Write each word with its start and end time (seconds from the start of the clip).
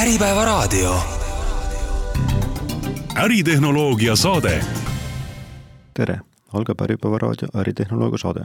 Äripäevaraadio. 0.00 0.94
äritehnoloogia 3.16 4.16
saade. 4.16 4.64
tere, 5.94 6.20
algab 6.52 6.80
Äripäeva 6.80 7.18
raadio 7.18 7.48
äritehnoloogia 7.54 8.18
saade. 8.18 8.44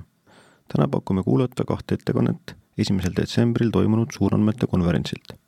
täna 0.68 0.88
pakume 0.88 1.24
kuulata 1.24 1.64
kahte 1.64 1.94
ettekannet 1.94 2.56
esimesel 2.78 3.14
detsembril 3.16 3.70
toimunud 3.70 4.08
suurandmete 4.18 4.68
konverentsilt. 4.68 5.40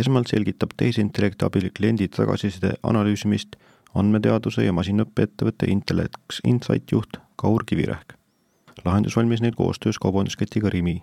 esmalt 0.00 0.26
selgitab 0.26 0.70
tehisintellekti 0.76 1.44
abil 1.44 1.70
kliendi 1.78 2.08
tagasiside 2.08 2.72
analüüsimist 2.82 3.56
andmeteaduse 3.94 4.64
ja 4.64 4.72
masinõppeettevõtte 4.72 5.70
Intellex 5.70 6.42
Insight 6.44 6.92
juht 6.92 7.16
Kaur 7.36 7.64
Kivirähk. 7.66 8.14
lahendus 8.84 9.16
valmis 9.16 9.40
neil 9.40 9.54
koostöös 9.54 9.98
kaubandusketiga 9.98 10.70
Rimi 10.70 11.02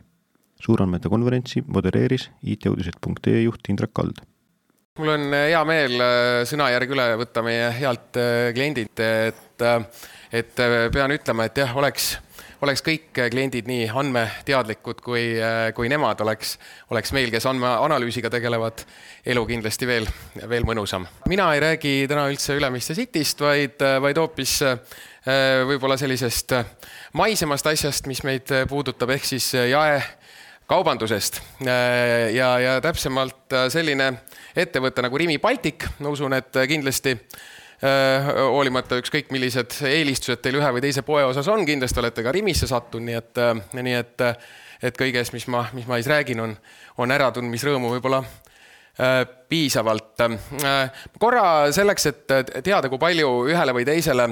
suurandmete 0.64 1.10
konverentsi 1.10 1.64
modereeris 1.68 2.30
IT-uudised.ee 2.44 3.44
juht 3.44 3.70
Indrek 3.70 3.94
Kald. 3.94 4.24
mul 4.98 5.12
on 5.14 5.28
hea 5.30 5.60
meel 5.70 6.00
äh, 6.02 6.44
sõnajärg 6.50 6.94
üle 6.96 7.04
võtta 7.22 7.44
meie 7.46 7.68
healt 7.78 8.18
äh, 8.18 8.48
kliendilt, 8.56 8.98
et, 8.98 9.62
äh, 9.62 10.08
et 10.34 10.56
pean 10.94 11.14
ütlema, 11.14 11.46
et 11.46 11.62
jah, 11.62 11.76
oleks, 11.78 12.16
oleks 12.66 12.82
kõik 12.82 13.12
kliendid 13.30 13.70
nii 13.70 13.86
andmeteadlikud, 13.94 15.04
kui, 15.06 15.28
kui 15.78 15.92
nemad 15.94 16.24
oleks, 16.26 16.56
oleks 16.90 17.14
meil, 17.14 17.30
kes 17.30 17.46
andmeanalüüsiga 17.46 18.34
tegelevad, 18.34 18.82
elu 19.30 19.46
kindlasti 19.54 19.88
veel, 19.88 20.10
veel 20.50 20.66
mõnusam. 20.66 21.06
mina 21.30 21.52
ei 21.54 21.62
räägi 21.62 21.94
täna 22.10 22.26
üldse 22.32 22.58
Ülemiste 22.58 22.98
Cityst, 22.98 23.46
vaid, 23.46 23.78
vaid 24.02 24.18
hoopis 24.18 24.64
võib-olla 25.70 25.98
sellisest 26.00 26.56
maisemast 27.20 27.68
asjast, 27.70 28.08
mis 28.10 28.24
meid 28.26 28.50
puudutab, 28.72 29.14
ehk 29.14 29.30
siis 29.30 29.54
jae 29.54 30.02
kaubandusest 30.68 31.40
äh, 31.68 32.34
ja, 32.36 32.50
ja 32.60 32.74
täpsemalt 32.84 33.54
äh, 33.56 33.68
selline 33.72 34.12
ettevõte 34.58 35.04
nagu 35.06 35.20
Rimi 35.20 35.38
Baltic, 35.40 35.88
ma 36.04 36.12
usun, 36.12 36.36
et 36.36 36.60
kindlasti 36.68 37.14
äh, 37.16 38.28
hoolimata 38.52 39.00
ükskõik, 39.00 39.32
millised 39.36 39.80
eelistused 39.88 40.44
teil 40.44 40.60
ühe 40.60 40.74
või 40.76 40.84
teise 40.84 41.06
poe 41.08 41.24
osas 41.28 41.48
on, 41.54 41.64
kindlasti 41.68 42.04
olete 42.04 42.26
ka 42.26 42.36
Rimisse 42.36 42.68
sattunud, 42.68 43.08
nii 43.08 43.20
et, 43.22 43.42
nii 43.80 43.96
et, 44.02 44.26
et 44.92 45.00
kõigest, 45.00 45.36
mis 45.38 45.48
ma, 45.54 45.64
mis 45.78 45.88
ma 45.88 46.02
siis 46.02 46.12
räägin, 46.12 46.44
on, 46.44 46.58
on 47.00 47.16
äratundmisrõõmu 47.16 47.94
võib-olla 47.96 48.22
piisavalt. 49.48 50.24
korra 51.22 51.42
selleks, 51.70 52.06
et 52.10 52.32
teada, 52.66 52.90
kui 52.90 52.98
palju 52.98 53.28
ühele 53.46 53.76
või 53.78 53.86
teisele 53.86 54.26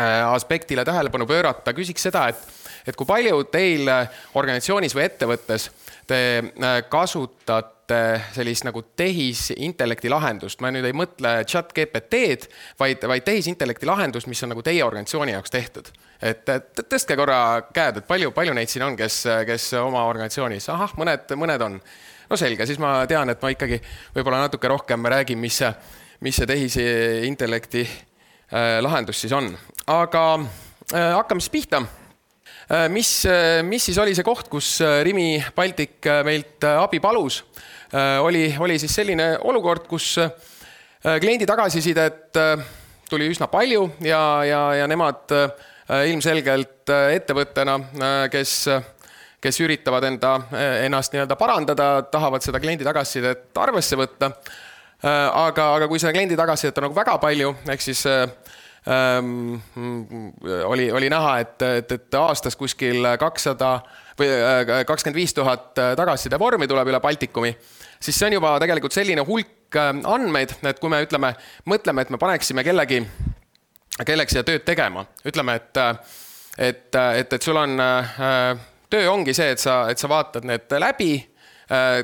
aspektile 0.00 0.86
tähelepanu 0.88 1.26
pöörata, 1.28 1.74
küsiks 1.76 2.08
seda, 2.08 2.22
et 2.32 2.63
et 2.86 2.96
kui 2.96 3.08
palju 3.08 3.44
teil 3.52 3.88
äh, 3.88 4.22
organisatsioonis 4.36 4.94
või 4.96 5.06
ettevõttes 5.08 5.68
te 6.08 6.20
äh, 6.40 6.78
kasutate 6.90 7.98
sellist 8.32 8.64
nagu 8.64 8.80
tehisintellekti 8.96 10.08
lahendust, 10.12 10.62
ma 10.64 10.70
nüüd 10.72 10.86
ei 10.88 10.96
mõtle 10.96 11.34
chat 11.48 11.72
GPT-d, 11.76 12.48
vaid, 12.80 13.04
vaid 13.08 13.26
tehisintellekti 13.26 13.88
lahendust, 13.88 14.28
mis 14.30 14.40
on 14.44 14.54
nagu 14.54 14.64
teie 14.64 14.80
organisatsiooni 14.84 15.34
jaoks 15.36 15.52
tehtud. 15.52 15.90
et 16.24 16.48
tõstke 16.88 17.16
korra 17.20 17.38
käed, 17.74 18.00
et 18.00 18.08
palju, 18.08 18.30
palju 18.32 18.54
neid 18.56 18.72
siin 18.72 18.86
on, 18.86 18.96
kes, 18.96 19.18
kes 19.44 19.72
oma 19.82 20.06
organisatsioonis, 20.08 20.68
ahah, 20.72 20.94
mõned, 20.96 21.36
mõned 21.36 21.66
on. 21.66 21.76
no 22.30 22.40
selge, 22.40 22.66
siis 22.66 22.80
ma 22.80 23.02
tean, 23.08 23.28
et 23.28 23.42
ma 23.42 23.52
ikkagi 23.52 23.80
võib-olla 24.14 24.46
natuke 24.46 24.68
rohkem 24.68 25.04
räägin, 25.04 25.40
mis 25.40 25.60
see, 25.60 25.72
mis 26.24 26.40
see 26.40 26.48
tehisintellekti 26.48 27.84
äh, 27.84 28.80
lahendus 28.80 29.20
siis 29.20 29.36
on, 29.36 29.52
aga 29.92 30.24
hakkame 30.94 31.40
siis 31.40 31.52
pihta 31.52 31.82
mis, 32.88 33.24
äh, 33.26 33.62
mis 33.62 33.84
siis 33.84 33.98
oli 34.00 34.14
see 34.16 34.24
koht, 34.24 34.48
kus 34.52 34.78
äh, 34.80 35.02
Rimi 35.04 35.36
Baltic 35.56 36.06
meilt 36.24 36.64
abi 36.64 37.00
palus? 37.00 37.42
oli, 37.94 38.48
oli 38.58 38.74
siis 38.82 38.90
selline 38.90 39.26
olukord, 39.46 39.84
kus 39.86 40.16
kliendi 41.22 41.46
tagasisidet 41.46 42.34
tuli 43.06 43.28
üsna 43.30 43.46
palju 43.46 43.84
ja, 44.02 44.18
ja, 44.42 44.62
ja 44.80 44.88
nemad 44.90 45.30
ilmselgelt 46.08 46.90
ettevõttena, 46.90 47.76
kes, 48.32 48.56
kes 49.38 49.60
üritavad 49.62 50.08
enda, 50.08 50.32
ennast 50.88 51.14
nii-öelda 51.14 51.38
parandada, 51.38 51.88
tahavad 52.10 52.42
seda 52.42 52.58
kliendi 52.58 52.88
tagasisidet 52.88 53.62
arvesse 53.62 54.00
võtta. 54.00 54.32
aga, 55.04 55.68
aga 55.76 55.86
kui 55.86 56.02
seda 56.02 56.16
kliendi 56.16 56.40
tagasisidet 56.40 56.82
on 56.82 56.88
nagu 56.88 56.98
väga 56.98 57.14
palju, 57.22 57.54
ehk 57.76 57.86
siis 57.92 58.02
ähm, 58.88 59.54
oli, 60.64 60.92
oli 60.92 61.10
näha, 61.10 61.38
et, 61.40 61.62
et, 61.62 61.92
et 61.92 62.16
aastas 62.18 62.56
kuskil 62.56 63.06
kakssada 63.20 63.78
või 64.18 64.28
äh, 64.30 64.84
kakskümmend 64.86 65.18
viis 65.18 65.34
tuhat 65.34 65.72
tagasiside 65.74 66.38
vormi 66.38 66.68
tuleb 66.70 66.92
üle 66.92 67.00
Baltikumi, 67.00 67.54
siis 68.00 68.18
see 68.18 68.28
on 68.28 68.38
juba 68.38 68.54
tegelikult 68.62 68.96
selline 68.96 69.24
hulk 69.26 69.78
äh, 69.80 69.90
andmeid, 70.04 70.56
et 70.62 70.80
kui 70.82 70.92
me 70.92 71.02
ütleme, 71.06 71.34
mõtleme, 71.70 72.04
et 72.04 72.14
me 72.14 72.20
paneksime 72.20 72.64
kellegi, 72.66 73.02
kellegi 74.04 74.36
seda 74.36 74.46
tööd 74.52 74.66
tegema, 74.68 75.06
ütleme, 75.24 75.58
et, 75.60 75.84
et, 76.58 76.88
et, 76.94 77.38
et 77.38 77.42
sul 77.42 77.58
on, 77.60 77.78
töö 78.92 79.10
ongi 79.10 79.34
see, 79.36 79.54
et 79.56 79.62
sa, 79.62 79.84
et 79.90 80.00
sa 80.00 80.10
vaatad 80.10 80.46
need 80.48 80.76
läbi, 80.82 81.12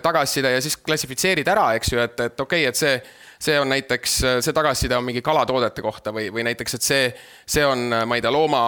tagasiside 0.03 0.55
ja 0.55 0.61
siis 0.65 0.79
klassifitseerid 0.81 1.49
ära, 1.53 1.75
eks 1.77 1.93
ju, 1.93 1.99
et, 2.01 2.21
et 2.25 2.41
okei 2.41 2.65
okay,, 2.65 2.71
et 2.73 2.79
see 2.81 2.95
see 3.41 3.57
on 3.61 3.71
näiteks, 3.73 4.17
see 4.45 4.53
tagasiside 4.53 4.97
on 4.97 5.05
mingi 5.05 5.23
kalatoodete 5.25 5.83
kohta 5.83 6.13
või, 6.13 6.29
või 6.33 6.45
näiteks, 6.51 6.77
et 6.77 6.85
see, 6.85 7.11
see 7.49 7.65
on, 7.67 7.89
ma 8.07 8.19
ei 8.19 8.25
tea, 8.25 8.33
looma, 8.33 8.63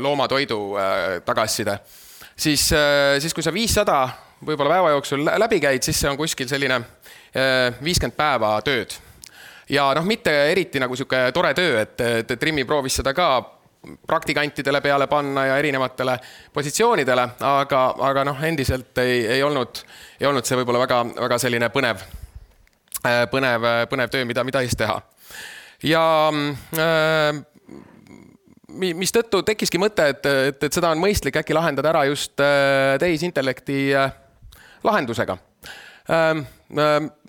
loomatoidu 0.00 0.60
äh, 0.80 1.02
tagasiside. 1.24 1.78
siis, 2.36 2.72
äh, 2.72 3.20
siis 3.20 3.34
kui 3.34 3.42
sa 3.44 3.52
viissada 3.52 4.08
võib-olla 4.44 4.78
päeva 4.78 4.94
jooksul 4.96 5.24
läbi 5.24 5.60
käid, 5.60 5.82
siis 5.82 6.00
see 6.00 6.10
on 6.10 6.16
kuskil 6.16 6.48
selline 6.48 6.80
äh, 6.80 7.74
viiskümmend 7.84 8.16
päeva 8.16 8.56
tööd. 8.64 8.96
ja 9.68 9.90
noh, 9.94 10.04
mitte 10.04 10.32
eriti 10.52 10.80
nagu 10.80 10.96
sihuke 10.96 11.30
tore 11.32 11.54
töö, 11.54 11.80
et, 11.82 12.00
et, 12.00 12.30
et 12.30 12.42
Rimmi 12.42 12.64
proovis 12.64 13.00
seda 13.00 13.14
ka 13.14 13.28
praktikantidele 14.06 14.80
peale 14.80 15.06
panna 15.06 15.46
ja 15.46 15.56
erinevatele 15.60 16.18
positsioonidele, 16.52 17.28
aga, 17.44 17.86
aga 18.08 18.24
noh, 18.24 18.44
endiselt 18.44 18.98
ei, 19.04 19.26
ei 19.36 19.42
olnud, 19.42 19.84
ei 20.20 20.26
olnud 20.26 20.48
see 20.48 20.56
võib-olla 20.56 20.86
väga, 20.86 21.04
väga 21.20 21.38
selline 21.44 21.68
põnev 21.68 22.23
põnev, 23.30 23.66
äh, 23.68 23.82
põnev 23.90 24.12
töö, 24.12 24.24
mida, 24.28 24.44
mida 24.46 24.62
siis 24.64 24.76
teha. 24.78 25.00
ja 25.84 26.04
äh, 26.80 27.42
mistõttu 28.74 29.42
tekkiski 29.46 29.78
mõte, 29.78 30.08
et, 30.14 30.26
et, 30.26 30.64
et 30.66 30.72
seda 30.72 30.90
on 30.94 31.02
mõistlik 31.02 31.36
äkki 31.38 31.54
lahendada 31.54 31.92
ära 31.92 32.04
just 32.08 32.40
äh, 32.42 32.96
tehisintellekti 33.02 33.92
lahendusega. 34.84 35.36
Ähm, 36.10 36.42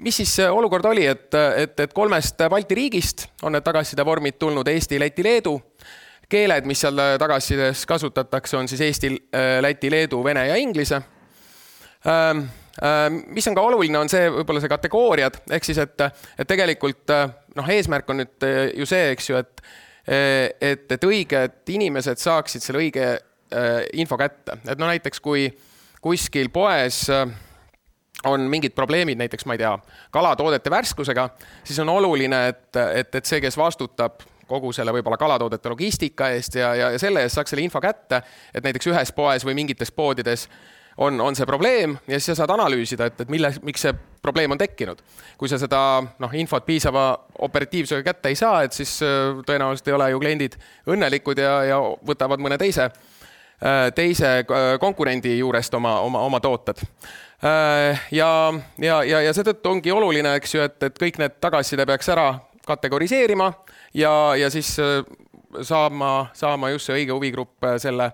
mis 0.03 0.17
siis 0.19 0.33
olukord 0.49 0.87
oli, 0.89 1.05
et, 1.07 1.29
et, 1.31 1.77
et 1.79 1.93
kolmest 1.95 2.41
Balti 2.51 2.75
riigist 2.75 3.27
on 3.45 3.53
need 3.55 3.63
tagasisidevormid 3.63 4.35
tulnud 4.41 4.67
Eesti, 4.67 4.99
Läti, 4.99 5.23
Leedu. 5.23 5.53
keeled, 6.29 6.65
mis 6.65 6.81
seal 6.81 6.99
tagasisides 7.21 7.85
kasutatakse, 7.85 8.57
on 8.57 8.67
siis 8.67 8.81
Eesti, 8.81 9.13
Läti, 9.61 9.91
Leedu, 9.91 10.23
Vene 10.23 10.47
ja 10.47 10.55
Inglise 10.59 10.99
ähm, 12.07 12.47
Äh, 12.47 12.64
mis 13.31 13.47
on 13.47 13.55
ka 13.55 13.63
oluline, 13.63 13.99
on 13.99 14.11
see 14.11 14.27
võib-olla 14.31 14.61
see 14.63 14.71
kategooriad, 14.71 15.39
ehk 15.55 15.67
siis, 15.67 15.79
et, 15.79 16.01
et 16.39 16.49
tegelikult 16.49 17.13
äh, 17.15 17.29
noh, 17.55 17.69
eesmärk 17.71 18.09
on 18.11 18.19
nüüd 18.23 18.47
äh, 18.47 18.59
ju 18.75 18.87
see, 18.89 19.11
eks 19.15 19.31
ju, 19.31 19.41
et 19.41 19.65
et, 20.05 20.83
et 20.93 21.05
õiged 21.07 21.71
inimesed 21.73 22.19
saaksid 22.21 22.61
selle 22.61 22.77
õige 22.83 23.07
info 23.97 24.19
kätte, 24.21 24.59
et 24.69 24.77
no 24.77 24.85
näiteks 24.85 25.17
kui 25.17 25.47
kuskil 25.97 26.51
poes 26.53 26.99
on 28.29 28.45
mingid 28.51 28.75
probleemid, 28.77 29.17
näiteks 29.17 29.45
ma 29.49 29.55
ei 29.57 29.63
tea, 29.63 29.73
kalatoodete 30.13 30.69
värskusega, 30.69 31.25
siis 31.63 31.79
on 31.81 31.89
oluline, 31.89 32.47
et, 32.51 32.69
et, 33.01 33.15
et 33.15 33.25
see, 33.25 33.41
kes 33.41 33.57
vastutab 33.57 34.21
kogu 34.47 34.71
selle 34.73 34.93
võib-olla 34.93 35.17
kalatoodete 35.17 35.69
logistika 35.73 36.29
eest 36.35 36.59
ja, 36.59 36.75
ja, 36.77 36.91
ja 36.93 37.01
selle 37.01 37.25
eest 37.25 37.39
saaks 37.39 37.53
selle 37.53 37.65
info 37.65 37.81
kätte, 37.81 38.21
et 38.53 38.65
näiteks 38.65 38.91
ühes 38.91 39.13
poes 39.15 39.45
või 39.45 39.57
mingites 39.57 39.91
poodides 39.91 40.45
on, 40.97 41.21
on 41.21 41.35
see 41.35 41.45
probleem 41.45 41.97
ja 42.07 42.19
siis 42.19 42.31
sa 42.31 42.41
saad 42.41 42.53
analüüsida, 42.55 43.09
et, 43.09 43.21
et 43.25 43.31
mille, 43.31 43.51
miks 43.67 43.83
see 43.85 43.93
probleem 44.21 44.55
on 44.55 44.59
tekkinud. 44.59 45.01
kui 45.37 45.49
sa 45.51 45.59
seda 45.59 45.79
noh, 46.19 46.33
infot 46.39 46.65
piisava 46.65 47.09
operatiivsusega 47.47 48.05
kätte 48.05 48.31
ei 48.31 48.39
saa, 48.39 48.63
et 48.63 48.73
siis 48.73 48.97
äh, 49.03 49.35
tõenäoliselt 49.45 49.91
ei 49.91 49.97
ole 49.97 50.09
ju 50.13 50.23
kliendid 50.23 50.57
õnnelikud 50.87 51.41
ja, 51.41 51.55
ja 51.71 51.79
võtavad 52.07 52.41
mõne 52.43 52.57
teise, 52.61 52.89
äh, 53.59 53.89
teise 53.95 54.37
äh, 54.41 54.67
konkurendi 54.79 55.37
juurest 55.37 55.73
oma, 55.75 55.99
oma, 55.99 56.23
oma 56.25 56.39
tooted. 56.39 56.83
ja, 58.11 58.29
ja, 58.81 59.03
ja, 59.03 59.19
ja 59.21 59.33
seetõttu 59.35 59.69
ongi 59.69 59.91
oluline, 59.91 60.37
eks 60.39 60.55
ju, 60.55 60.61
et, 60.65 60.77
et 60.87 60.95
kõik 60.97 61.19
need 61.21 61.35
tagasiside 61.43 61.85
peaks 61.85 62.07
ära 62.09 62.29
kategoriseerima 62.65 63.51
ja, 63.93 64.13
ja 64.39 64.49
siis 64.49 64.71
saama, 65.61 66.13
saama 66.33 66.71
just 66.71 66.87
see 66.87 67.03
õige 67.03 67.13
huvigrupp 67.13 67.67
selle, 67.83 68.07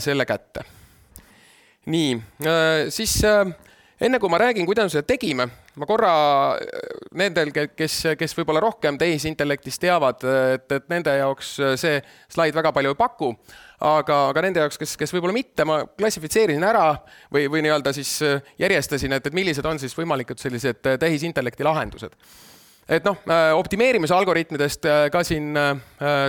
selle 0.00 0.24
kätte 0.24 0.64
nii, 1.90 2.14
äh, 2.46 2.90
siis 2.94 3.16
äh, 3.24 3.46
enne 4.02 4.18
kui 4.22 4.30
ma 4.30 4.38
räägin, 4.38 4.66
kuidas 4.66 4.86
me 4.86 4.94
seda 4.94 5.06
tegime, 5.06 5.48
ma 5.78 5.88
korra 5.88 6.12
nendel, 7.18 7.50
kes, 7.52 7.96
kes 8.18 8.36
võib-olla 8.38 8.62
rohkem 8.62 8.98
tehisintellektist 9.00 9.82
teavad, 9.82 10.22
et, 10.54 10.66
et 10.78 10.88
nende 10.92 11.14
jaoks 11.18 11.54
see 11.80 11.98
slaid 12.32 12.54
väga 12.54 12.72
palju 12.74 12.92
ei 12.92 12.98
paku, 12.98 13.32
aga, 13.80 14.20
aga 14.30 14.46
nende 14.46 14.62
jaoks, 14.62 14.78
kes, 14.78 14.94
kes 15.00 15.14
võib-olla 15.14 15.36
mitte, 15.36 15.66
ma 15.68 15.82
klassifitseerisin 15.86 16.66
ära 16.66 16.86
või, 17.32 17.48
või 17.50 17.64
nii-öelda 17.66 17.94
siis 17.96 18.14
järjestasin, 18.62 19.18
et, 19.18 19.26
et 19.26 19.36
millised 19.36 19.66
on 19.66 19.82
siis 19.82 19.94
võimalikud 19.98 20.42
sellised 20.42 20.82
tehisintellekti 21.02 21.66
lahendused. 21.66 22.18
Et 22.92 23.04
noh, 23.06 23.14
optimeerimise 23.56 24.12
algoritmidest 24.12 24.88
ka 25.14 25.20
siin 25.24 25.54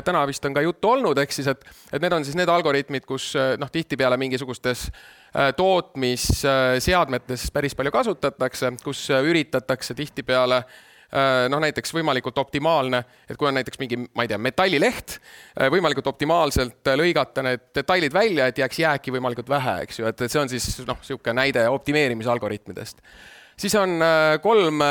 täna 0.05 0.21
vist 0.29 0.45
on 0.45 0.53
ka 0.53 0.61
juttu 0.61 0.91
olnud, 0.93 1.17
ehk 1.17 1.33
siis, 1.33 1.49
et, 1.49 1.65
et 1.89 2.01
need 2.01 2.13
on 2.13 2.23
siis 2.23 2.37
need 2.37 2.51
algoritmid, 2.53 3.07
kus 3.09 3.31
noh, 3.59 3.71
tihtipeale 3.73 4.19
mingisugustes 4.21 4.85
Äh, 4.85 5.22
tootmisseadmetes 5.57 7.47
päris 7.53 7.75
palju 7.75 7.91
kasutatakse, 7.91 8.69
kus 8.83 9.07
üritatakse 9.09 9.95
tihtipeale 9.97 10.59
äh, 10.61 11.45
noh, 11.49 11.61
näiteks 11.63 11.93
võimalikult 11.95 12.37
optimaalne, 12.37 13.03
et 13.29 13.37
kui 13.37 13.49
on 13.49 13.57
näiteks 13.57 13.81
mingi, 13.81 13.97
ma 14.13 14.25
ei 14.25 14.29
tea, 14.29 14.37
metallileht, 14.37 15.17
äh, 15.17 15.71
võimalikult 15.73 16.11
optimaalselt 16.13 16.93
lõigata 16.99 17.45
need 17.45 17.65
detailid 17.75 18.13
välja, 18.13 18.47
et 18.47 18.61
jääks 18.61 18.81
jääki 18.83 19.13
võimalikult 19.15 19.49
vähe, 19.49 19.79
eks 19.87 20.01
ju, 20.01 20.09
et, 20.09 20.21
et 20.21 20.33
see 20.33 20.41
on 20.41 20.51
siis 20.51 20.67
noh, 20.85 20.99
niisugune 21.01 21.39
näide 21.41 21.65
optimeerimise 21.69 22.29
algoritmidest. 22.29 23.01
siis 23.57 23.75
on 23.75 24.01
kolm 24.41 24.81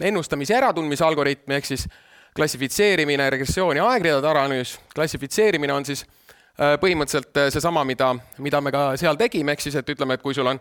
ennustamise 0.00 0.54
äratundmise 0.58 1.04
algoritmi 1.04 1.54
ehk 1.54 1.66
siis 1.66 1.86
klassifitseerimine, 2.34 3.30
regressioon 3.30 3.76
ja 3.76 3.86
aegridade 3.86 4.28
analüüs. 4.28 4.80
klassifitseerimine 4.94 5.72
on 5.72 5.86
siis 5.86 6.06
Äh, 6.06 6.21
põhimõtteliselt 6.56 7.38
äh, 7.40 7.50
seesama, 7.52 7.84
mida, 7.88 8.12
mida 8.44 8.60
me 8.60 8.72
ka 8.74 8.92
seal 9.00 9.16
tegime, 9.20 9.54
ehk 9.54 9.64
siis, 9.64 9.76
et 9.78 9.92
ütleme, 9.94 10.18
et 10.18 10.22
kui 10.24 10.34
sul 10.36 10.50
on 10.50 10.58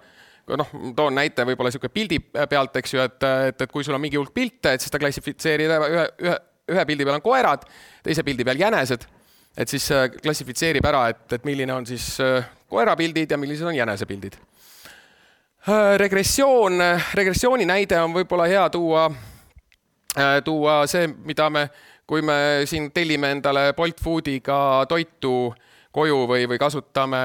noh, 0.58 0.70
toon 0.96 1.16
näite 1.16 1.44
võib-olla 1.48 1.70
niisugune 1.70 1.94
pildi 1.94 2.20
pealt, 2.50 2.78
eks 2.80 2.94
ju, 2.96 3.02
et, 3.04 3.18
et, 3.50 3.66
et 3.66 3.72
kui 3.72 3.84
sul 3.84 3.96
on 3.96 4.02
mingi 4.02 4.20
hulk 4.20 4.32
pilte, 4.34 4.74
et 4.74 4.84
siis 4.84 4.92
ta 4.92 5.02
klassifitseerib 5.02 5.74
ühe, 5.76 6.06
ühe, 6.24 6.38
ühe 6.72 6.86
pildi 6.88 7.08
peal 7.08 7.18
on 7.20 7.26
koerad, 7.26 7.66
teise 8.06 8.24
pildi 8.24 8.48
peal 8.48 8.62
jänesed, 8.64 9.04
et 9.58 9.74
siis 9.74 9.90
äh, 9.92 10.08
klassifitseerib 10.16 10.88
ära, 10.88 11.10
et, 11.12 11.26
et 11.38 11.48
milline 11.48 11.76
on 11.76 11.88
siis 11.88 12.14
koerapildid 12.72 13.36
ja 13.36 13.40
millised 13.40 13.68
on 13.68 13.76
jänesepildid. 13.76 14.38
regressioon, 15.98 16.80
regressiooni 17.14 17.68
näide 17.68 18.00
on 18.02 18.16
võib-olla 18.16 18.48
hea 18.50 18.64
tuua, 18.74 19.10
tuua 20.44 20.78
see, 20.88 21.12
mida 21.28 21.50
me, 21.50 21.66
kui 22.08 22.24
me 22.26 22.64
siin 22.66 22.90
tellime 22.92 23.36
endale 23.36 23.74
Bolt 23.78 24.02
Foodiga 24.02 24.86
toitu 24.90 25.52
äh, 25.52 25.68
koju 25.92 26.26
või, 26.30 26.48
või 26.50 26.60
kasutame 26.62 27.22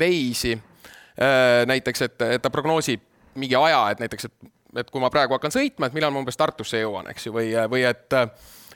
Waze'i 0.00 0.56
äh, 0.56 1.62
näiteks, 1.68 2.06
et, 2.08 2.28
et 2.36 2.42
ta 2.42 2.52
prognoosib 2.52 3.02
mingi 3.36 3.56
aja, 3.58 3.82
et 3.92 4.00
näiteks, 4.00 4.28
et, 4.30 4.52
et 4.82 4.90
kui 4.90 5.02
ma 5.02 5.10
praegu 5.12 5.36
hakkan 5.36 5.52
sõitma, 5.52 5.88
et 5.88 5.96
millal 5.96 6.14
ma 6.14 6.22
umbes 6.22 6.38
Tartusse 6.40 6.80
jõuan, 6.80 7.10
eks 7.12 7.28
ju, 7.28 7.36
või, 7.36 7.50
või 7.70 7.84
et 7.88 8.16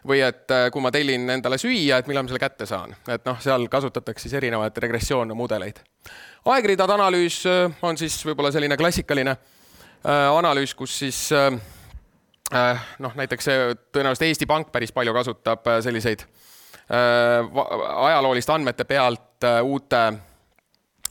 või 0.06 0.20
et 0.24 0.52
kui 0.72 0.82
ma 0.82 0.90
tellin 0.92 1.28
endale 1.30 1.58
süüa, 1.60 2.00
et 2.00 2.08
millal 2.08 2.24
ma 2.24 2.32
selle 2.32 2.42
kätte 2.42 2.66
saan, 2.68 2.94
et 3.08 3.24
noh, 3.28 3.38
seal 3.42 3.66
kasutatakse 3.72 4.28
siis 4.28 4.36
erinevaid 4.38 4.76
regressioonmudeleid. 4.84 5.80
aegridade 6.44 6.92
analüüs 6.92 7.42
äh, 7.46 7.82
on 7.82 7.98
siis 7.98 8.16
võib-olla 8.24 8.52
selline 8.52 8.76
klassikaline 8.80 9.36
äh, 9.36 10.28
analüüs, 10.32 10.74
kus 10.74 10.98
siis 10.98 11.32
äh, 11.32 11.52
äh 12.54 12.86
noh, 12.98 13.14
näiteks 13.14 13.48
tõenäoliselt 13.92 14.28
Eesti 14.28 14.46
Pank 14.46 14.72
päris 14.72 14.92
palju 14.92 15.14
kasutab 15.14 15.68
selliseid 15.80 16.24
ajalooliste 16.90 18.52
andmete 18.52 18.84
pealt 18.84 19.30
Äh, 19.44 19.62
uute, 19.64 20.12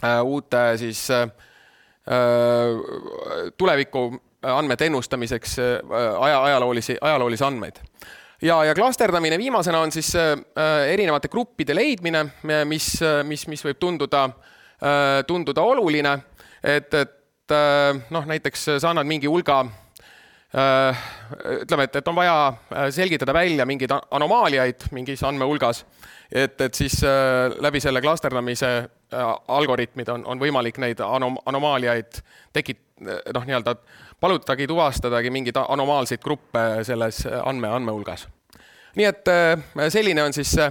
äh, 0.04 0.24
uute 0.24 0.78
siis 0.78 1.10
äh, 1.10 1.30
tuleviku 3.58 4.22
andmete 4.42 4.86
ennustamiseks 4.86 5.56
aja, 6.20 6.44
ajaloolisi, 6.44 6.98
ajaloolisi 7.02 7.44
andmeid. 7.44 7.76
ja, 8.42 8.64
ja 8.66 8.76
klasterdamine 8.76 9.38
viimasena 9.38 9.80
on 9.80 9.92
siis 9.92 10.14
erinevate 10.92 11.28
gruppide 11.28 11.76
leidmine, 11.76 12.26
mis, 12.66 13.00
mis, 13.24 13.48
mis 13.48 13.66
võib 13.66 13.80
tunduda, 13.80 14.30
tunduda 15.28 15.62
oluline, 15.62 16.14
et, 16.64 16.94
et 16.94 17.56
noh, 18.10 18.26
näiteks 18.26 18.66
sa 18.78 18.94
annad 18.94 19.10
mingi 19.10 19.28
hulga 19.28 19.66
ütleme, 20.50 21.84
et, 21.86 21.96
et 22.00 22.08
on 22.10 22.16
vaja 22.18 22.90
selgitada 22.90 23.34
välja 23.38 23.66
mingeid 23.70 23.92
anomaaliaid 23.94 24.88
mingis 24.96 25.22
andmehulgas 25.24 25.84
et, 26.32 26.62
et 26.62 26.74
siis 26.74 27.04
äh, 27.04 27.52
läbi 27.62 27.80
selle 27.82 28.02
klasterdamise 28.02 28.68
äh, 28.78 29.32
algoritmid 29.48 30.10
on, 30.14 30.26
on 30.26 30.42
võimalik 30.42 30.78
neid 30.82 31.02
anom-, 31.04 31.40
anomaaliaid 31.50 32.22
tekit-, 32.54 32.84
noh, 33.02 33.48
nii-öelda 33.48 33.76
palutagi 34.20 34.68
tuvastadagi 34.70 35.32
mingeid 35.34 35.58
anomaalseid 35.62 36.22
gruppe 36.24 36.84
selles 36.88 37.24
andme, 37.44 37.72
andmehulgas. 37.80 38.28
nii 39.00 39.10
et 39.10 39.34
äh, 39.34 39.90
selline 39.90 40.24
on 40.24 40.36
siis 40.36 40.54
see, 40.54 40.70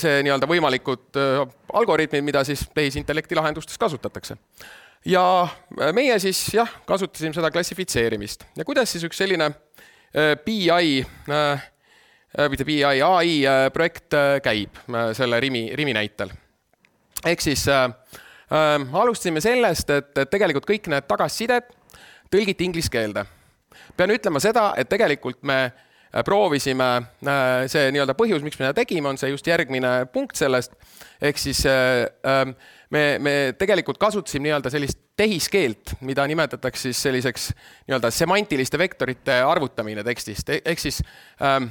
see 0.00 0.18
nii-öelda 0.26 0.48
võimalikud 0.50 1.20
algoritmid, 1.74 2.24
mida 2.24 2.42
siis 2.44 2.66
tehisintellekti 2.74 3.38
lahendustes 3.38 3.78
kasutatakse. 3.78 4.38
Ja 5.06 5.22
meie 5.94 6.18
siis 6.22 6.40
jah, 6.54 6.70
kasutasime 6.86 7.34
seda 7.36 7.50
klassifitseerimist 7.54 8.44
ja 8.58 8.66
kuidas 8.66 8.92
siis 8.92 9.06
üks 9.06 9.22
selline 9.22 9.52
BI 10.44 11.04
äh, 11.30 11.66
Äh, 12.38 12.48
mitte 12.48 12.64
BI, 12.64 12.82
ai 12.84 13.46
äh, 13.46 13.70
projekt 13.72 14.12
äh, 14.12 14.40
käib 14.44 14.76
selle 15.16 15.40
Rimi, 15.40 15.70
Rimi 15.76 15.94
näitel. 15.96 16.30
ehk 17.24 17.40
siis 17.40 17.68
äh, 17.68 17.88
alustasime 18.92 19.40
sellest, 19.40 19.90
et 19.90 20.20
tegelikult 20.30 20.66
kõik 20.68 20.90
need 20.92 21.06
tagasisided 21.08 21.70
tõlgiti 22.30 22.68
inglise 22.68 22.92
keelde. 22.92 23.24
pean 23.96 24.12
ütlema 24.12 24.40
seda, 24.40 24.74
et 24.76 24.88
tegelikult 24.88 25.40
me 25.42 25.72
proovisime, 26.26 26.90
see 27.70 27.90
nii-öelda 27.94 28.14
põhjus, 28.18 28.44
miks 28.44 28.58
me 28.58 28.66
seda 28.66 28.76
tegime, 28.78 29.10
on 29.10 29.18
see 29.20 29.32
just 29.32 29.46
järgmine 29.50 29.92
punkt 30.12 30.38
sellest, 30.38 30.76
ehk 31.20 31.40
siis 31.40 31.62
me, 32.94 33.02
me 33.22 33.34
tegelikult 33.58 33.98
kasutasime 34.00 34.48
nii-öelda 34.48 34.72
sellist 34.72 35.00
tehiskeelt, 35.18 35.96
mida 36.06 36.26
nimetatakse 36.28 36.90
siis 36.90 37.02
selliseks 37.08 37.50
nii-öelda 37.88 38.10
semantiliste 38.14 38.78
vektorite 38.80 39.40
arvutamine 39.44 40.04
tekstist, 40.06 40.54
e-, 40.54 40.62
ehk 40.64 40.82
siis 40.82 41.02
ähm, 41.42 41.70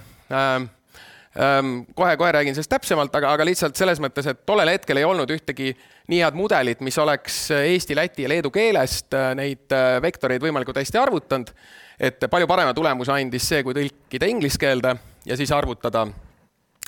kohe-kohe 1.35 2.31
räägin 2.31 2.55
sellest 2.55 2.71
täpsemalt, 2.71 3.15
aga, 3.15 3.33
aga 3.35 3.45
lihtsalt 3.45 3.75
selles 3.75 3.99
mõttes, 3.99 4.27
et 4.31 4.45
tollel 4.47 4.69
hetkel 4.71 5.01
ei 5.01 5.03
olnud 5.03 5.31
ühtegi 5.35 5.73
nii 6.07 6.21
head 6.21 6.37
mudelit, 6.37 6.83
mis 6.85 6.97
oleks 7.01 7.39
eesti, 7.57 7.95
läti 7.97 8.23
ja 8.23 8.31
leedu 8.31 8.51
keelest 8.53 9.13
äh, 9.17 9.33
neid 9.37 9.73
äh, 9.73 9.97
vektoreid 10.03 10.43
võimalikult 10.43 10.79
hästi 10.79 11.01
arvutanud. 11.01 11.51
et 11.99 12.25
palju 12.29 12.47
parema 12.47 12.73
tulemuse 12.75 13.11
andis 13.11 13.47
see, 13.47 13.63
kui 13.63 13.75
tõlkida 13.75 14.27
inglise 14.27 14.59
keelde 14.59 14.95
ja 15.25 15.37
siis 15.37 15.51
arvutada, 15.51 16.05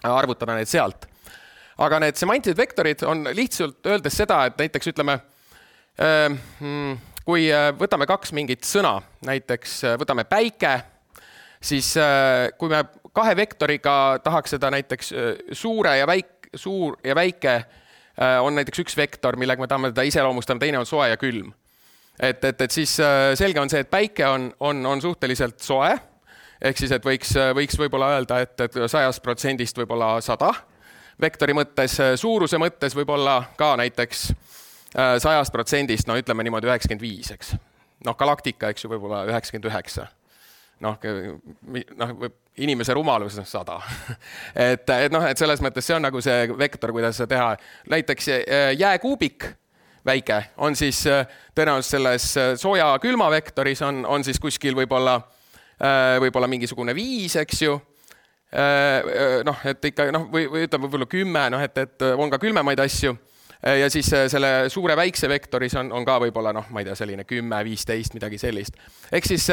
arvutada 0.03 0.55
need 0.55 0.67
sealt. 0.67 1.07
aga 1.77 1.99
need 1.99 2.15
semantilised 2.15 2.57
vektorid 2.57 3.03
on 3.03 3.27
lihtsalt 3.33 3.85
öeldes 3.85 4.17
seda, 4.17 4.45
et 4.45 4.57
näiteks 4.57 4.93
ütleme, 4.93 5.19
hmm, 5.99 6.99
kui 7.25 7.49
äh, 7.51 7.73
võtame 7.75 8.07
kaks 8.07 8.31
mingit 8.31 8.63
sõna, 8.63 9.01
näiteks 9.25 9.81
võtame 9.99 10.23
päike 10.23 10.77
siis 11.61 11.95
kui 12.57 12.69
me 12.69 12.83
kahe 13.13 13.35
vektoriga 13.37 14.19
tahaks 14.23 14.55
seda 14.55 14.71
näiteks 14.73 15.13
suure 15.51 15.97
ja 15.97 16.07
väik-, 16.07 16.49
suur 16.55 16.97
ja 17.03 17.15
väike 17.15 17.61
on 18.41 18.55
näiteks 18.57 18.81
üks 18.81 18.97
vektor, 18.97 19.37
millega 19.37 19.61
me 19.61 19.67
tahame 19.69 19.91
teda 19.91 20.07
iseloomustada, 20.09 20.59
teine 20.59 20.79
on 20.79 20.85
soe 20.89 21.09
ja 21.09 21.17
külm. 21.21 21.51
et, 22.19 22.43
et, 22.43 22.61
et 22.61 22.71
siis 22.71 22.95
selge 23.37 23.61
on 23.61 23.69
see, 23.69 23.83
et 23.85 23.89
päike 23.89 24.25
on, 24.25 24.49
on, 24.59 24.85
on 24.85 25.01
suhteliselt 25.01 25.59
soe, 25.61 25.91
ehk 26.61 26.79
siis, 26.81 26.91
et 26.91 27.05
võiks, 27.05 27.35
võiks 27.53 27.77
võib-olla 27.77 28.15
öelda, 28.15 28.39
et, 28.41 28.57
et 28.65 28.79
sajast 28.89 29.21
protsendist 29.21 29.77
võib-olla 29.77 30.15
sada 30.25 30.49
vektori 31.21 31.53
mõttes, 31.53 31.99
suuruse 32.17 32.57
mõttes 32.57 32.97
võib-olla 32.97 33.43
ka 33.57 33.75
näiteks 33.77 34.27
sajast 35.21 35.53
protsendist, 35.53 36.09
no 36.09 36.17
ütleme 36.17 36.45
niimoodi 36.47 36.69
üheksakümmend 36.69 37.05
viis, 37.05 37.29
eks. 37.35 37.53
noh, 38.05 38.17
galaktika, 38.17 38.73
eks 38.73 38.85
ju, 38.85 38.89
võib-olla 38.95 39.27
üheksakümmend 39.29 39.69
üheksa 39.69 40.07
noh, 40.79 40.97
noh, 41.97 42.13
inimese 42.57 42.93
rumalus 42.93 43.37
on 43.37 43.45
sada 43.45 43.77
et, 44.71 44.89
et 44.89 45.13
noh, 45.13 45.25
et 45.27 45.37
selles 45.37 45.61
mõttes 45.63 45.85
see 45.85 45.95
on 45.97 46.05
nagu 46.07 46.21
see 46.23 46.47
vektor, 46.57 46.93
kuidas 46.95 47.19
seda 47.19 47.29
teha. 47.35 47.49
näiteks 47.93 48.29
äh, 48.33 48.71
jääkuubik, 48.77 49.49
väike, 50.05 50.41
on 50.63 50.75
siis 50.75 51.03
äh, 51.11 51.27
tõenäoliselt 51.55 51.97
selles 51.97 52.29
äh, 52.37 52.53
sooja-külma 52.57 53.29
vektoris 53.33 53.83
on, 53.85 54.05
on 54.05 54.25
siis 54.25 54.39
kuskil 54.39 54.77
võib-olla, 54.77 55.19
võib-olla 56.17 56.47
mingisugune 56.49 56.95
viis, 56.97 57.35
eks 57.37 57.59
ju 57.61 57.75
noh, 59.45 59.59
et 59.69 59.85
ikka 59.85 60.07
noh, 60.09 60.23
või, 60.31 60.47
või 60.49 60.63
ütleme 60.65 60.87
võib-olla 60.87 61.05
kümme, 61.11 61.43
noh, 61.53 61.61
et, 61.61 61.77
et 61.77 62.05
on 62.17 62.31
ka 62.33 62.39
külmemaid 62.41 62.79
asju 62.81 63.11
ja 63.77 63.89
siis 63.93 64.09
selle 64.09 64.71
suure-väikse 64.73 65.29
vektoris 65.29 65.75
on, 65.77 65.91
on 65.93 66.07
ka 66.07 66.15
võib-olla 66.23 66.55
noh, 66.57 66.65
ma 66.73 66.81
ei 66.81 66.87
tea, 66.87 66.95
selline 66.97 67.27
kümme, 67.29 67.59
viisteist, 67.67 68.17
midagi 68.17 68.39
sellist. 68.41 68.79
ehk 69.11 69.29
siis 69.29 69.45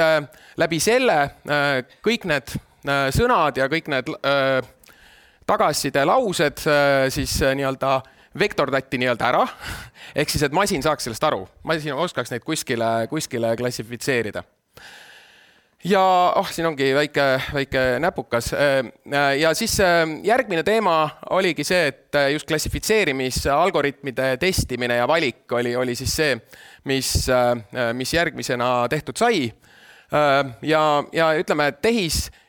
läbi 0.56 0.80
selle 0.80 1.18
kõik 2.06 2.24
need 2.30 2.56
sõnad 2.84 3.56
ja 3.58 3.68
kõik 3.72 3.88
need 3.92 4.10
äh, 4.20 4.58
tagasiside 5.48 6.04
laused 6.08 6.64
äh, 6.68 7.06
siis 7.12 7.36
äh, 7.42 7.54
nii-öelda 7.56 8.00
vektordati 8.38 8.98
nii-öelda 8.98 9.30
ära, 9.30 9.44
ehk 10.18 10.32
siis, 10.32 10.42
et 10.42 10.56
masin 10.56 10.82
saaks 10.82 11.06
sellest 11.06 11.24
aru, 11.24 11.44
masin 11.62 11.94
oskaks 11.94 12.34
neid 12.34 12.44
kuskile, 12.44 13.06
kuskile 13.10 13.54
klassifitseerida 13.56 14.44
ja 15.84 16.02
oh, 16.40 16.48
siin 16.48 16.66
ongi 16.66 16.94
väike, 16.96 17.24
väike 17.54 17.80
näpukas. 18.00 18.50
ja 19.38 19.54
siis 19.54 19.76
järgmine 20.24 20.62
teema 20.64 21.10
oligi 21.30 21.64
see, 21.64 21.90
et 21.92 22.16
just 22.32 22.48
klassifitseerimisalgoritmide 22.48 24.36
testimine 24.40 24.96
ja 24.96 25.08
valik 25.08 25.52
oli, 25.52 25.76
oli 25.76 25.94
siis 25.94 26.16
see, 26.16 26.38
mis, 26.88 27.26
mis 27.92 28.14
järgmisena 28.14 28.88
tehtud 28.88 29.20
sai. 29.20 29.52
ja, 30.62 31.04
ja 31.12 31.28
ütleme, 31.36 31.72
tehisintellekti 31.72 32.43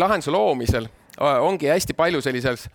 lahenduse 0.00 0.32
loomisel 0.34 0.88
ongi 1.20 1.68
hästi 1.70 1.94
palju 1.94 2.20
sellises, 2.24 2.68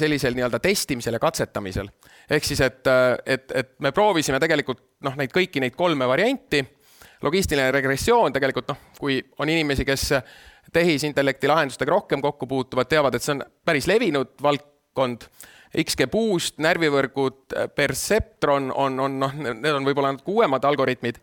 sellisel 0.00 0.34
nii-öelda 0.34 0.58
testimisel 0.62 1.18
ja 1.18 1.20
katsetamisel. 1.22 1.88
ehk 2.30 2.44
siis, 2.44 2.60
et, 2.60 2.86
et, 3.26 3.50
et 3.54 3.72
me 3.78 3.92
proovisime 3.92 4.40
tegelikult 4.40 4.80
noh, 5.04 5.16
neid 5.18 5.32
kõiki 5.34 5.60
neid 5.60 5.76
kolme 5.76 6.08
varianti 6.08 6.62
logistiline 7.22 7.70
regressioon 7.70 8.32
tegelikult 8.32 8.72
noh, 8.72 8.80
kui 8.98 9.20
on 9.38 9.48
inimesi, 9.48 9.84
kes 9.84 10.10
tehisintellekti 10.72 11.48
lahendustega 11.50 11.92
rohkem 11.92 12.22
kokku 12.22 12.46
puutuvad, 12.46 12.88
teavad, 12.88 13.14
et 13.14 13.24
see 13.24 13.36
on 13.36 13.44
päris 13.64 13.88
levinud 13.90 14.36
valdkond. 14.42 15.30
XGBoost, 15.70 16.56
närvivõrgud, 16.58 17.52
Perceptron 17.78 18.72
on, 18.74 18.96
on 19.00 19.20
noh, 19.22 19.34
need 19.38 19.70
on 19.70 19.84
võib-olla 19.86 20.10
natuke 20.16 20.32
uuemad 20.34 20.64
algoritmid. 20.66 21.20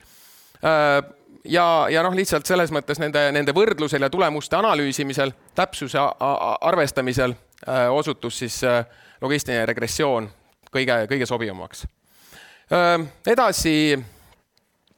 Ja, 1.47 1.87
ja 1.91 2.03
noh, 2.05 2.15
lihtsalt 2.15 2.45
selles 2.45 2.71
mõttes 2.75 2.99
nende, 3.01 3.29
nende 3.35 3.55
võrdlusel 3.55 4.05
ja 4.05 4.09
tulemuste 4.09 4.57
analüüsimisel, 4.59 5.33
täpsuse 5.55 5.99
arvestamisel 5.99 7.35
osutus 7.91 8.37
siis 8.43 8.61
logistiline 9.21 9.65
regressioon 9.65 10.29
kõige, 10.71 10.99
kõige 11.09 11.25
sobivamaks. 11.25 11.87
edasi 13.25 13.73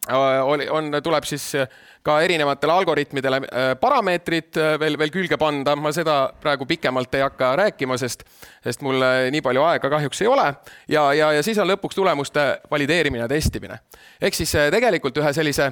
Äh, 0.09 0.47
oli, 0.47 0.69
on, 0.69 0.91
tuleb 1.03 1.23
siis 1.23 1.55
äh, 1.55 1.67
ka 2.03 2.21
erinevatele 2.21 2.73
algoritmidele 2.73 3.35
äh, 3.35 3.65
parameetrid 3.79 4.57
veel, 4.79 4.97
veel 4.97 5.11
külge 5.13 5.37
panda, 5.37 5.75
ma 5.75 5.91
seda 5.93 6.31
praegu 6.41 6.65
pikemalt 6.65 7.13
ei 7.13 7.21
hakka 7.21 7.51
rääkima, 7.59 7.97
sest, 7.99 8.23
sest 8.63 8.81
mul 8.81 9.03
nii 9.29 9.41
palju 9.45 9.65
aega 9.67 9.91
kahjuks 9.91 10.23
ei 10.23 10.31
ole. 10.31 10.47
ja, 10.87 11.03
ja, 11.13 11.31
ja 11.37 11.43
siis 11.43 11.59
on 11.61 11.69
lõpuks 11.69 11.99
tulemuste 11.99 12.47
valideerimine 12.71 13.25
ja 13.25 13.27
testimine. 13.27 13.79
ehk 14.21 14.33
siis 14.33 14.55
tegelikult 14.71 15.17
ühe 15.21 15.33
sellise 15.33 15.71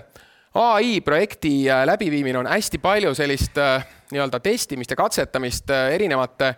ai 0.57 1.01
projekti 1.05 1.67
läbiviimine 1.85 2.39
on 2.39 2.49
hästi 2.49 2.79
palju 2.81 3.13
sellist 3.15 3.59
nii-öelda 4.11 4.39
testimist 4.39 4.91
ja 4.91 4.97
katsetamist 4.97 5.69
erinevate 5.69 6.53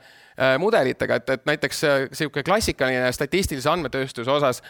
mudelitega, 0.60 1.18
et, 1.20 1.30
et 1.30 1.46
näiteks 1.50 1.82
niisugune 2.14 2.44
klassikaline 2.48 3.12
statistilise 3.12 3.68
andmetööstuse 3.70 4.32
osas 4.32 4.62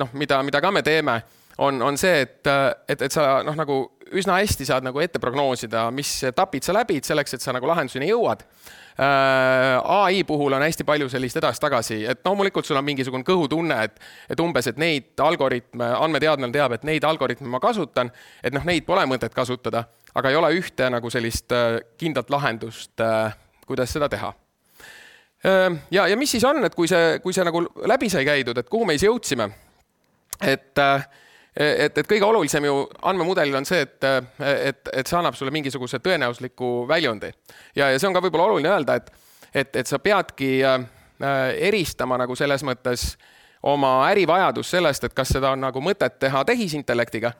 noh, 0.00 0.14
mida, 0.16 0.38
mida 0.46 0.62
ka 0.64 0.70
me 0.72 0.80
teeme 0.86 1.18
on, 1.60 1.82
on 1.82 1.98
see, 2.00 2.22
et, 2.24 2.46
et, 2.88 3.02
et 3.02 3.12
sa 3.12 3.40
noh, 3.44 3.56
nagu 3.58 3.80
üsna 4.16 4.40
hästi 4.40 4.66
saad 4.66 4.86
nagu 4.86 5.00
ette 5.02 5.20
prognoosida, 5.22 5.84
mis 5.94 6.08
etapid 6.26 6.66
sa 6.66 6.74
läbid 6.74 7.06
selleks, 7.06 7.36
et 7.36 7.44
sa 7.44 7.54
nagu 7.54 7.68
lahenduseni 7.70 8.08
jõuad 8.10 8.42
äh,. 8.42 9.76
ai 9.78 10.24
puhul 10.26 10.56
on 10.56 10.64
hästi 10.64 10.86
palju 10.88 11.08
sellist 11.12 11.38
edasi-tagasi, 11.38 12.00
et 12.10 12.26
loomulikult 12.26 12.66
sul 12.66 12.80
on 12.80 12.86
mingisugune 12.86 13.26
kõhutunne, 13.26 13.76
et, 13.86 14.02
et 14.32 14.42
umbes, 14.42 14.66
et 14.66 14.80
neid 14.80 15.22
algoritme, 15.22 15.92
andmeteadlane 16.00 16.52
teab, 16.54 16.74
et 16.76 16.86
neid 16.88 17.06
algoritme 17.06 17.48
ma 17.52 17.62
kasutan, 17.62 18.10
et 18.42 18.56
noh, 18.56 18.66
neid 18.66 18.88
pole 18.88 19.06
mõtet 19.10 19.36
kasutada, 19.36 19.86
aga 20.14 20.32
ei 20.32 20.40
ole 20.40 20.52
ühte 20.58 20.90
nagu 20.90 21.12
sellist 21.12 21.54
äh, 21.54 21.78
kindlat 22.00 22.32
lahendust, 22.32 22.96
äh, 23.04 23.36
kuidas 23.68 23.94
seda 23.94 24.10
teha 24.10 24.34
äh, 25.46 25.80
ja, 25.94 26.08
ja 26.10 26.18
mis 26.18 26.34
siis 26.34 26.44
on, 26.48 26.64
et 26.66 26.74
kui 26.74 26.90
see, 26.90 27.18
kui 27.22 27.36
see 27.36 27.46
nagu 27.46 27.62
läbi 27.86 28.10
sai 28.10 28.26
käidud, 28.26 28.58
et 28.58 28.72
kuhu 28.72 28.88
me 28.88 28.98
siis 28.98 29.10
jõudsime? 29.10 29.52
et 30.40 30.78
äh, 30.80 31.04
et, 31.60 31.98
et 31.98 32.08
kõige 32.08 32.24
olulisem 32.24 32.64
ju 32.64 32.76
andmemudelil 33.10 33.58
on 33.60 33.66
see, 33.68 33.82
et, 33.84 34.06
et, 34.40 34.88
et 34.92 35.06
see 35.06 35.18
annab 35.18 35.36
sulle 35.36 35.52
mingisuguse 35.54 36.00
tõenäosusliku 36.00 36.86
väljundi. 36.88 37.32
ja, 37.76 37.90
ja 37.90 37.98
see 37.98 38.08
on 38.08 38.16
ka 38.16 38.22
võib-olla 38.24 38.48
oluline 38.48 38.72
öelda, 38.72 38.96
et, 39.00 39.12
et, 39.54 39.76
et 39.82 39.86
sa 39.86 39.98
peadki 39.98 40.52
äh, 40.64 40.80
eristama 41.68 42.18
nagu 42.20 42.36
selles 42.36 42.64
mõttes 42.66 43.12
oma 43.62 44.08
ärivajadust 44.08 44.76
sellest, 44.76 45.04
et 45.04 45.14
kas 45.14 45.34
seda 45.36 45.52
on 45.52 45.60
nagu 45.60 45.82
mõtet 45.84 46.16
teha 46.22 46.44
tehisintellektiga 46.48 47.32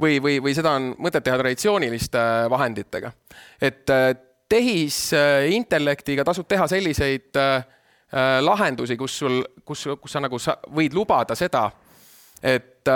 või, 0.00 0.18
või, 0.22 0.38
või 0.42 0.54
seda 0.58 0.74
on 0.78 0.92
mõtet 0.98 1.24
teha 1.24 1.38
traditsiooniliste 1.38 2.24
vahenditega. 2.50 3.12
et 3.62 3.90
äh, 3.94 4.10
tehisintellektiga 4.48 6.24
tasub 6.24 6.48
teha 6.48 6.66
selliseid 6.66 7.36
äh, 7.36 7.66
lahendusi, 8.40 8.96
kus 8.96 9.18
sul, 9.18 9.42
kus, 9.64 9.84
kus 10.00 10.12
sa 10.12 10.24
nagu 10.24 10.38
sa 10.40 10.56
võid 10.72 10.94
lubada 10.96 11.36
seda, 11.36 11.68
et 12.42 12.88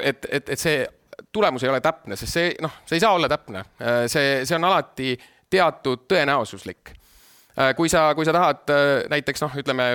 et, 0.00 0.26
et, 0.30 0.48
et 0.48 0.58
see 0.60 0.86
tulemus 1.32 1.64
ei 1.64 1.70
ole 1.70 1.80
täpne, 1.84 2.16
sest 2.16 2.32
see 2.32 2.54
noh, 2.62 2.80
see 2.88 2.98
ei 2.98 3.04
saa 3.04 3.12
olla 3.16 3.28
täpne, 3.30 3.64
see, 4.10 4.40
see 4.48 4.56
on 4.56 4.66
alati 4.70 5.14
teatud 5.50 6.06
tõenäosuslik. 6.10 6.94
kui 7.76 7.88
sa, 7.92 8.10
kui 8.14 8.24
sa 8.24 8.32
tahad 8.32 8.72
näiteks 9.10 9.42
noh, 9.44 9.56
ütleme 9.62 9.88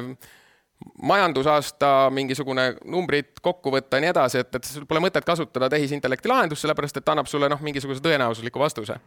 majandusaasta 1.02 2.10
mingisugune 2.12 2.76
numbrid 2.86 3.40
kokku 3.42 3.72
võtta 3.72 3.98
ja 3.98 4.04
nii 4.04 4.12
edasi, 4.12 4.42
et, 4.44 4.56
et 4.56 4.68
sul 4.68 4.86
pole 4.90 5.00
mõtet 5.04 5.26
kasutada 5.26 5.70
tehisintellekti 5.72 6.30
lahendust, 6.30 6.66
sellepärast 6.66 7.00
et 7.00 7.06
ta 7.06 7.14
annab 7.16 7.30
sulle 7.32 7.50
noh, 7.50 7.62
mingisuguse 7.64 8.04
tõenäosusliku 8.04 8.60
vastuse. 8.60 8.98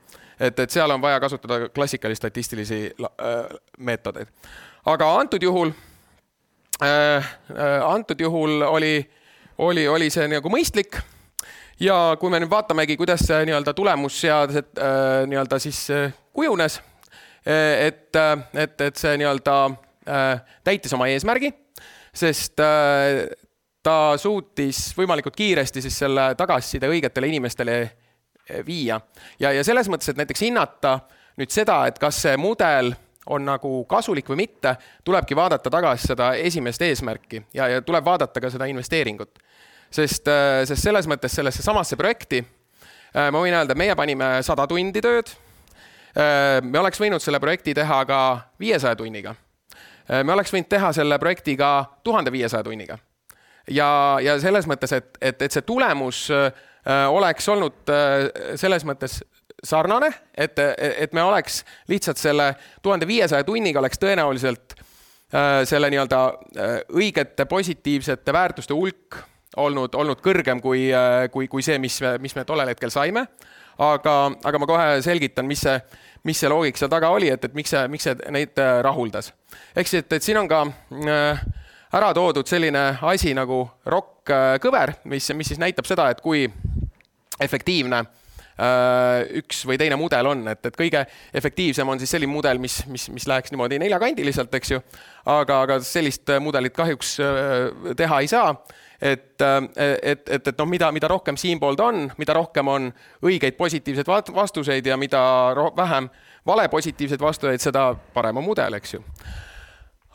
et, 0.40 0.58
et 0.58 0.70
seal 0.70 0.90
on 0.90 1.02
vaja 1.02 1.20
kasutada 1.20 1.68
klassikalisi 1.68 2.22
statistilisi 2.22 2.80
äh, 3.04 3.52
meetodeid. 3.78 4.32
aga 4.86 5.12
antud 5.20 5.42
juhul 5.42 5.72
äh,, 6.82 6.88
äh 7.52 7.84
antud 7.92 8.20
juhul 8.20 8.62
oli 8.62 8.96
äh, 8.98 9.17
oli, 9.58 9.88
oli 9.88 10.10
see 10.10 10.28
nagu 10.30 10.50
mõistlik. 10.52 11.00
ja 11.80 12.16
kui 12.20 12.30
me 12.30 12.40
nüüd 12.42 12.50
vaatamegi, 12.50 12.96
kuidas 12.98 13.22
see 13.26 13.44
nii-öelda 13.46 13.74
tulemusseadused 13.74 14.80
äh, 14.82 15.26
nii-öelda 15.30 15.58
siis 15.62 15.84
äh, 15.94 16.14
kujunes, 16.34 16.80
äh, 17.46 17.86
et, 17.86 18.16
et, 18.54 18.80
et 18.80 18.96
see 18.96 19.18
nii-öelda 19.20 19.58
täitis 20.64 20.94
oma 20.96 21.04
eesmärgi, 21.12 21.50
sest 22.16 22.56
ta 22.56 23.96
suutis 24.16 24.78
võimalikult 24.96 25.36
kiiresti 25.36 25.82
siis 25.84 25.98
selle 26.00 26.30
tagasiside 26.38 26.88
õigetele 26.88 27.28
inimestele 27.28 27.74
viia 28.64 28.96
ja, 29.36 29.52
ja 29.52 29.60
selles 29.68 29.90
mõttes, 29.92 30.08
et 30.08 30.16
näiteks 30.16 30.46
hinnata 30.46 30.94
nüüd 31.36 31.52
seda, 31.52 31.82
et 31.90 32.00
kas 32.00 32.22
see 32.24 32.40
mudel 32.40 32.94
on 33.28 33.44
nagu 33.44 33.84
kasulik 33.88 34.28
või 34.28 34.44
mitte, 34.44 34.76
tulebki 35.04 35.36
vaadata 35.36 35.70
tagasi 35.70 36.12
seda 36.12 36.32
esimest 36.34 36.82
eesmärki 36.82 37.42
ja, 37.54 37.68
ja 37.68 37.82
tuleb 37.82 38.04
vaadata 38.04 38.40
ka 38.40 38.50
seda 38.50 38.66
investeeringut 38.70 39.38
sest, 39.90 40.28
äh, 40.28 40.62
sest 40.68 40.84
selles 40.84 41.08
mõttes 41.10 41.34
sellesse 41.34 41.64
samasse 41.64 41.96
projekti 41.98 42.42
äh, 42.42 43.28
ma 43.32 43.40
võin 43.40 43.56
öelda, 43.56 43.76
meie 43.78 43.96
panime 43.98 44.38
sada 44.46 44.66
tundi 44.70 45.02
tööd. 45.04 45.32
Äh, 46.18 46.58
me 46.64 46.80
oleks 46.82 47.00
võinud 47.00 47.24
selle 47.24 47.40
projekti 47.40 47.74
teha 47.76 48.02
ka 48.08 48.22
viiesaja 48.60 48.96
tunniga. 48.96 49.34
me 50.08 50.32
oleks 50.32 50.52
võinud 50.52 50.68
teha 50.72 50.88
selle 50.96 51.18
projekti 51.20 51.56
ka 51.56 51.84
tuhande 52.04 52.32
viiesaja 52.32 52.64
tunniga. 52.64 52.98
ja, 53.68 54.18
ja 54.22 54.38
selles 54.40 54.66
mõttes, 54.66 54.92
et, 54.92 55.18
et, 55.20 55.42
et 55.42 55.52
see 55.52 55.62
tulemus 55.62 56.28
oleks 56.88 57.48
olnud 57.48 57.90
selles 58.56 58.84
mõttes 58.88 59.18
sarnane, 59.64 60.10
et, 60.36 60.58
et 60.78 61.12
me 61.12 61.22
oleks 61.22 61.64
lihtsalt 61.88 62.18
selle 62.20 62.52
tuhande 62.82 63.06
viiesaja 63.06 63.44
tunniga 63.44 63.80
oleks 63.80 63.98
tõenäoliselt 63.98 64.76
selle 65.68 65.90
nii-öelda 65.92 66.18
õigete 66.96 67.44
positiivsete 67.44 68.32
väärtuste 68.32 68.72
hulk 68.72 69.18
olnud, 69.58 69.94
olnud 69.94 70.20
kõrgem 70.24 70.60
kui, 70.62 70.88
äh, 70.94 71.26
kui, 71.32 71.48
kui 71.48 71.64
see, 71.64 71.78
mis, 71.82 71.98
mis 72.22 72.36
me 72.36 72.44
tollel 72.48 72.74
hetkel 72.74 72.92
saime. 72.94 73.26
aga, 73.78 74.12
aga 74.44 74.58
ma 74.58 74.66
kohe 74.66 74.86
selgitan, 75.06 75.46
mis 75.46 75.60
see, 75.62 75.76
mis 76.26 76.40
see 76.40 76.48
loogika 76.50 76.80
seal 76.80 76.90
taga 76.90 77.12
oli, 77.14 77.28
et, 77.30 77.44
et 77.44 77.54
miks 77.54 77.70
see, 77.70 77.84
miks 77.88 78.08
see 78.08 78.16
neid 78.34 78.58
äh, 78.58 78.80
rahuldas. 78.82 79.32
ehk 79.76 79.86
siis, 79.86 80.02
et, 80.02 80.12
et 80.18 80.22
siin 80.22 80.40
on 80.40 80.48
ka 80.50 80.64
äh, 80.66 81.44
ära 81.94 82.12
toodud 82.14 82.46
selline 82.50 82.98
asi 83.12 83.34
nagu 83.38 83.62
rokk-kõver, 83.86 84.96
mis, 85.04 85.30
mis 85.34 85.54
siis 85.54 85.62
näitab 85.62 85.86
seda, 85.86 86.10
et 86.10 86.20
kui 86.20 86.48
efektiivne 87.40 88.02
üks 88.58 89.60
või 89.68 89.78
teine 89.78 89.94
mudel 90.00 90.26
on, 90.26 90.40
et, 90.50 90.64
et 90.66 90.76
kõige 90.76 91.04
efektiivsem 91.34 91.88
on 91.88 92.00
siis 92.00 92.10
selline 92.10 92.32
mudel, 92.32 92.58
mis, 92.58 92.80
mis, 92.90 93.08
mis 93.14 93.28
läheks 93.30 93.54
niimoodi 93.54 93.78
neljakandiliselt, 93.78 94.54
eks 94.58 94.72
ju. 94.74 94.82
aga, 95.30 95.60
aga 95.62 95.78
sellist 95.86 96.30
mudelit 96.42 96.74
kahjuks 96.74 97.16
teha 97.96 98.20
ei 98.24 98.30
saa 98.30 98.50
et, 99.00 99.42
et, 99.76 100.28
et, 100.28 100.48
et 100.48 100.58
noh, 100.58 100.66
mida, 100.66 100.90
mida 100.92 101.08
rohkem 101.10 101.36
siinpool 101.38 101.78
ta 101.78 101.90
on, 101.92 102.08
mida 102.18 102.34
rohkem 102.34 102.68
on 102.68 102.88
õigeid 103.22 103.56
positiivseid 103.58 104.08
vastuseid 104.34 104.86
ja 104.86 104.96
mida 104.98 105.20
vähem 105.76 106.08
vale 106.46 106.68
positiivseid 106.68 107.22
vastuseid, 107.22 107.62
seda 107.62 107.92
parem 108.14 108.42
on 108.42 108.50
mudel, 108.50 108.78
eks 108.80 108.96
ju 108.96 109.04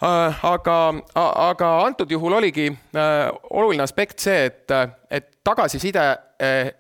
aga, 0.04 0.78
aga 1.16 1.70
antud 1.86 2.12
juhul 2.12 2.34
oligi 2.40 2.68
äh, 2.68 3.30
oluline 3.50 3.84
aspekt 3.84 4.20
see, 4.20 4.50
et, 4.50 4.72
et 5.12 5.30
tagasiside 5.44 6.04
äh, 6.44 6.74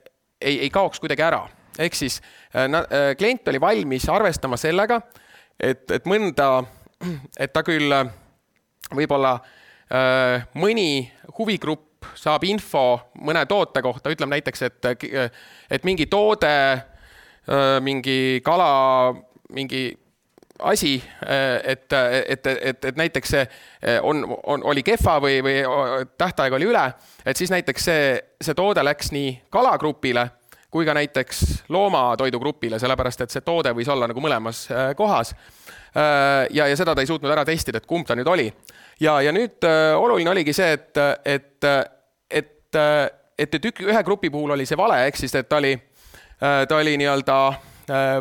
ei, 0.43 0.59
ei 0.65 0.69
kaoks 0.73 1.01
kuidagi 1.03 1.25
ära. 1.25 1.43
ehk 1.79 1.95
siis 1.97 2.19
äh, 2.55 3.15
klient 3.17 3.47
oli 3.47 3.61
valmis 3.61 4.05
arvestama 4.09 4.57
sellega, 4.61 5.01
et, 5.59 5.89
et 5.91 6.05
mõnda, 6.05 6.63
et 7.39 7.53
ta 7.53 7.63
küll 7.65 7.95
võib-olla 8.93 9.33
äh, 9.39 10.45
mõni 10.59 11.07
huvigrupp 11.39 11.89
saab 12.19 12.43
info 12.43 12.99
mõne 13.23 13.45
toote 13.47 13.81
kohta, 13.81 14.11
ütleme 14.11 14.35
näiteks, 14.35 14.61
et, 14.67 14.87
et 15.71 15.85
mingi 15.87 16.09
toode, 16.11 16.51
mingi 17.79 18.41
kala, 18.43 19.13
mingi 19.55 19.85
asi, 20.63 21.03
et, 21.63 21.93
et, 22.27 22.47
et, 22.47 22.85
et 22.85 22.95
näiteks 22.95 23.33
see 23.35 23.43
on, 24.01 24.23
on, 24.43 24.63
oli 24.63 24.83
kehva 24.83 25.17
või, 25.23 25.41
või 25.43 25.57
tähtaeg 26.17 26.55
oli 26.55 26.69
üle, 26.71 26.83
et 27.25 27.37
siis 27.37 27.51
näiteks 27.51 27.89
see, 27.89 28.05
see 28.41 28.55
toode 28.57 28.83
läks 28.85 29.11
nii 29.15 29.35
kalagrupile 29.51 30.29
kui 30.73 30.87
ka 30.87 30.95
näiteks 30.97 31.43
loomatoidugrupile, 31.69 32.79
sellepärast 32.81 33.21
et 33.21 33.33
see 33.33 33.43
toode 33.45 33.75
võis 33.77 33.89
olla 33.93 34.07
nagu 34.09 34.21
mõlemas 34.23 34.65
kohas. 34.97 35.35
ja, 35.93 36.67
ja 36.67 36.77
seda 36.77 36.95
ta 36.95 37.03
ei 37.03 37.09
suutnud 37.09 37.31
ära 37.31 37.43
testida, 37.45 37.77
et 37.77 37.85
kumb 37.85 38.07
ta 38.07 38.15
nüüd 38.17 38.27
oli. 38.27 38.47
ja, 38.99 39.19
ja 39.21 39.31
nüüd 39.31 39.67
oluline 39.99 40.31
oligi 40.31 40.53
see, 40.53 40.71
et, 40.73 40.97
et, 41.25 41.67
et, 42.29 42.79
et, 43.37 43.59
et 43.59 43.59
ühe 43.85 44.03
grupi 44.03 44.33
puhul 44.33 44.55
oli 44.55 44.65
see 44.65 44.79
vale, 44.79 45.03
ehk 45.07 45.19
siis, 45.21 45.35
et 45.35 45.49
ta 45.49 45.61
oli, 45.61 45.75
ta 46.39 46.79
oli 46.79 46.97
nii-öelda 46.97 47.37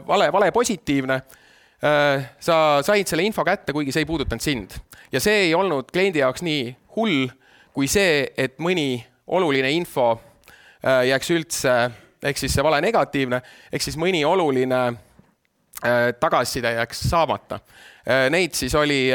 vale, 0.07 0.29
vale 0.33 0.53
positiivne 0.53 1.23
Äh, 1.23 1.42
sa 1.83 2.57
said 2.87 3.11
selle 3.11 3.25
info 3.27 3.43
kätte, 3.43 3.73
kuigi 3.75 3.91
see 3.91 4.05
ei 4.05 4.07
puudutanud 4.07 4.43
sind. 4.45 4.77
ja 5.13 5.21
see 5.21 5.49
ei 5.49 5.55
olnud 5.55 5.89
kliendi 5.91 6.21
jaoks 6.23 6.45
nii 6.47 6.69
hull 6.95 7.27
kui 7.73 7.89
see, 7.89 8.27
et 8.37 8.59
mõni 8.63 9.01
oluline 9.33 9.71
info 9.73 10.13
äh, 10.13 11.07
jääks 11.09 11.33
üldse, 11.33 11.77
ehk 12.23 12.41
siis 12.41 12.55
see 12.55 12.65
vale 12.65 12.83
negatiivne, 12.85 13.41
ehk 13.73 13.85
siis 13.85 13.97
mõni 14.01 14.23
oluline 14.29 14.81
äh, 14.93 16.13
tagasiside 16.21 16.77
jääks 16.79 17.07
saamata. 17.09 17.63
Neid 18.03 18.57
siis 18.59 18.75
oli 18.75 19.13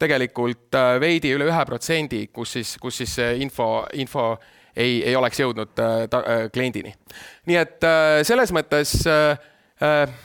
tegelikult 0.00 0.74
veidi 0.98 1.30
üle 1.30 1.46
ühe 1.46 1.60
protsendi, 1.68 2.24
kus 2.34 2.56
siis, 2.56 2.72
kus 2.82 2.96
siis 2.98 3.12
see 3.20 3.36
info, 3.44 3.84
info 4.02 4.32
ei, 4.74 4.96
ei 5.06 5.14
oleks 5.14 5.38
jõudnud 5.38 5.78
kliendini. 6.50 6.90
nii 7.46 7.60
et 7.60 7.86
selles 8.26 8.50
mõttes 8.56 8.96
äh, 9.06 10.18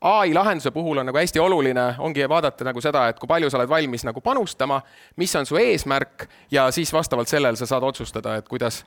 ai 0.00 0.34
lahenduse 0.34 0.70
puhul 0.70 0.98
on 0.98 1.06
nagu 1.06 1.18
hästi 1.18 1.40
oluline, 1.40 1.94
ongi 1.98 2.28
vaadata 2.28 2.64
nagu 2.64 2.80
seda, 2.80 3.08
et 3.08 3.18
kui 3.20 3.28
palju 3.28 3.50
sa 3.50 3.58
oled 3.60 3.68
valmis 3.68 4.04
nagu 4.08 4.20
panustama, 4.24 4.80
mis 5.20 5.34
on 5.36 5.46
su 5.46 5.60
eesmärk 5.60 6.24
ja 6.50 6.70
siis 6.72 6.92
vastavalt 6.92 7.28
sellele 7.28 7.56
sa 7.56 7.68
saad 7.68 7.84
otsustada, 7.84 8.36
et 8.40 8.48
kuidas, 8.48 8.84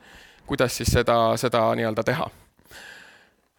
kuidas 0.50 0.78
siis 0.78 0.90
seda, 0.94 1.38
seda 1.38 1.68
nii-öelda 1.78 2.04
teha. 2.04 2.30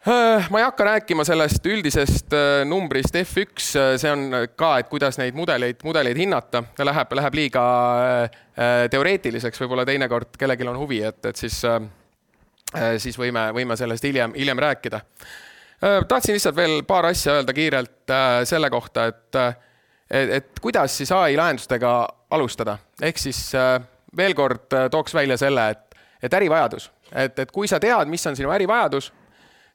Äh, 0.09 0.51
ma 0.51 0.61
ei 0.61 0.67
hakka 0.67 0.85
rääkima 0.85 1.25
sellest 1.25 1.65
üldisest 1.65 2.35
äh, 2.37 2.65
numbrist 2.69 3.15
F1, 3.17 3.71
äh, 3.79 3.95
see 4.03 4.11
on 4.13 4.27
ka, 4.57 4.75
et 4.83 4.91
kuidas 4.91 5.17
neid 5.17 5.39
mudeleid, 5.39 5.79
mudeleid 5.87 6.19
hinnata, 6.21 6.61
läheb, 6.85 7.15
läheb 7.17 7.39
liiga 7.39 7.63
teoreetiliseks, 8.91 9.63
võib-olla 9.63 9.87
teinekord 9.89 10.37
kellelgi 10.39 10.69
on 10.69 10.77
huvi, 10.79 11.01
et, 11.09 11.25
et 11.31 11.41
siis, 11.41 11.57
siis 13.03 13.17
võime, 13.19 13.49
võime 13.57 13.75
sellest 13.81 14.05
hiljem, 14.07 14.37
hiljem 14.37 14.61
rääkida 14.63 15.01
tahtsin 16.09 16.35
lihtsalt 16.35 16.57
veel 16.57 16.83
paar 16.87 17.07
asja 17.07 17.39
öelda 17.39 17.53
kiirelt 17.53 18.11
äh, 18.11 18.43
selle 18.45 18.71
kohta, 18.71 19.07
et, 19.07 19.35
äh, 19.35 19.57
et, 20.11 20.31
et 20.31 20.61
kuidas 20.61 20.97
siis 20.97 21.13
ai 21.13 21.37
lahendustega 21.37 21.95
alustada, 22.31 22.79
ehk 23.03 23.19
siis 23.19 23.53
veel 24.17 24.35
kord 24.35 24.73
tooks 24.91 25.15
välja 25.15 25.37
selle, 25.39 25.69
et, 25.71 25.99
et 26.23 26.35
ärivajadus, 26.35 26.91
et, 27.13 27.39
et 27.39 27.53
kui 27.53 27.69
sa 27.69 27.81
tead, 27.81 28.09
mis 28.11 28.27
on 28.27 28.37
sinu 28.37 28.51
ärivajadus, 28.55 29.13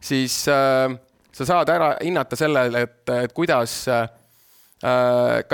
siis 0.02 0.48
äh, 0.48 1.00
sa 1.32 1.46
saad 1.46 1.70
ära 1.70 1.94
hinnata 2.04 2.36
sellele, 2.36 2.82
et, 2.82 3.10
et 3.24 3.34
kuidas 3.34 3.88
äh, 3.88 4.08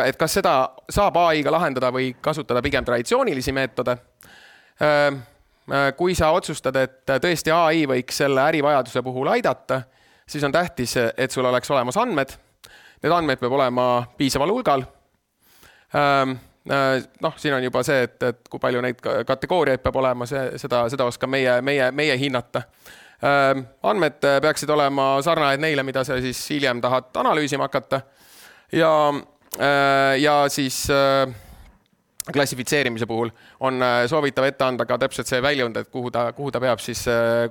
et 0.05 0.17
kas 0.19 0.37
seda 0.37 0.51
saab 0.89 1.15
ai-ga 1.17 1.49
lahendada 1.49 1.89
või 1.93 2.11
kasutada 2.21 2.61
pigem 2.61 2.85
traditsioonilisi 2.85 3.51
meetode 3.51 3.97
äh,. 4.81 5.23
kui 5.97 6.13
sa 6.13 6.27
otsustad, 6.29 6.75
et 6.77 7.09
tõesti 7.09 7.49
ai 7.49 7.87
võiks 7.89 8.19
selle 8.21 8.43
ärivajaduse 8.51 9.01
puhul 9.01 9.31
aidata 9.33 9.79
siis 10.29 10.43
on 10.43 10.51
tähtis, 10.51 10.97
et 11.17 11.31
sul 11.31 11.45
oleks 11.45 11.71
olemas 11.71 11.97
andmed. 11.97 12.33
Need 13.03 13.13
andmed 13.13 13.39
peab 13.39 13.53
olema 13.53 13.85
piisaval 14.17 14.51
hulgal. 14.51 14.83
Ähm, 15.95 16.37
äh, 16.71 17.03
noh, 17.21 17.37
siin 17.37 17.53
on 17.53 17.63
juba 17.63 17.83
see, 17.85 18.03
et, 18.07 18.17
et 18.23 18.49
kui 18.49 18.59
palju 18.59 18.81
neid 18.81 19.01
kategooriaid 19.27 19.83
peab 19.83 19.99
olema, 20.01 20.25
see, 20.29 20.57
seda, 20.61 20.85
seda 20.89 21.05
oskab 21.05 21.29
meie, 21.29 21.59
meie, 21.61 21.91
meie 21.91 22.17
hinnata. 22.19 22.65
Ähm, 23.25 23.65
andmed 23.85 24.19
peaksid 24.43 24.69
olema 24.73 25.15
sarnased 25.23 25.61
neile, 25.63 25.85
mida 25.87 26.03
sa 26.03 26.17
siis 26.21 26.41
hiljem 26.49 26.81
tahad 26.83 27.13
analüüsima 27.21 27.69
hakata. 27.69 28.01
ja, 28.71 28.91
äh, 29.59 30.17
ja 30.19 30.49
siis 30.49 30.87
äh, 30.89 31.29
klassifitseerimise 32.33 33.05
puhul 33.05 33.29
on 33.59 33.83
soovitav 34.09 34.47
ette 34.47 34.65
anda 34.65 34.85
ka 34.85 34.97
täpselt 34.97 35.29
see 35.29 35.41
väljund, 35.41 35.77
et 35.77 35.89
kuhu 35.93 36.09
ta, 36.11 36.31
kuhu 36.33 36.51
ta 36.51 36.59
peab 36.59 36.81
siis, 36.81 37.05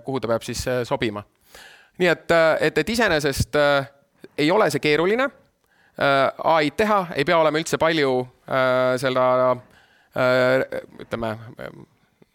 kuhu 0.04 0.20
ta 0.20 0.28
peab 0.28 0.42
siis 0.42 0.64
sobima 0.82 1.22
nii 1.98 2.11
et, 2.11 2.30
äh, 2.30 2.57
et, 2.68 2.78
et 2.78 2.88
iseenesest 2.94 3.57
äh, 3.57 3.90
ei 4.38 4.50
ole 4.50 4.70
see 4.72 4.83
keeruline. 4.83 5.28
Äh, 5.94 6.46
ai-d 6.57 6.78
teha, 6.80 7.04
ei 7.14 7.26
pea 7.26 7.38
olema 7.38 7.61
üldse 7.61 7.78
palju 7.78 8.16
äh, 8.50 8.96
seda 8.98 9.26
äh, 9.52 10.80
ütleme 11.04 11.30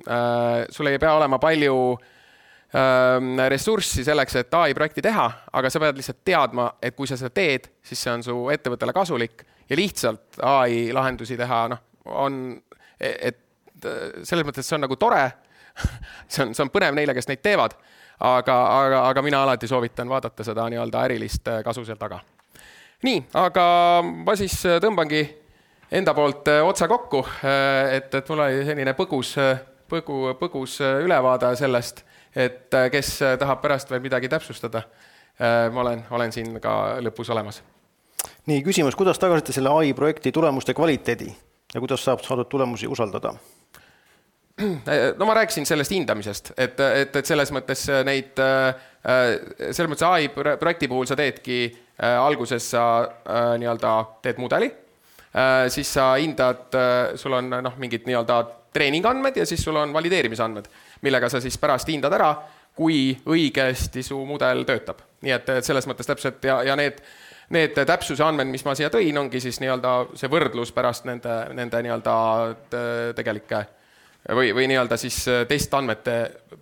äh,, 0.08 0.64
sul 0.72 0.88
ei 0.88 1.00
pea 1.02 1.18
olema 1.18 1.42
palju 1.44 1.76
äh, 1.98 3.50
ressurssi 3.52 4.06
selleks, 4.08 4.38
et 4.40 4.56
ai 4.56 4.72
projekti 4.78 5.04
teha, 5.04 5.28
aga 5.52 5.72
sa 5.72 5.84
pead 5.84 6.00
lihtsalt 6.00 6.24
teadma, 6.24 6.70
et 6.82 6.96
kui 6.96 7.10
sa 7.10 7.20
seda 7.20 7.34
teed, 7.36 7.68
siis 7.84 8.00
see 8.00 8.16
on 8.16 8.24
su 8.24 8.38
ettevõttele 8.54 8.96
kasulik 8.96 9.44
ja 9.68 9.76
lihtsalt 9.80 10.40
ai 10.40 10.88
lahendusi 10.96 11.36
teha, 11.40 11.66
noh, 11.74 11.84
on, 12.16 12.42
et 13.00 13.44
selles 14.24 14.48
mõttes 14.48 14.68
see 14.68 14.80
on 14.80 14.88
nagu 14.88 14.96
tore. 15.00 15.28
See 16.28 16.44
on, 16.44 16.50
see 16.52 16.60
on 16.66 16.72
põnev 16.74 16.92
neile, 16.98 17.14
kes 17.16 17.30
neid 17.30 17.40
teevad 17.40 17.72
aga, 18.20 18.56
aga, 18.84 19.04
aga 19.10 19.22
mina 19.22 19.44
alati 19.44 19.68
soovitan 19.68 20.10
vaadata 20.10 20.44
seda 20.44 20.68
nii-öelda 20.70 21.04
ärilist 21.08 21.48
äh, 21.48 21.64
kasu 21.64 21.86
seal 21.88 21.98
taga. 22.00 22.20
nii, 23.04 23.24
aga 23.40 23.66
ma 24.04 24.36
siis 24.40 24.58
äh, 24.68 24.80
tõmbangi 24.84 25.24
enda 25.92 26.14
poolt 26.14 26.52
äh, 26.52 26.62
otsa 26.66 26.88
kokku, 26.92 27.24
et, 27.92 28.14
et 28.14 28.30
mul 28.30 28.44
oli 28.44 28.64
selline 28.68 28.94
põgus, 28.98 29.36
põgu, 29.90 30.22
põgus 30.40 30.80
ülevaade 30.84 31.54
sellest, 31.60 32.04
et 32.36 32.76
kes 32.92 33.16
tahab 33.40 33.62
pärast 33.64 33.90
veel 33.90 34.04
midagi 34.04 34.30
täpsustada, 34.30 34.84
ma 35.74 35.82
olen, 35.82 36.04
olen 36.14 36.34
siin 36.36 36.60
ka 36.62 37.00
lõpus 37.02 37.32
olemas. 37.34 37.64
nii, 38.46 38.62
küsimus, 38.64 38.96
kuidas 39.00 39.20
tagasite 39.20 39.56
selle 39.56 39.72
ai 39.74 39.94
projekti 39.98 40.32
tulemuste 40.36 40.76
kvaliteedi 40.78 41.32
ja 41.74 41.80
kuidas 41.80 42.04
saab 42.06 42.22
saadud 42.26 42.52
tulemusi 42.52 42.88
usaldada? 42.88 43.34
No 45.20 45.26
ma 45.26 45.34
rääkisin 45.34 45.66
sellest 45.66 45.92
hindamisest, 45.92 46.52
et, 46.58 46.80
et, 46.80 47.16
et 47.16 47.26
selles 47.26 47.52
mõttes 47.56 47.86
neid, 48.08 48.40
äh, 48.44 48.76
selles 49.72 49.90
mõttes 49.92 50.08
ai 50.08 50.30
projekti 50.34 50.90
puhul 50.92 51.08
sa 51.10 51.18
teedki, 51.20 51.62
äh, 52.00 52.18
alguses 52.20 52.72
sa 52.76 52.86
äh, 53.04 53.56
nii-öelda 53.62 53.96
teed 54.26 54.42
mudeli, 54.42 54.72
siis 55.70 55.86
sa 55.94 56.16
hindad, 56.18 56.74
sul 57.22 57.36
on 57.38 57.52
noh, 57.62 57.76
mingid 57.78 58.08
nii-öelda 58.10 58.40
treeningandmed 58.74 59.36
ja 59.38 59.44
siis 59.46 59.62
sul 59.62 59.78
on 59.78 59.92
valideerimisandmed, 59.94 60.66
millega 61.06 61.30
sa 61.30 61.38
siis 61.44 61.54
pärast 61.62 61.92
hindad 61.94 62.16
ära, 62.18 62.32
kui 62.74 63.12
õigesti 63.30 64.02
su 64.04 64.18
mudel 64.26 64.64
töötab. 64.66 65.04
nii 65.22 65.36
et, 65.36 65.52
et 65.60 65.68
selles 65.68 65.86
mõttes 65.86 66.10
täpselt 66.10 66.42
ja, 66.50 66.64
ja 66.66 66.74
need, 66.80 66.98
need 67.54 67.78
täpsuse 67.78 68.26
andmed, 68.26 68.50
mis 68.50 68.66
ma 68.66 68.74
siia 68.74 68.90
tõin, 68.90 69.22
ongi 69.22 69.42
siis 69.44 69.62
nii-öelda 69.62 69.94
see 70.18 70.34
võrdlus 70.34 70.74
pärast 70.74 71.06
nende, 71.06 71.44
nende 71.54 71.84
nii-öelda 71.86 72.16
tegelike 73.22 73.68
või, 74.28 74.52
või 74.56 74.68
nii-öelda 74.70 74.98
siis 75.00 75.22
äh, 75.28 75.44
teiste 75.48 75.78
andmete 75.78 76.16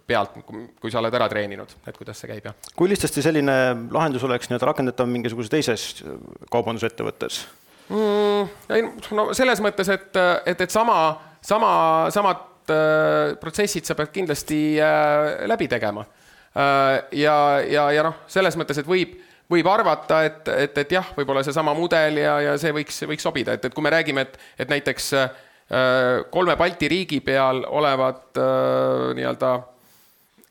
pealt, 0.07 0.37
kui 0.45 0.91
sa 0.91 1.01
oled 1.01 1.15
ära 1.17 1.27
treeninud, 1.31 1.73
et 1.87 1.97
kuidas 1.97 2.21
see 2.21 2.29
käib 2.31 2.49
ja. 2.49 2.53
kui 2.77 2.89
lihtsasti 2.91 3.23
selline 3.25 3.55
lahendus 3.93 4.25
oleks 4.27 4.49
nii-öelda 4.49 4.69
rakendatav 4.71 5.09
mingisuguses 5.11 5.51
teises 5.51 5.87
äh, 6.03 6.19
kaubandusettevõttes 6.53 7.41
mm,? 7.89 8.51
ei 8.75 8.85
no 9.17 9.29
selles 9.37 9.63
mõttes, 9.63 9.89
et, 9.93 10.21
et, 10.45 10.67
et 10.67 10.73
sama, 10.73 10.99
sama, 11.45 11.71
samad 12.13 12.73
äh, 12.73 13.37
protsessid 13.41 13.89
sa 13.89 13.97
pead 13.97 14.13
kindlasti 14.15 14.61
äh, 14.81 15.47
läbi 15.49 15.69
tegema 15.71 16.05
äh,. 16.05 17.07
ja, 17.23 17.37
ja, 17.65 17.89
ja 17.95 18.05
noh, 18.09 18.21
selles 18.31 18.59
mõttes, 18.59 18.83
et 18.83 18.89
võib 18.89 19.23
võib 19.47 19.63
arvata, 19.71 20.25
et, 20.27 20.49
et, 20.51 20.73
et 20.81 20.89
jah, 20.91 21.05
võib-olla 21.15 21.39
seesama 21.39 21.71
mudel 21.71 22.17
ja, 22.19 22.33
ja 22.43 22.55
see 22.59 22.73
võiks, 22.75 22.97
võiks 23.07 23.23
sobida, 23.23 23.53
et, 23.55 23.63
et 23.63 23.73
kui 23.73 23.85
me 23.85 23.93
räägime, 23.93 24.25
et, 24.27 24.33
et 24.59 24.73
näiteks 24.73 25.05
äh, 25.15 25.29
Äh, 25.29 25.46
kolme 26.31 26.55
Balti 26.55 26.87
riigi 26.87 27.19
peal 27.21 27.65
olevad 27.67 28.39
äh, 28.39 29.15
nii-öelda 29.17 29.51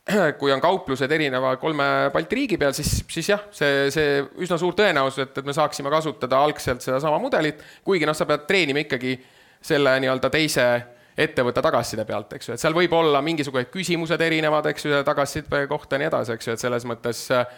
kui 0.39 0.51
on 0.53 0.61
kauplused 0.61 1.11
erineva 1.11 1.55
kolme 1.59 1.85
Balti 2.13 2.37
riigi 2.37 2.57
peal, 2.57 2.75
siis, 2.77 2.99
siis 3.11 3.31
jah, 3.33 3.47
see, 3.51 3.87
see 3.93 4.19
üsna 4.45 4.59
suur 4.61 4.75
tõenäosus, 4.77 5.25
et, 5.25 5.39
et 5.41 5.47
me 5.47 5.55
saaksime 5.55 5.91
kasutada 5.91 6.39
algselt 6.45 6.85
sedasama 6.85 7.19
mudelit, 7.23 7.63
kuigi 7.87 8.07
noh, 8.07 8.15
sa 8.17 8.27
pead 8.29 8.45
treenima 8.49 8.85
ikkagi 8.85 9.15
selle 9.67 9.95
nii-öelda 10.03 10.31
teise 10.31 10.67
ettevõtte 11.17 11.63
tagasiside 11.65 12.05
pealt, 12.05 12.37
eks 12.37 12.51
ju, 12.51 12.53
et 12.53 12.61
seal 12.61 12.77
võib 12.77 12.93
olla 12.93 13.23
mingisugused 13.25 13.71
küsimused 13.73 14.21
erinevad, 14.21 14.69
eks 14.69 14.85
ju, 14.85 15.01
tagasiside 15.07 15.63
kohta 15.71 15.97
ja 15.97 16.03
nii 16.03 16.11
edasi, 16.11 16.35
eks 16.37 16.47
ju, 16.51 16.53
et 16.53 16.61
selles 16.61 16.85
mõttes 16.85 17.23
äh, 17.33 17.49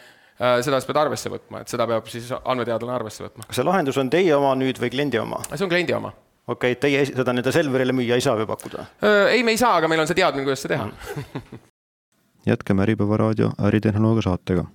seda 0.64 0.80
sa 0.80 0.88
pead 0.88 1.02
arvesse 1.04 1.32
võtma, 1.34 1.66
et 1.66 1.76
seda 1.76 1.84
peab 1.92 2.08
siis 2.08 2.32
andmeteadlane 2.40 2.96
arvesse 2.96 3.28
võtma. 3.28 3.50
kas 3.50 3.60
see 3.60 3.68
lahendus 3.68 4.00
on 4.00 4.10
teie 4.16 4.32
oma 4.40 4.56
nüüd 4.56 4.80
või 4.80 4.94
kliendi 4.96 5.20
oma? 5.20 5.44
see 5.52 5.68
on 5.68 5.76
kliendi 5.76 6.00
oma 6.00 6.16
okei 6.50 6.76
okay,, 6.76 6.82
teie 6.82 7.06
seda 7.10 7.34
nii-öelda 7.36 7.54
Selverile 7.56 7.96
müüa 7.96 8.18
ei 8.18 8.26
saa 8.26 8.38
või 8.40 8.50
pakkuda? 8.50 8.86
ei, 9.30 9.44
me 9.46 9.56
ei 9.56 9.62
saa, 9.62 9.78
aga 9.80 9.90
meil 9.92 10.04
on 10.04 10.10
see 10.10 10.18
teadmine, 10.20 10.48
kuidas 10.48 10.66
seda 10.66 10.78
teha 10.78 11.60
jätkame 12.50 12.84
Äripäeva 12.84 13.18
raadio 13.18 13.52
äritehnoloogia 13.70 14.22
saatega. 14.22 14.66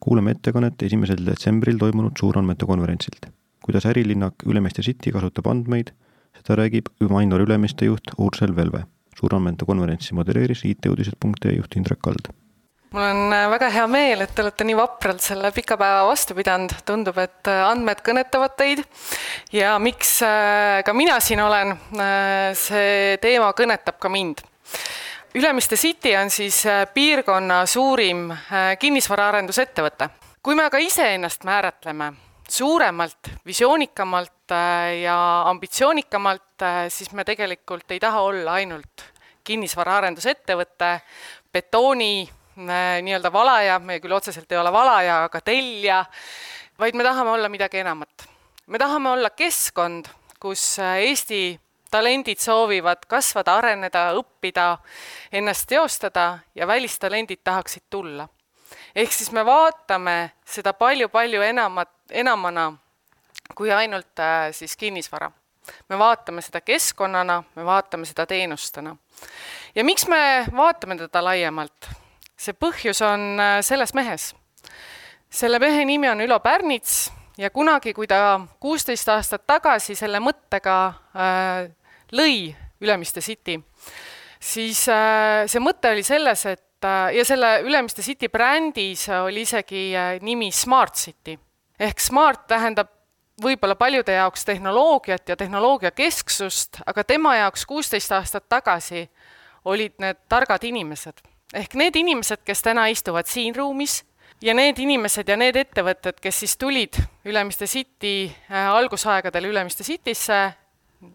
kuulame 0.00 0.30
ettekannet 0.30 0.82
esimesel 0.82 1.26
detsembril 1.26 1.78
toimunud 1.78 2.18
suurandmete 2.20 2.66
konverentsilt. 2.66 3.26
kuidas 3.64 3.86
ärilinnak 3.86 4.34
Ülemiste 4.46 4.82
City 4.82 5.12
kasutab 5.12 5.46
andmeid, 5.46 5.92
seda 6.38 6.56
räägib 6.62 6.86
Mainor 7.10 7.40
Ülemiste 7.40 7.84
juht 7.84 8.14
Ursel 8.18 8.56
Velve. 8.56 8.86
suurandmete 9.20 9.64
konverentsi 9.64 10.14
modereeris 10.14 10.64
IT-uudised.ee 10.64 11.56
juht 11.56 11.76
Indrek 11.76 11.98
Kald 12.02 12.32
mul 12.90 13.02
on 13.02 13.32
äh, 13.32 13.46
väga 13.50 13.70
hea 13.72 13.86
meel, 13.90 14.22
et 14.24 14.34
te 14.34 14.44
olete 14.44 14.66
nii 14.66 14.76
vapralt 14.78 15.22
selle 15.24 15.50
pika 15.54 15.76
päeva 15.80 16.04
vastu 16.08 16.36
pidanud, 16.38 16.74
tundub, 16.86 17.18
et 17.22 17.50
äh, 17.50 17.62
andmed 17.66 18.02
kõnetavad 18.06 18.56
teid 18.58 18.82
ja 19.54 19.76
miks 19.82 20.18
äh, 20.26 20.82
ka 20.86 20.94
mina 20.96 21.18
siin 21.20 21.42
olen, 21.44 21.74
see 22.58 23.16
teema 23.22 23.50
kõnetab 23.56 23.98
ka 24.02 24.10
mind. 24.12 24.44
Ülemiste 25.36 25.76
City 25.76 26.14
on 26.16 26.30
siis 26.32 26.62
piirkonna 26.94 27.58
suurim 27.68 28.30
kinnisvaraarendusettevõte. 28.80 30.08
kui 30.42 30.54
me 30.54 30.64
aga 30.64 30.78
iseennast 30.78 31.44
määratleme 31.44 32.12
suuremalt, 32.48 33.28
visioonikamalt 33.46 34.54
ja 35.02 35.18
ambitsioonikamalt, 35.50 36.64
siis 36.88 37.12
me 37.12 37.24
tegelikult 37.24 37.90
ei 37.90 38.00
taha 38.00 38.22
olla 38.22 38.56
ainult 38.62 39.04
kinnisvaraarendusettevõte, 39.44 41.00
betooni 41.52 42.28
nii-öelda 42.56 43.32
valaja, 43.32 43.78
me 43.78 44.00
küll 44.00 44.16
otseselt 44.16 44.52
ei 44.52 44.58
ole 44.58 44.72
valaja, 44.72 45.24
aga 45.28 45.40
tellija, 45.40 46.04
vaid 46.78 46.96
me 46.96 47.04
tahame 47.04 47.30
olla 47.30 47.48
midagi 47.48 47.78
enamat. 47.78 48.28
me 48.66 48.78
tahame 48.78 49.10
olla 49.10 49.30
keskkond, 49.30 50.08
kus 50.40 50.78
Eesti 50.78 51.60
talendid 51.90 52.38
soovivad 52.38 53.06
kasvada, 53.08 53.56
areneda, 53.56 54.10
õppida, 54.18 54.78
ennast 55.32 55.68
teostada 55.68 56.38
ja 56.54 56.66
välistalendid 56.66 57.40
tahaksid 57.44 57.82
tulla. 57.90 58.28
ehk 58.94 59.12
siis 59.12 59.32
me 59.32 59.44
vaatame 59.46 60.32
seda 60.44 60.72
palju-palju 60.72 61.42
enamat, 61.42 61.90
enamana 62.10 62.72
kui 63.54 63.72
ainult 63.72 64.18
äh, 64.18 64.52
siis 64.52 64.76
kinnisvara. 64.76 65.30
me 65.88 65.98
vaatame 65.98 66.42
seda 66.42 66.60
keskkonnana, 66.60 67.42
me 67.54 67.64
vaatame 67.64 68.06
seda 68.06 68.26
teenustena. 68.26 68.96
ja 69.74 69.84
miks 69.84 70.06
me 70.06 70.46
vaatame 70.56 70.96
teda 70.96 71.24
laiemalt? 71.24 72.05
See 72.36 72.56
põhjus 72.56 73.00
on 73.04 73.40
äh, 73.40 73.60
selles 73.64 73.94
mehes. 73.94 74.34
selle 75.30 75.58
mehe 75.58 75.84
nimi 75.84 76.08
on 76.08 76.20
Ülo 76.20 76.38
Pärnits 76.40 77.10
ja 77.38 77.50
kunagi, 77.50 77.92
kui 77.92 78.06
ta 78.06 78.40
kuusteist 78.60 79.08
aastat 79.08 79.46
tagasi 79.46 79.94
selle 79.94 80.20
mõttega 80.20 80.76
äh, 81.16 81.66
lõi 82.12 82.54
Ülemiste 82.80 83.20
City, 83.20 83.56
siis 84.40 84.86
äh, 84.88 85.46
see 85.48 85.60
mõte 85.60 85.90
oli 85.92 86.04
selles, 86.04 86.46
et 86.46 86.62
ja 86.86 87.24
selle 87.24 87.62
Ülemiste 87.64 88.02
City 88.04 88.28
brändis 88.28 89.08
oli 89.08 89.42
isegi 89.42 89.88
nimi 90.22 90.52
Smart 90.52 90.94
City 90.94 91.34
ehk 91.80 92.00
smart 92.00 92.46
tähendab 92.48 92.92
võib-olla 93.42 93.76
paljude 93.76 94.14
jaoks 94.16 94.44
tehnoloogiat 94.48 95.28
ja 95.28 95.36
tehnoloogia 95.36 95.90
kesksust, 95.90 96.80
aga 96.86 97.04
tema 97.04 97.34
jaoks 97.36 97.66
kuusteist 97.68 98.12
aastat 98.12 98.48
tagasi 98.48 99.06
olid 99.64 99.96
need 100.00 100.20
targad 100.28 100.64
inimesed 100.64 101.20
ehk 101.56 101.74
need 101.78 101.96
inimesed, 101.96 102.44
kes 102.44 102.62
täna 102.64 102.86
istuvad 102.92 103.28
siin 103.30 103.56
ruumis 103.56 104.02
ja 104.42 104.54
need 104.54 104.78
inimesed 104.82 105.28
ja 105.28 105.36
need 105.40 105.56
ettevõtted, 105.56 106.20
kes 106.20 106.42
siis 106.44 106.56
tulid 106.60 106.98
Ülemiste 107.24 107.66
City 107.70 108.28
äh, 108.28 108.68
algusaegadel 108.68 109.48
Ülemiste 109.48 109.84
Citysse, 109.84 110.40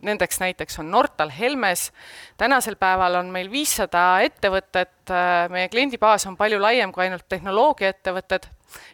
nendeks 0.06 0.40
näiteks 0.42 0.80
on 0.82 0.92
Nortal 0.92 1.32
Helmes, 1.34 1.90
tänasel 2.38 2.78
päeval 2.82 3.20
on 3.22 3.30
meil 3.34 3.52
viissada 3.52 4.22
ettevõtet, 4.26 4.96
äh, 5.10 5.46
meie 5.54 5.70
kliendibaas 5.70 6.26
on 6.30 6.38
palju 6.38 6.62
laiem 6.62 6.94
kui 6.94 7.06
ainult 7.08 7.28
tehnoloogiaettevõtted, 7.30 8.50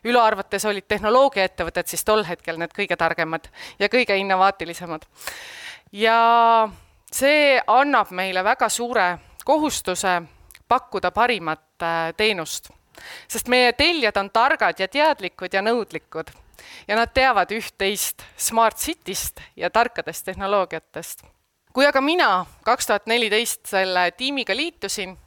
Ülo 0.10 0.24
arvates 0.26 0.64
olid 0.66 0.88
tehnoloogiaettevõtted 0.90 1.86
siis 1.86 2.02
tol 2.02 2.24
hetkel 2.26 2.58
need 2.58 2.72
kõige 2.74 2.96
targemad 2.98 3.46
ja 3.78 3.86
kõige 3.94 4.16
innovaatilisemad. 4.18 5.06
ja 5.92 6.68
see 7.14 7.62
annab 7.68 8.10
meile 8.12 8.44
väga 8.44 8.70
suure 8.74 9.06
kohustuse 9.46 10.16
pakkuda 10.68 11.12
parimat 11.12 11.84
äh, 11.84 12.14
teenust. 12.18 12.70
sest 13.28 13.48
meie 13.48 13.74
tellijad 13.74 14.18
on 14.18 14.30
targad 14.34 14.80
ja 14.80 14.88
teadlikud 14.88 15.54
ja 15.54 15.62
nõudlikud 15.62 16.32
ja 16.88 16.96
nad 16.98 17.14
teavad 17.14 17.52
üht-teist 17.54 18.24
Smart 18.38 18.78
Cityst 18.78 19.42
ja 19.56 19.70
tarkadest 19.70 20.26
tehnoloogiatest. 20.26 21.24
kui 21.74 21.86
aga 21.86 22.02
mina 22.02 22.46
kaks 22.66 22.88
tuhat 22.88 23.06
neliteist 23.06 23.66
selle 23.70 24.12
tiimiga 24.18 24.56
liitusin, 24.56 25.18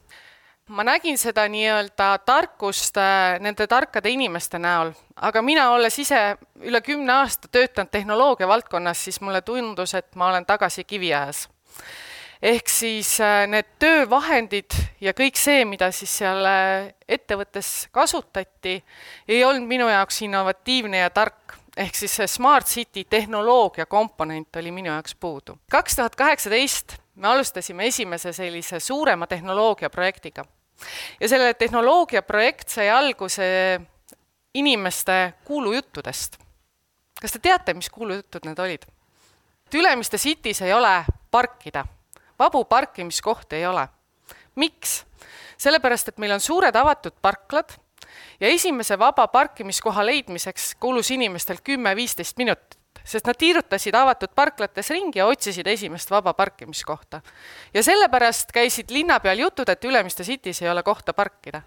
ma 0.69 0.85
nägin 0.85 1.19
seda 1.19 1.47
nii-öelda 1.49 2.19
tarkust 2.27 2.97
äh, 2.97 3.39
nende 3.41 3.67
tarkade 3.67 4.11
inimeste 4.11 4.59
näol, 4.59 4.93
aga 5.17 5.43
mina, 5.43 5.71
olles 5.71 5.99
ise 5.99 6.37
üle 6.61 6.81
kümne 6.81 7.13
aasta 7.13 7.49
töötanud 7.49 7.91
tehnoloogia 7.91 8.49
valdkonnas, 8.49 9.05
siis 9.05 9.21
mulle 9.21 9.43
tundus, 9.43 9.95
et 9.95 10.15
ma 10.15 10.31
olen 10.31 10.47
tagasi 10.47 10.85
kiviajas 10.85 11.49
ehk 12.43 12.69
siis 12.69 13.19
äh, 13.21 13.45
need 13.51 13.69
töövahendid 13.79 14.75
ja 15.01 15.13
kõik 15.17 15.37
see, 15.37 15.65
mida 15.69 15.91
siis 15.93 16.13
seal 16.23 16.45
äh, 16.49 16.91
ettevõttes 17.09 17.89
kasutati, 17.93 18.79
ei 19.29 19.45
olnud 19.45 19.69
minu 19.69 19.89
jaoks 19.91 20.23
innovatiivne 20.25 21.05
ja 21.05 21.11
tark 21.13 21.59
ehk 21.77 21.97
siis 21.97 22.17
see 22.17 22.29
Smart 22.29 22.67
City 22.67 23.05
tehnoloogia 23.05 23.87
komponent 23.87 24.57
oli 24.57 24.73
minu 24.73 24.91
jaoks 24.91 25.15
puudu. 25.15 25.59
kaks 25.71 25.97
tuhat 25.97 26.17
kaheksateist 26.17 26.97
me 27.15 27.29
alustasime 27.29 27.87
esimese 27.87 28.33
sellise 28.33 28.81
suurema 28.81 29.27
tehnoloogiaprojektiga. 29.27 30.45
ja 31.21 31.29
selle 31.29 31.55
tehnoloogiaprojekt 31.55 32.69
sai 32.69 32.91
alguse 32.91 33.81
inimeste 34.55 35.33
kuulujuttudest. 35.45 36.39
kas 37.21 37.33
te 37.33 37.39
teate, 37.39 37.75
mis 37.75 37.91
kuulujutud 37.91 38.49
need 38.49 38.59
olid? 38.59 38.89
Ülemiste 39.75 40.19
City's 40.19 40.63
ei 40.63 40.73
ole 40.73 41.05
parkida 41.31 41.85
vabu 42.41 42.65
parkimiskohti 42.65 43.57
ei 43.57 43.67
ole. 43.67 43.89
miks? 44.57 45.05
sellepärast, 45.61 46.09
et 46.09 46.19
meil 46.19 46.33
on 46.33 46.41
suured 46.41 46.77
avatud 46.77 47.15
parklad 47.23 47.77
ja 48.41 48.49
esimese 48.49 48.99
vaba 48.99 49.27
parkimiskoha 49.29 50.05
leidmiseks 50.07 50.75
kulus 50.81 51.11
inimestel 51.11 51.61
kümme-viisteist 51.65 52.41
minutit, 52.41 52.79
sest 53.05 53.29
nad 53.29 53.37
tiirutasid 53.39 53.95
avatud 53.95 54.33
parklates 54.35 54.91
ringi 54.91 55.21
ja 55.21 55.27
otsisid 55.29 55.67
esimest 55.67 56.11
vaba 56.11 56.33
parkimiskohta. 56.35 57.21
ja 57.75 57.83
sellepärast 57.83 58.53
käisid 58.53 58.91
linna 58.91 59.21
peal 59.21 59.39
jutud, 59.39 59.69
et 59.69 59.85
Ülemiste 59.85 60.25
City's 60.25 60.63
ei 60.63 60.71
ole 60.71 60.83
kohta 60.83 61.13
parkida. 61.13 61.63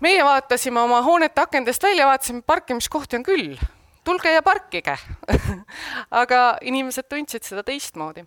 meie 0.00 0.24
vaatasime 0.24 0.80
oma 0.80 1.02
hoonete 1.02 1.40
akendest 1.40 1.82
välja, 1.82 2.06
vaatasime, 2.06 2.42
parkimiskohti 2.42 3.16
on 3.16 3.22
küll, 3.22 3.56
tulge 4.04 4.32
ja 4.32 4.42
parkige 4.42 4.96
aga 6.22 6.58
inimesed 6.60 7.08
tundsid 7.08 7.42
seda 7.44 7.62
teistmoodi 7.62 8.24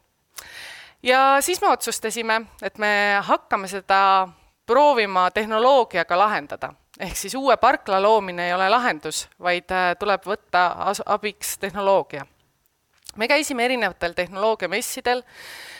ja 1.04 1.38
siis 1.42 1.62
me 1.62 1.68
otsustasime, 1.68 2.42
et 2.62 2.78
me 2.78 3.18
hakkame 3.22 3.68
seda 3.68 4.28
proovima 4.66 5.32
tehnoloogiaga 5.32 6.18
lahendada. 6.18 6.74
ehk 7.00 7.16
siis 7.16 7.36
uue 7.36 7.58
parkla 7.58 8.02
loomine 8.02 8.48
ei 8.48 8.54
ole 8.54 8.70
lahendus, 8.70 9.30
vaid 9.40 9.72
äh, 9.72 9.96
tuleb 10.00 10.26
võtta 10.26 10.94
abiks 11.06 11.58
tehnoloogia. 11.58 12.26
me 13.16 13.28
käisime 13.28 13.66
erinevatel 13.66 14.14
tehnoloogiamessidel, 14.14 15.24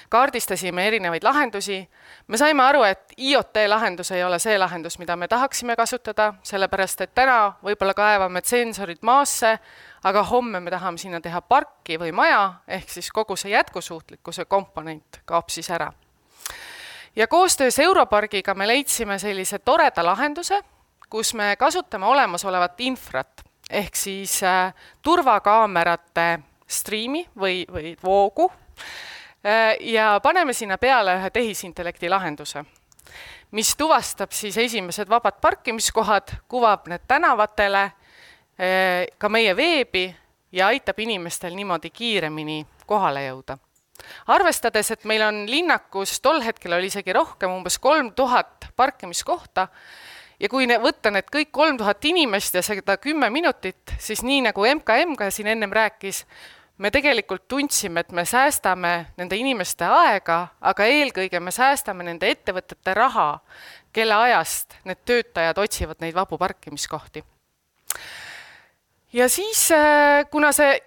kaardistasime 0.10 0.88
erinevaid 0.88 1.24
lahendusi, 1.24 1.90
me 2.28 2.38
saime 2.38 2.64
aru, 2.64 2.84
et 2.84 3.14
IoT 3.18 3.64
lahendus 3.68 4.12
ei 4.12 4.24
ole 4.24 4.40
see 4.40 4.58
lahendus, 4.58 5.00
mida 5.00 5.16
me 5.16 5.28
tahaksime 5.28 5.76
kasutada, 5.76 6.34
sellepärast 6.44 7.02
et 7.02 7.14
täna 7.16 7.54
võib-olla 7.64 7.94
kaevame 7.98 8.42
sensorid 8.44 9.02
maasse, 9.02 9.58
aga 10.04 10.24
homme 10.24 10.60
me 10.60 10.72
tahame 10.72 10.98
sinna 10.98 11.22
teha 11.22 11.42
parki 11.42 12.00
või 12.00 12.12
maja, 12.16 12.54
ehk 12.68 12.90
siis 12.90 13.12
kogu 13.12 13.36
see 13.36 13.52
jätkusuutlikkuse 13.52 14.46
komponent 14.46 15.22
kaob 15.26 15.50
siis 15.50 15.70
ära. 15.70 15.92
ja 17.16 17.28
koostöös 17.28 17.80
Europargiga 17.80 18.54
me 18.54 18.68
leidsime 18.68 19.20
sellise 19.20 19.60
toreda 19.60 20.06
lahenduse, 20.06 20.62
kus 21.10 21.34
me 21.34 21.56
kasutame 21.56 22.06
olemasolevat 22.06 22.82
infrat, 22.82 23.44
ehk 23.70 23.96
siis 23.96 24.44
äh, 24.44 24.74
turvakaamerate 25.02 26.40
striimi 26.68 27.28
või, 27.40 27.66
või 27.72 27.96
voogu 28.04 28.52
ja 29.80 30.20
paneme 30.24 30.54
sinna 30.54 30.78
peale 30.78 31.14
ühe 31.20 31.30
tehisintellekti 31.30 32.10
lahenduse, 32.10 32.66
mis 33.52 33.76
tuvastab 33.80 34.32
siis 34.36 34.58
esimesed 34.58 35.10
vabad 35.10 35.38
parkimiskohad, 35.42 36.34
kuvab 36.48 36.90
need 36.92 37.06
tänavatele 37.08 37.92
Eh, 38.58 39.06
ka 39.22 39.30
meie 39.30 39.54
veebi 39.54 40.08
ja 40.52 40.72
aitab 40.74 40.98
inimestel 40.98 41.54
niimoodi 41.54 41.92
kiiremini 41.94 42.64
kohale 42.90 43.28
jõuda. 43.28 43.58
arvestades, 44.28 44.92
et 44.92 45.06
meil 45.06 45.22
on 45.22 45.46
linnakus, 45.50 46.20
tol 46.22 46.42
hetkel 46.42 46.74
oli 46.74 46.90
isegi 46.90 47.14
rohkem, 47.14 47.52
umbes 47.52 47.78
kolm 47.78 48.12
tuhat 48.14 48.68
parkimiskohta, 48.76 49.68
ja 50.40 50.50
kui 50.50 50.66
ne, 50.68 50.78
võtta 50.82 51.12
need 51.12 51.30
kõik 51.34 51.52
kolm 51.52 51.78
tuhat 51.78 52.06
inimest 52.06 52.54
ja 52.54 52.62
seda 52.62 52.98
kümme 52.98 53.30
minutit, 53.30 53.94
siis 54.00 54.24
nii 54.24 54.42
nagu 54.50 54.66
MKM 54.66 55.16
ka 55.18 55.30
siin 55.32 55.48
ennem 55.54 55.74
rääkis, 55.74 56.26
me 56.78 56.92
tegelikult 56.92 57.48
tundsime, 57.48 58.00
et 58.00 58.12
me 58.12 58.26
säästame 58.26 58.94
nende 59.18 59.38
inimeste 59.40 59.86
aega, 59.86 60.40
aga 60.62 60.86
eelkõige 60.86 61.40
me 61.42 61.52
säästame 61.52 62.06
nende 62.06 62.30
ettevõtete 62.30 62.94
raha, 62.94 63.40
kelle 63.94 64.18
ajast 64.28 64.78
need 64.86 65.02
töötajad 65.06 65.58
otsivad 65.58 66.04
neid 66.04 66.16
vabu 66.16 66.38
parkimiskohti. 66.38 67.24
ja 69.14 69.30
siis, 69.30 69.72
äh, 69.72 70.26
kuna 70.32 70.52
see 70.52 70.78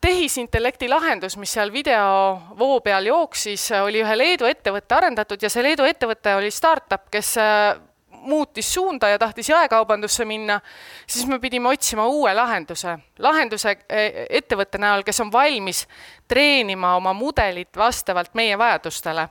tehisintellekti 0.00 0.88
lahendus, 0.88 1.36
mis 1.36 1.52
seal 1.52 1.72
videovoo 1.72 2.80
peal 2.80 3.06
jooksis, 3.06 3.70
oli 3.82 4.02
ühe 4.04 4.16
Leedu 4.18 4.46
ettevõtte 4.46 4.94
arendatud 4.94 5.42
ja 5.42 5.50
see 5.50 5.64
Leedu 5.64 5.84
ettevõte 5.84 6.36
oli 6.36 6.50
startup, 6.50 7.08
kes 7.10 7.36
äh, 7.42 7.80
muutis 8.26 8.74
suunda 8.74 9.08
ja 9.08 9.18
tahtis 9.18 9.48
jaekaubandusse 9.48 10.24
minna, 10.24 10.60
siis 11.06 11.26
me 11.26 11.38
pidime 11.38 11.68
otsima 11.68 12.06
uue 12.06 12.34
lahenduse. 12.34 12.98
lahenduse 13.18 13.76
e, 13.88 14.26
ettevõtte 14.30 14.78
näol, 14.78 15.02
kes 15.02 15.20
on 15.20 15.32
valmis 15.32 15.86
treenima 16.28 16.96
oma 16.96 17.12
mudelit 17.12 17.76
vastavalt 17.76 18.34
meie 18.34 18.58
vajadustele. 18.58 19.28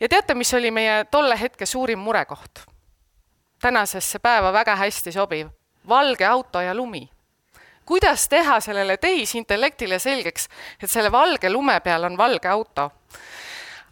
ja 0.00 0.08
teate, 0.08 0.34
mis 0.34 0.54
oli 0.54 0.70
meie 0.70 1.04
tolle 1.10 1.40
hetke 1.40 1.66
suurim 1.66 1.98
murekoht? 1.98 2.66
tänasesse 3.60 4.18
päeva 4.18 4.52
väga 4.52 4.76
hästi 4.76 5.12
sobiv, 5.12 5.48
valge 5.88 6.26
auto 6.26 6.60
ja 6.60 6.74
lumi 6.74 7.08
kuidas 7.86 8.28
teha 8.28 8.60
sellele 8.60 8.96
tehisintellektile 8.96 9.98
selgeks, 9.98 10.48
et 10.82 10.90
selle 10.90 11.12
valge 11.12 11.50
lume 11.50 11.78
peal 11.84 12.04
on 12.04 12.16
valge 12.18 12.48
auto. 12.48 12.90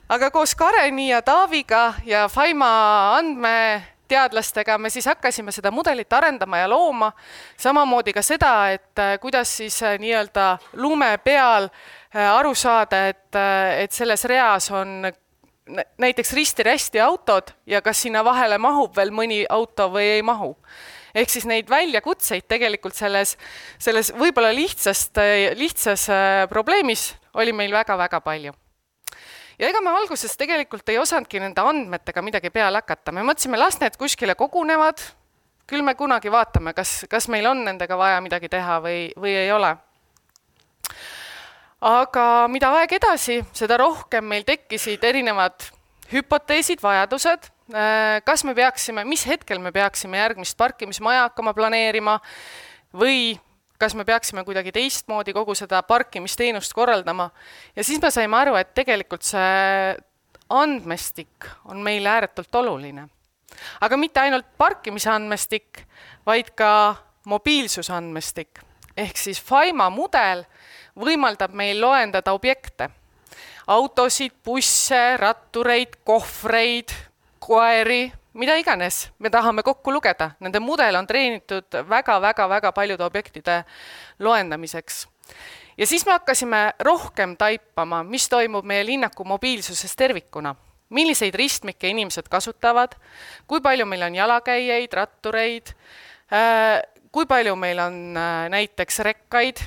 aga 0.09 0.31
koos 0.31 0.55
Kareni 0.55 1.09
ja 1.09 1.23
Taaviga 1.23 1.95
ja 2.05 2.29
Faima 2.29 3.17
andme 3.17 3.83
teadlastega 4.13 4.77
me 4.79 4.91
siis 4.93 5.07
hakkasime 5.09 5.53
seda 5.55 5.73
mudelit 5.75 6.13
arendama 6.13 6.61
ja 6.63 6.69
looma, 6.71 7.11
samamoodi 7.61 8.15
ka 8.17 8.23
seda, 8.25 8.53
et 8.75 9.01
äh, 9.01 9.17
kuidas 9.23 9.57
siis 9.63 9.81
äh, 9.87 9.97
nii-öelda 10.03 10.47
lume 10.81 11.15
peal 11.25 11.69
äh, 11.69 12.29
aru 12.29 12.55
saada, 12.59 13.07
et, 13.13 13.41
et 13.83 13.93
selles 13.93 14.27
reas 14.31 14.71
on 14.75 15.11
näiteks 16.03 16.33
risti-rästi 16.35 17.01
autod 17.01 17.55
ja 17.71 17.81
kas 17.83 18.03
sinna 18.03 18.25
vahele 18.27 18.59
mahub 18.59 18.97
veel 18.97 19.13
mõni 19.15 19.45
auto 19.49 19.89
või 19.95 20.19
ei 20.19 20.25
mahu. 20.27 20.57
ehk 21.15 21.31
siis 21.31 21.45
neid 21.47 21.71
väljakutseid 21.71 22.49
tegelikult 22.49 22.97
selles, 22.97 23.37
selles 23.79 24.11
võib-olla 24.17 24.51
lihtsast, 24.57 25.21
lihtsas 25.55 26.09
probleemis 26.51 27.13
oli 27.39 27.53
meil 27.53 27.73
väga-väga 27.73 28.21
palju 28.21 28.57
ja 29.63 29.71
ega 29.71 29.81
me 29.81 29.93
alguses 29.95 30.35
tegelikult 30.39 30.89
ei 30.91 30.99
osanudki 30.99 31.41
nende 31.43 31.63
andmetega 31.63 32.23
midagi 32.25 32.51
peale 32.51 32.83
hakata, 32.83 33.15
me 33.15 33.23
mõtlesime, 33.27 33.61
las 33.61 33.79
need 33.81 33.97
kuskile 34.01 34.35
kogunevad, 34.39 35.01
küll 35.71 35.85
me 35.87 35.95
kunagi 35.95 36.33
vaatame, 36.33 36.75
kas, 36.75 37.05
kas 37.11 37.29
meil 37.31 37.47
on 37.47 37.63
nendega 37.69 37.97
vaja 37.99 38.19
midagi 38.25 38.51
teha 38.51 38.81
või, 38.83 39.05
või 39.17 39.37
ei 39.45 39.53
ole. 39.55 39.77
aga 41.83 42.25
mida 42.51 42.73
aeg 42.79 42.93
edasi, 42.99 43.41
seda 43.55 43.79
rohkem 43.81 44.27
meil 44.35 44.45
tekkisid 44.47 45.03
erinevad 45.05 45.71
hüpoteesid, 46.13 46.83
vajadused, 46.83 47.49
äh, 47.73 48.19
kas 48.27 48.45
me 48.45 48.55
peaksime, 48.55 49.05
mis 49.09 49.25
hetkel 49.27 49.63
me 49.63 49.73
peaksime 49.73 50.19
järgmist 50.19 50.59
parkimismaja 50.59 51.29
hakkama 51.29 51.55
planeerima 51.55 52.19
või 52.93 53.39
kas 53.83 53.97
me 53.99 54.05
peaksime 54.07 54.45
kuidagi 54.47 54.73
teistmoodi 54.73 55.35
kogu 55.35 55.57
seda 55.59 55.83
parkimisteenust 55.83 56.75
korraldama. 56.77 57.31
ja 57.77 57.85
siis 57.85 58.01
me 58.03 58.11
saime 58.11 58.37
aru, 58.39 58.55
et 58.55 58.75
tegelikult 58.75 59.27
see 59.27 59.97
andmestik 60.53 61.49
on 61.65 61.83
meile 61.83 62.09
ääretult 62.09 62.55
oluline. 62.55 63.09
aga 63.81 63.97
mitte 63.97 64.21
ainult 64.21 64.47
parkimise 64.59 65.11
andmestik, 65.11 65.83
vaid 66.27 66.53
ka 66.55 66.95
mobiilsusandmestik. 67.27 68.61
ehk 68.97 69.17
siis 69.17 69.43
FIMA 69.43 69.91
mudel 69.91 70.45
võimaldab 70.99 71.55
meil 71.57 71.81
loendada 71.81 72.33
objekte, 72.33 72.91
autosid, 73.67 74.33
busse, 74.45 75.17
rattureid, 75.17 75.97
kohvreid, 76.05 76.93
koeri 77.43 78.13
mida 78.33 78.57
iganes 78.57 79.11
me 79.19 79.31
tahame 79.31 79.63
kokku 79.63 79.93
lugeda, 79.93 80.33
nende 80.41 80.61
mudel 80.61 80.97
on 80.97 81.07
treenitud 81.07 81.77
väga-väga-väga 81.89 82.73
paljude 82.73 83.05
objektide 83.05 83.63
loendamiseks. 84.19 85.07
ja 85.77 85.87
siis 85.87 86.07
me 86.07 86.13
hakkasime 86.13 86.73
rohkem 86.81 87.37
taipama, 87.37 88.03
mis 88.05 88.29
toimub 88.29 88.65
meie 88.65 88.87
linnaku 88.87 89.25
mobiilsuses 89.25 89.97
tervikuna. 89.97 90.55
milliseid 90.91 91.35
ristmikke 91.35 91.89
inimesed 91.89 92.29
kasutavad, 92.29 92.95
kui 93.47 93.61
palju 93.61 93.87
meil 93.87 94.03
on 94.03 94.15
jalakäijaid, 94.15 94.93
rattureid, 94.93 95.73
äh, 96.33 96.83
kui 97.13 97.27
palju 97.27 97.57
meil 97.57 97.79
on 97.79 98.17
äh, 98.17 98.49
näiteks 98.49 98.99
rekkaid 98.99 99.61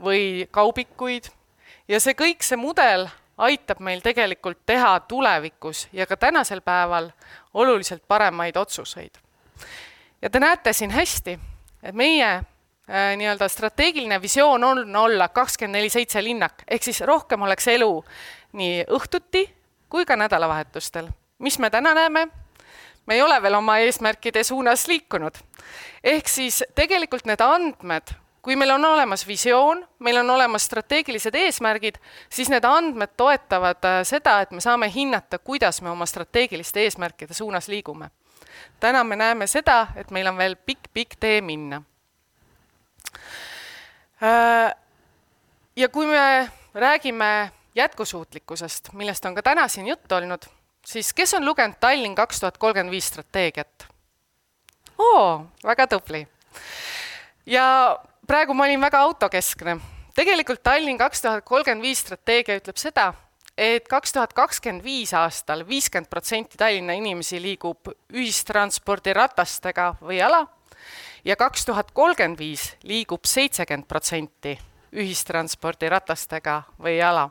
või 0.00 0.48
kaubikuid 0.50 1.28
ja 1.88 2.00
see 2.00 2.14
kõik, 2.14 2.42
see 2.42 2.56
mudel 2.56 3.08
aitab 3.40 3.80
meil 3.80 4.02
tegelikult 4.04 4.60
teha 4.66 5.00
tulevikus 5.08 5.88
ja 5.92 6.06
ka 6.06 6.16
tänasel 6.16 6.60
päeval 6.60 7.10
oluliselt 7.54 8.02
paremaid 8.08 8.56
otsuseid. 8.56 9.16
ja 10.22 10.30
te 10.30 10.40
näete 10.40 10.72
siin 10.72 10.90
hästi, 10.90 11.38
et 11.82 11.94
meie 11.94 12.28
äh, 12.34 13.16
nii-öelda 13.16 13.48
strateegiline 13.48 14.20
visioon 14.22 14.64
on 14.64 14.96
olla 14.96 15.28
kakskümmend 15.28 15.78
neli 15.78 15.88
seitse 15.88 16.24
linnak, 16.24 16.62
ehk 16.68 16.82
siis 16.82 17.00
rohkem 17.00 17.42
oleks 17.42 17.68
elu 17.68 18.04
nii 18.52 18.84
õhtuti 18.84 19.46
kui 19.88 20.04
ka 20.06 20.16
nädalavahetustel. 20.16 21.08
mis 21.38 21.58
me 21.58 21.70
täna 21.70 21.94
näeme? 21.94 22.28
me 23.06 23.14
ei 23.14 23.22
ole 23.22 23.42
veel 23.42 23.54
oma 23.54 23.78
eesmärkide 23.78 24.44
suunas 24.44 24.86
liikunud. 24.88 25.34
ehk 26.04 26.28
siis 26.28 26.64
tegelikult 26.74 27.24
need 27.24 27.40
andmed 27.40 28.19
kui 28.42 28.56
meil 28.56 28.70
on 28.70 28.84
olemas 28.84 29.26
visioon, 29.26 29.88
meil 29.98 30.16
on 30.16 30.30
olemas 30.30 30.64
strateegilised 30.64 31.34
eesmärgid, 31.34 31.98
siis 32.32 32.48
need 32.48 32.64
andmed 32.64 33.12
toetavad 33.16 33.84
äh, 33.84 34.00
seda, 34.08 34.40
et 34.40 34.50
me 34.50 34.60
saame 34.60 34.90
hinnata, 34.92 35.38
kuidas 35.38 35.82
me 35.82 35.90
oma 35.90 36.06
strateegiliste 36.06 36.80
eesmärkide 36.80 37.34
suunas 37.34 37.68
liigume. 37.68 38.10
täna 38.80 39.04
me 39.04 39.16
näeme 39.16 39.46
seda, 39.46 39.86
et 39.96 40.10
meil 40.10 40.26
on 40.26 40.36
veel 40.36 40.56
pikk-pikk 40.56 41.16
tee 41.20 41.40
minna. 41.40 41.82
Äh, 44.22 44.74
ja 45.76 45.88
kui 45.88 46.06
me 46.06 46.50
räägime 46.74 47.52
jätkusuutlikkusest, 47.74 48.92
millest 48.92 49.24
on 49.24 49.34
ka 49.34 49.42
täna 49.42 49.68
siin 49.68 49.86
juttu 49.86 50.14
olnud, 50.14 50.44
siis 50.86 51.12
kes 51.12 51.34
on 51.34 51.44
lugenud 51.44 51.76
Tallinn 51.80 52.14
kaks 52.14 52.40
tuhat 52.40 52.58
kolmkümmend 52.58 52.90
viis 52.90 53.08
strateegiat? 53.08 53.86
oo, 55.00 55.46
väga 55.64 55.86
tubli. 55.86 56.28
ja 57.46 57.98
praegu 58.30 58.54
ma 58.54 58.64
olin 58.64 58.80
väga 58.80 58.98
autokeskne. 58.98 59.76
tegelikult 60.14 60.62
Tallinn 60.62 60.98
kaks 60.98 61.22
tuhat 61.22 61.44
kolmkümmend 61.44 61.82
viis 61.82 61.98
strateegia 62.04 62.60
ütleb 62.60 62.78
seda, 62.78 63.08
et 63.58 63.88
kaks 63.90 64.14
tuhat 64.14 64.32
kakskümmend 64.38 64.84
viis 64.84 65.10
aastal 65.18 65.64
viiskümmend 65.66 66.06
protsenti 66.10 66.58
Tallinna 66.58 66.94
inimesi 66.94 67.40
liigub 67.42 67.90
ühistranspordiratastega 68.14 69.88
või 69.98 70.20
jala 70.20 70.44
ja 71.24 71.36
kaks 71.36 71.66
tuhat 71.66 71.90
kolmkümmend 71.90 72.38
viis 72.38 72.70
liigub 72.86 73.26
seitsekümmend 73.26 73.90
protsenti 73.90 74.54
ühistranspordiratastega 74.94 76.62
või 76.78 77.00
jala 77.00 77.30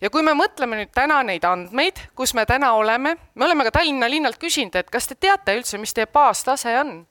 ja 0.00 0.08
kui 0.08 0.24
me 0.24 0.32
mõtleme 0.32 0.80
nüüd 0.80 0.94
täna 0.96 1.20
neid 1.22 1.44
andmeid, 1.44 2.00
kus 2.16 2.32
me 2.32 2.46
täna 2.48 2.72
oleme, 2.80 3.18
me 3.34 3.44
oleme 3.44 3.68
ka 3.68 3.76
Tallinna 3.76 4.08
linnalt 4.08 4.40
küsinud, 4.40 4.80
et 4.80 4.88
kas 4.88 5.10
te 5.10 5.20
teate 5.20 5.52
üldse, 5.58 5.76
mis 5.78 5.92
teie 5.92 6.08
baastase 6.08 6.80
on 6.80 7.02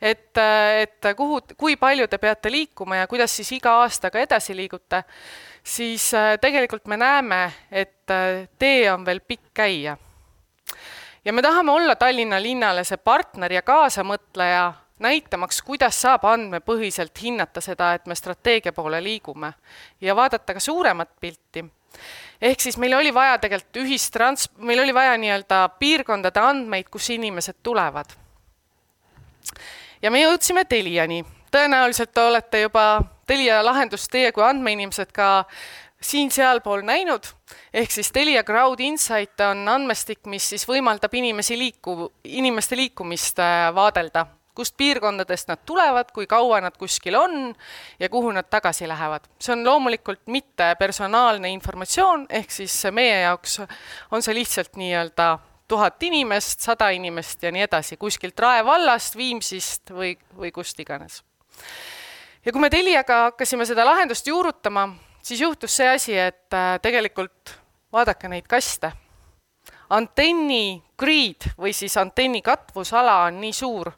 et, 0.00 0.38
et 0.80 1.08
kuhu, 1.16 1.40
kui 1.56 1.76
palju 1.76 2.08
te 2.08 2.18
peate 2.18 2.52
liikuma 2.52 2.96
ja 3.02 3.06
kuidas 3.10 3.36
siis 3.36 3.52
iga 3.56 3.78
aastaga 3.82 4.20
edasi 4.20 4.56
liigute, 4.56 5.02
siis 5.64 6.10
äh, 6.14 6.34
tegelikult 6.40 6.86
me 6.86 6.98
näeme, 7.00 7.42
et 7.70 8.10
äh, 8.10 8.48
tee 8.58 8.90
on 8.92 9.04
veel 9.06 9.20
pikk 9.20 9.52
käia. 9.54 9.96
ja 11.24 11.32
me 11.32 11.42
tahame 11.42 11.72
olla 11.72 11.96
Tallinna 11.96 12.42
linnale 12.42 12.84
see 12.84 12.96
partner 12.96 13.52
ja 13.52 13.62
kaasamõtleja, 13.62 14.72
näitamaks, 14.98 15.62
kuidas 15.62 16.00
saab 16.00 16.24
andmepõhiselt 16.24 17.18
hinnata 17.22 17.60
seda, 17.60 17.94
et 17.94 18.06
me 18.06 18.14
strateegia 18.14 18.72
poole 18.72 19.02
liigume 19.02 19.52
ja 20.00 20.16
vaadata 20.16 20.54
ka 20.54 20.60
suuremat 20.60 21.16
pilti 21.20 21.64
ehk 22.40 22.60
siis 22.60 22.76
meil 22.78 22.94
oli 22.94 23.14
vaja 23.14 23.38
tegelikult 23.38 23.82
ühistrans-, 23.84 24.50
meil 24.58 24.82
oli 24.82 24.94
vaja 24.94 25.16
nii-öelda 25.18 25.68
piirkondade 25.78 26.40
andmeid, 26.40 26.90
kus 26.90 27.10
inimesed 27.10 27.62
tulevad 27.62 28.14
ja 30.04 30.12
me 30.12 30.20
jõudsime 30.20 30.64
Teliani. 30.68 31.24
tõenäoliselt 31.54 32.18
olete 32.18 32.60
juba 32.60 33.02
Telia 33.26 33.62
lahendust 33.64 34.10
teie 34.12 34.32
kui 34.32 34.44
andmeinimesed 34.44 35.12
ka 35.16 35.44
siin-sealpool 36.04 36.82
näinud, 36.84 37.24
ehk 37.72 37.90
siis 37.90 38.12
Telia 38.12 38.42
Crowd 38.44 38.80
Insight 38.84 39.40
on 39.40 39.64
andmestik, 39.68 40.26
mis 40.28 40.48
siis 40.52 40.66
võimaldab 40.68 41.14
inimesi 41.16 41.56
liiku-, 41.56 42.10
inimeste 42.24 42.76
liikumist 42.76 43.40
äh, 43.40 43.70
vaadelda, 43.74 44.26
kust 44.54 44.76
piirkondadest 44.76 45.48
nad 45.48 45.64
tulevad, 45.66 46.12
kui 46.12 46.28
kaua 46.28 46.60
nad 46.60 46.76
kuskil 46.76 47.16
on 47.16 47.54
ja 47.98 48.08
kuhu 48.12 48.34
nad 48.36 48.50
tagasi 48.50 48.88
lähevad. 48.88 49.24
see 49.40 49.56
on 49.56 49.64
loomulikult 49.64 50.26
mitte 50.26 50.74
personaalne 50.78 51.48
informatsioon, 51.56 52.26
ehk 52.28 52.50
siis 52.50 52.76
meie 52.92 53.22
jaoks 53.24 53.62
on 54.10 54.22
see 54.22 54.36
lihtsalt 54.36 54.76
nii-öelda 54.76 55.38
tuhat 55.68 56.02
inimest, 56.02 56.60
sada 56.60 56.90
inimest 56.94 57.42
ja 57.42 57.52
nii 57.52 57.64
edasi, 57.64 57.96
kuskilt 57.96 58.38
Rae 58.40 58.64
vallast, 58.64 59.16
Viimsist 59.16 59.90
või, 59.90 60.14
või 60.36 60.52
kust 60.52 60.80
iganes. 60.80 61.22
ja 62.44 62.52
kui 62.52 62.60
me 62.60 62.70
Teliaga 62.70 63.22
hakkasime 63.30 63.66
seda 63.66 63.84
lahendust 63.84 64.26
juurutama, 64.26 64.88
siis 65.22 65.40
juhtus 65.40 65.76
see 65.76 65.88
asi, 65.88 66.18
et 66.18 66.52
äh, 66.52 66.76
tegelikult 66.82 67.56
vaadake 67.92 68.28
neid 68.28 68.46
kaste. 68.48 68.92
antenni 69.90 70.82
grid 70.98 71.44
või 71.58 71.72
siis 71.72 71.96
antenni 71.96 72.42
katvusala 72.42 73.24
on 73.28 73.40
nii 73.40 73.52
suur, 73.52 73.92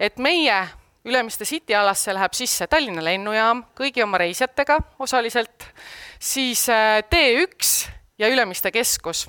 et 0.00 0.18
meie 0.18 0.68
Ülemiste 1.04 1.44
City 1.44 1.74
alasse 1.74 2.14
läheb 2.14 2.34
sisse 2.34 2.66
Tallinna 2.70 3.02
lennujaam 3.04 3.64
kõigi 3.74 4.04
oma 4.04 4.18
reisijatega 4.22 4.78
osaliselt, 5.02 5.66
siis 6.18 6.68
äh, 6.70 7.02
T1 7.02 7.88
ja 8.18 8.28
Ülemiste 8.28 8.70
keskus. 8.70 9.26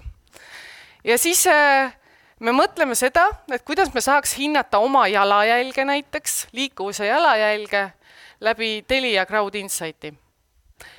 Ja 1.04 1.18
siis 1.18 1.46
äh, 1.48 1.94
me 2.40 2.52
mõtleme 2.52 2.96
seda, 2.96 3.28
et 3.52 3.64
kuidas 3.64 3.94
me 3.94 4.02
saaks 4.02 4.36
hinnata 4.40 4.82
oma 4.84 5.08
jalajälge 5.08 5.86
näiteks, 5.86 6.48
liikuvuse 6.52 7.08
jalajälge 7.08 7.90
läbi 8.44 8.84
Telia 8.88 9.26
Crowd 9.26 9.56
Insighti. 9.56 10.14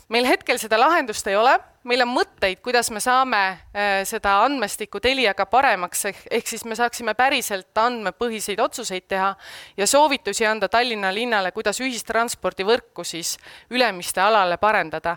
meil 0.09 0.25
hetkel 0.25 0.59
seda 0.59 0.79
lahendust 0.81 1.27
ei 1.27 1.37
ole, 1.37 1.59
meil 1.85 2.03
on 2.05 2.13
mõtteid, 2.15 2.61
kuidas 2.65 2.89
me 2.93 3.01
saame 3.01 3.41
äh, 3.45 4.05
seda 4.09 4.39
andmestikku 4.45 5.01
Teliaga 5.01 5.47
paremaks, 5.47 6.05
ehk, 6.09 6.47
siis 6.49 6.65
me 6.65 6.77
saaksime 6.79 7.15
päriselt 7.15 7.77
andmepõhiseid 7.79 8.61
otsuseid 8.61 9.09
teha 9.09 9.35
ja 9.77 9.87
soovitusi 9.87 10.47
anda 10.47 10.69
Tallinna 10.69 11.13
linnale, 11.15 11.53
kuidas 11.53 11.81
ühistranspordivõrku 11.85 13.05
siis 13.05 13.37
Ülemiste 13.71 14.21
alale 14.25 14.57
parendada. 14.57 15.17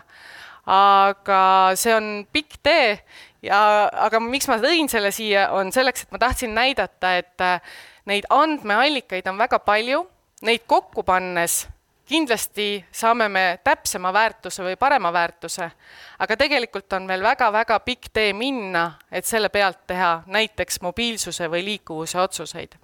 aga 0.68 1.72
see 1.80 1.94
on 1.96 2.26
pikk 2.32 2.58
tee 2.62 2.98
ja, 3.42 3.88
aga 3.92 4.20
miks 4.20 4.48
ma 4.48 4.58
tõin 4.62 4.90
selle 4.90 5.12
siia, 5.14 5.48
on 5.54 5.72
selleks, 5.72 6.04
et 6.04 6.12
ma 6.14 6.18
tahtsin 6.18 6.54
näidata, 6.54 7.16
et 7.16 7.44
äh, 7.44 7.60
neid 8.06 8.28
andmeallikaid 8.30 9.26
on 9.30 9.38
väga 9.38 9.58
palju, 9.64 10.04
neid 10.42 10.66
kokku 10.66 11.02
pannes 11.02 11.66
kindlasti 12.08 12.84
saame 12.92 13.28
me 13.28 13.44
täpsema 13.64 14.12
väärtuse 14.12 14.64
või 14.64 14.76
parema 14.80 15.12
väärtuse, 15.12 15.70
aga 16.18 16.36
tegelikult 16.40 16.92
on 16.96 17.08
veel 17.08 17.22
väga-väga 17.22 17.78
pikk 17.84 18.10
tee 18.12 18.32
minna, 18.32 18.92
et 19.12 19.28
selle 19.28 19.50
pealt 19.52 19.84
teha 19.86 20.22
näiteks 20.26 20.80
mobiilsuse 20.80 21.50
või 21.50 21.64
liikuvuse 21.64 22.20
otsuseid. 22.20 22.76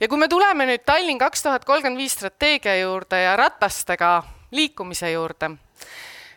ja 0.00 0.08
kui 0.08 0.18
me 0.18 0.28
tuleme 0.28 0.66
nüüd 0.66 0.84
Tallinn 0.86 1.18
kaks 1.18 1.42
tuhat 1.42 1.64
kolmkümmend 1.64 1.98
viis 1.98 2.14
strateegia 2.14 2.76
juurde 2.80 3.22
ja 3.22 3.36
ratastega 3.36 4.22
liikumise 4.50 5.10
juurde, 5.10 5.50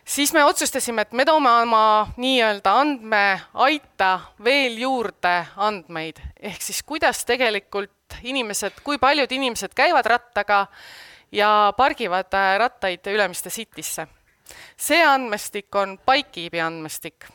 siis 0.08 0.32
me 0.32 0.44
otsustasime, 0.44 1.02
et 1.02 1.12
me 1.12 1.24
toome 1.24 1.50
oma 1.62 1.82
nii-öelda 2.16 2.72
andmeaita 2.80 4.10
veel 4.44 4.78
juurde 4.80 5.34
andmeid, 5.56 6.20
ehk 6.40 6.64
siis 6.64 6.82
kuidas 6.82 7.24
tegelikult 7.28 8.18
inimesed, 8.22 8.80
kui 8.84 8.98
paljud 8.98 9.32
inimesed 9.32 9.74
käivad 9.76 10.06
rattaga 10.08 10.66
ja 11.32 11.72
pargivad 11.76 12.32
äh, 12.34 12.54
rattaid 12.58 13.06
Ülemiste 13.06 13.50
Citysse. 13.50 14.08
see 14.76 15.02
andmestik 15.04 15.74
on 15.74 15.98
Bikekeepi 15.98 16.60
andmestik. 16.60 17.26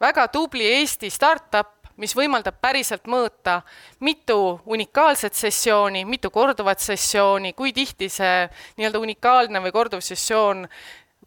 väga 0.00 0.28
tubli 0.28 0.66
Eesti 0.66 1.10
startup, 1.10 1.70
mis 1.96 2.12
võimaldab 2.16 2.58
päriselt 2.60 3.06
mõõta, 3.06 3.62
mitu 4.00 4.60
unikaalset 4.66 5.34
sessiooni, 5.34 6.04
mitu 6.04 6.30
korduvat 6.30 6.80
sessiooni, 6.80 7.52
kui 7.52 7.72
tihti 7.72 8.08
see 8.08 8.48
nii-öelda 8.76 8.98
unikaalne 8.98 9.62
või 9.62 9.72
korduv 9.72 10.02
sessioon 10.04 10.66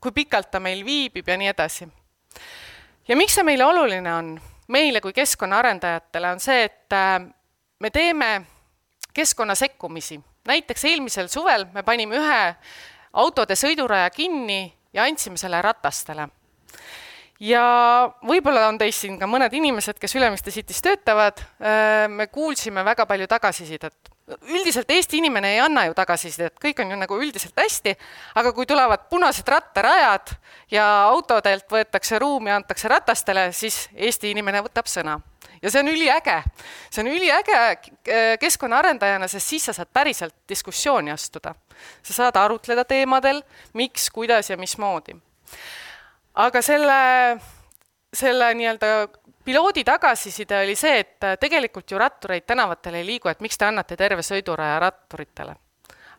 kui 0.01 0.11
pikalt 0.11 0.51
ta 0.51 0.59
meil 0.59 0.85
viibib 0.85 1.27
ja 1.27 1.37
nii 1.37 1.47
edasi. 1.47 1.87
ja 3.07 3.15
miks 3.15 3.35
see 3.35 3.43
meile 3.43 3.65
oluline 3.65 4.13
on, 4.13 4.35
meile 4.67 5.01
kui 5.01 5.13
keskkonnaarendajatele, 5.13 6.31
on 6.31 6.39
see, 6.39 6.63
et 6.63 6.93
äh, 6.93 7.21
me 7.79 7.89
teeme 7.89 8.41
keskkonna 9.13 9.55
sekkumisi. 9.55 10.19
näiteks 10.47 10.85
eelmisel 10.85 11.27
suvel 11.27 11.65
me 11.73 11.83
panime 11.83 12.15
ühe 12.15 12.55
autode 13.13 13.55
sõiduraja 13.55 14.09
kinni 14.09 14.73
ja 14.93 15.03
andsime 15.03 15.37
selle 15.37 15.61
ratastele. 15.61 16.27
Ja 17.39 17.63
võib-olla 18.25 18.67
on 18.67 18.77
teist 18.77 19.05
siin 19.05 19.19
ka 19.19 19.29
mõned 19.29 19.53
inimesed, 19.53 19.99
kes 20.01 20.15
Ülemiste 20.15 20.51
City's 20.51 20.81
töötavad, 20.81 21.41
äh, 21.61 22.05
me 22.09 22.27
kuulsime 22.27 22.85
väga 22.85 23.05
palju 23.05 23.27
tagasisidet 23.27 24.15
üldiselt 24.27 24.91
Eesti 24.91 25.21
inimene 25.21 25.53
ei 25.53 25.59
anna 25.63 25.85
ju 25.87 25.93
tagasisidet, 25.95 26.57
kõik 26.59 26.81
on 26.83 26.91
ju 26.91 26.97
nagu 26.99 27.19
üldiselt 27.21 27.55
hästi, 27.57 27.93
aga 28.39 28.51
kui 28.55 28.67
tulevad 28.67 29.07
punased 29.11 29.47
rattarajad 29.47 30.33
ja 30.71 30.85
autodelt 31.07 31.69
võetakse 31.71 32.19
ruumi, 32.19 32.51
antakse 32.51 32.91
ratastele, 32.91 33.49
siis 33.55 33.85
Eesti 33.95 34.31
inimene 34.35 34.61
võtab 34.65 34.91
sõna. 34.91 35.19
ja 35.61 35.71
see 35.71 35.79
on 35.79 35.87
üliäge, 35.89 36.35
see 36.89 37.01
on 37.01 37.11
üliäge 37.13 37.55
äh, 37.55 38.35
keskkonnaarendajana, 38.39 39.27
sest 39.27 39.47
siis 39.47 39.69
sa 39.69 39.73
saad 39.73 39.89
päriselt 39.93 40.35
diskussiooni 40.49 41.11
astuda. 41.11 41.55
sa 42.03 42.13
saad 42.13 42.35
arutleda 42.35 42.83
teemadel, 42.85 43.41
miks, 43.73 44.09
kuidas 44.09 44.49
ja 44.49 44.57
mismoodi. 44.57 45.15
Aga 46.37 46.61
selle, 46.61 46.97
selle 48.13 48.51
nii-öelda 48.57 48.91
piloodi 49.45 49.83
tagasiside 49.87 50.59
oli 50.63 50.75
see, 50.77 50.99
et 51.01 51.29
tegelikult 51.41 51.91
ju 51.91 51.99
rattureid 52.01 52.45
tänavatel 52.47 52.99
ei 52.99 53.07
liigu, 53.07 53.31
et 53.31 53.41
miks 53.43 53.57
te 53.57 53.67
annate 53.67 53.97
terve 53.97 54.25
sõiduraja 54.25 54.79
ratturitele. 54.83 55.55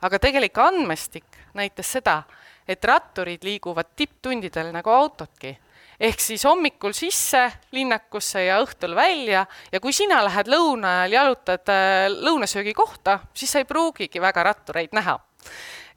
aga 0.01 0.19
tegelik 0.19 0.59
andmestik 0.63 1.39
näitas 1.55 1.93
seda, 1.93 2.23
et 2.69 2.85
ratturid 2.85 3.43
liiguvad 3.45 3.95
tipptundidel 3.97 4.73
nagu 4.73 4.91
autodki. 4.91 5.59
ehk 6.01 6.21
siis 6.21 6.45
hommikul 6.45 6.93
sisse 6.93 7.51
linnakusse 7.73 8.45
ja 8.45 8.61
õhtul 8.63 8.95
välja 8.95 9.47
ja 9.73 9.81
kui 9.81 9.93
sina 9.93 10.23
lähed 10.25 10.47
lõuna 10.47 11.01
ajal, 11.01 11.13
jalutad 11.13 11.69
äh, 11.69 12.07
lõunasöögikohta, 12.11 13.19
siis 13.35 13.53
sa 13.53 13.59
ei 13.59 13.65
pruugigi 13.65 14.21
väga 14.21 14.43
rattureid 14.43 14.93
näha 14.93 15.19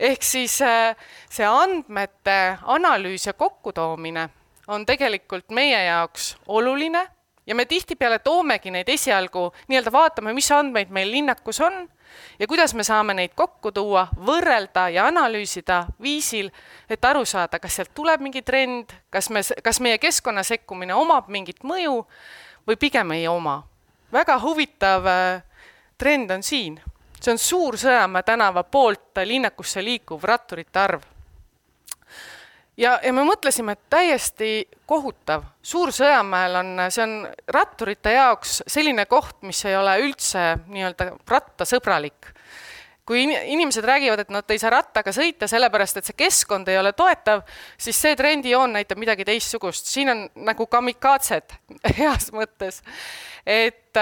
ehk 0.02 0.24
siis 0.26 0.58
äh, 0.66 0.96
see 1.30 1.46
andmete 1.46 2.58
analüüs 2.66 3.28
ja 3.30 3.34
kokkutoomine 3.38 4.30
on 4.68 4.86
tegelikult 4.86 5.50
meie 5.54 5.84
jaoks 5.86 6.36
oluline 6.48 7.08
ja 7.48 7.56
me 7.56 7.66
tihtipeale 7.66 8.20
toomegi 8.20 8.72
neid 8.72 8.90
esialgu, 8.90 9.50
nii-öelda 9.68 9.92
vaatame, 9.92 10.34
mis 10.34 10.52
andmeid 10.52 10.90
meil 10.90 11.12
linnakus 11.12 11.62
on 11.62 11.84
ja 12.40 12.48
kuidas 12.48 12.74
me 12.74 12.84
saame 12.84 13.14
neid 13.14 13.34
kokku 13.36 13.72
tuua, 13.72 14.08
võrrelda 14.26 14.88
ja 14.94 15.06
analüüsida 15.10 15.86
viisil, 16.02 16.52
et 16.90 17.06
aru 17.06 17.26
saada, 17.26 17.60
kas 17.60 17.80
sealt 17.80 17.94
tuleb 17.96 18.22
mingi 18.22 18.42
trend, 18.42 18.94
kas 19.10 19.30
me, 19.30 19.44
kas 19.64 19.80
meie 19.80 19.98
keskkonna 20.02 20.44
sekkumine 20.44 20.96
omab 20.98 21.30
mingit 21.30 21.64
mõju 21.64 22.02
või 22.68 22.78
pigem 22.80 23.12
ei 23.18 23.28
oma. 23.28 23.62
väga 24.12 24.40
huvitav 24.40 25.06
äh, 25.08 25.44
trend 25.98 26.32
on 26.32 26.44
siin, 26.44 26.82
see 27.22 27.34
on 27.36 27.42
Suur-Sõjamäe 27.42 28.24
tänava 28.26 28.64
poolt 28.64 29.22
linnakusse 29.26 29.84
liikuv 29.86 30.24
ratturite 30.24 30.80
arv 30.80 31.04
ja, 32.78 33.00
ja 33.04 33.14
me 33.14 33.24
mõtlesime, 33.28 33.76
et 33.76 33.84
täiesti 33.92 34.52
kohutav, 34.90 35.46
Suur-Sõjamäel 35.64 36.58
on, 36.62 36.72
see 36.90 37.04
on 37.06 37.16
ratturite 37.54 38.16
jaoks 38.16 38.62
selline 38.68 39.06
koht, 39.10 39.42
mis 39.48 39.64
ei 39.66 39.78
ole 39.78 39.98
üldse 40.06 40.46
nii-öelda 40.68 41.12
rattasõbralik. 41.30 42.32
Kui 43.12 43.26
inimesed 43.28 43.84
räägivad, 43.84 44.22
et 44.24 44.30
nad 44.32 44.52
ei 44.54 44.60
saa 44.62 44.70
rattaga 44.72 45.12
sõita 45.12 45.50
sellepärast, 45.52 45.98
et 46.00 46.08
see 46.08 46.16
keskkond 46.16 46.70
ei 46.72 46.78
ole 46.80 46.94
toetav, 46.96 47.42
siis 47.76 47.98
see 48.00 48.16
trendijoon 48.16 48.72
näitab 48.78 49.02
midagi 49.02 49.26
teistsugust, 49.28 49.90
siin 49.92 50.14
on 50.14 50.22
nagu 50.48 50.68
kamikaatsed 50.72 51.58
heas 52.00 52.30
mõttes. 52.32 52.80
et, 53.44 54.00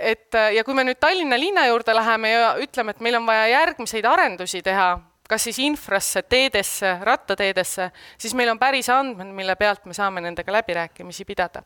et 0.00 0.38
ja 0.54 0.64
kui 0.64 0.74
me 0.74 0.86
nüüd 0.88 1.00
Tallinna 1.00 1.36
linna 1.36 1.66
juurde 1.68 1.92
läheme 1.94 2.30
ja 2.32 2.54
ütleme, 2.62 2.96
et 2.96 3.04
meil 3.04 3.18
on 3.20 3.26
vaja 3.28 3.50
järgmiseid 3.52 4.08
arendusi 4.08 4.62
teha, 4.64 4.94
kas 5.28 5.44
siis 5.44 5.58
infrasse, 5.60 6.22
teedesse, 6.22 6.94
rattateedesse, 7.04 7.90
siis 8.16 8.32
meil 8.34 8.48
on 8.54 8.58
päris 8.58 8.88
andmed, 8.88 9.28
mille 9.36 9.58
pealt 9.60 9.84
me 9.84 9.92
saame 9.92 10.24
nendega 10.24 10.56
läbirääkimisi 10.56 11.28
pidada. 11.28 11.62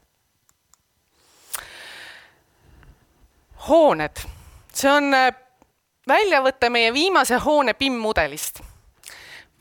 hooned, 3.69 4.19
see 4.75 4.91
on 4.91 5.15
äh, 5.15 5.29
väljavõte 6.09 6.71
meie 6.71 6.93
viimase 6.93 7.37
hoone 7.37 7.75
BIM 7.75 7.99
mudelist. 8.01 8.61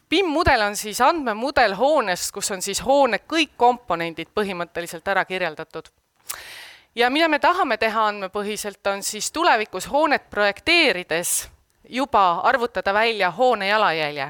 BIM 0.10 0.28
mudel 0.28 0.62
on 0.62 0.76
siis 0.76 1.02
andmemudel 1.02 1.76
hoonest, 1.76 2.32
kus 2.32 2.52
on 2.52 2.62
siis 2.62 2.82
hoone 2.86 3.22
kõik 3.28 3.56
komponendid 3.58 4.28
põhimõtteliselt 4.36 5.08
ära 5.08 5.26
kirjeldatud 5.26 5.88
ja 6.96 7.10
mida 7.10 7.28
me 7.28 7.40
tahame 7.40 7.78
teha 7.78 8.08
andmepõhiselt, 8.08 8.88
on 8.88 9.04
siis 9.04 9.32
tulevikus 9.32 9.88
hoonet 9.92 10.30
projekteerides 10.30 11.50
juba 11.90 12.42
arvutada 12.44 12.94
välja 12.94 13.32
hoone 13.32 13.68
jalajälje. 13.68 14.30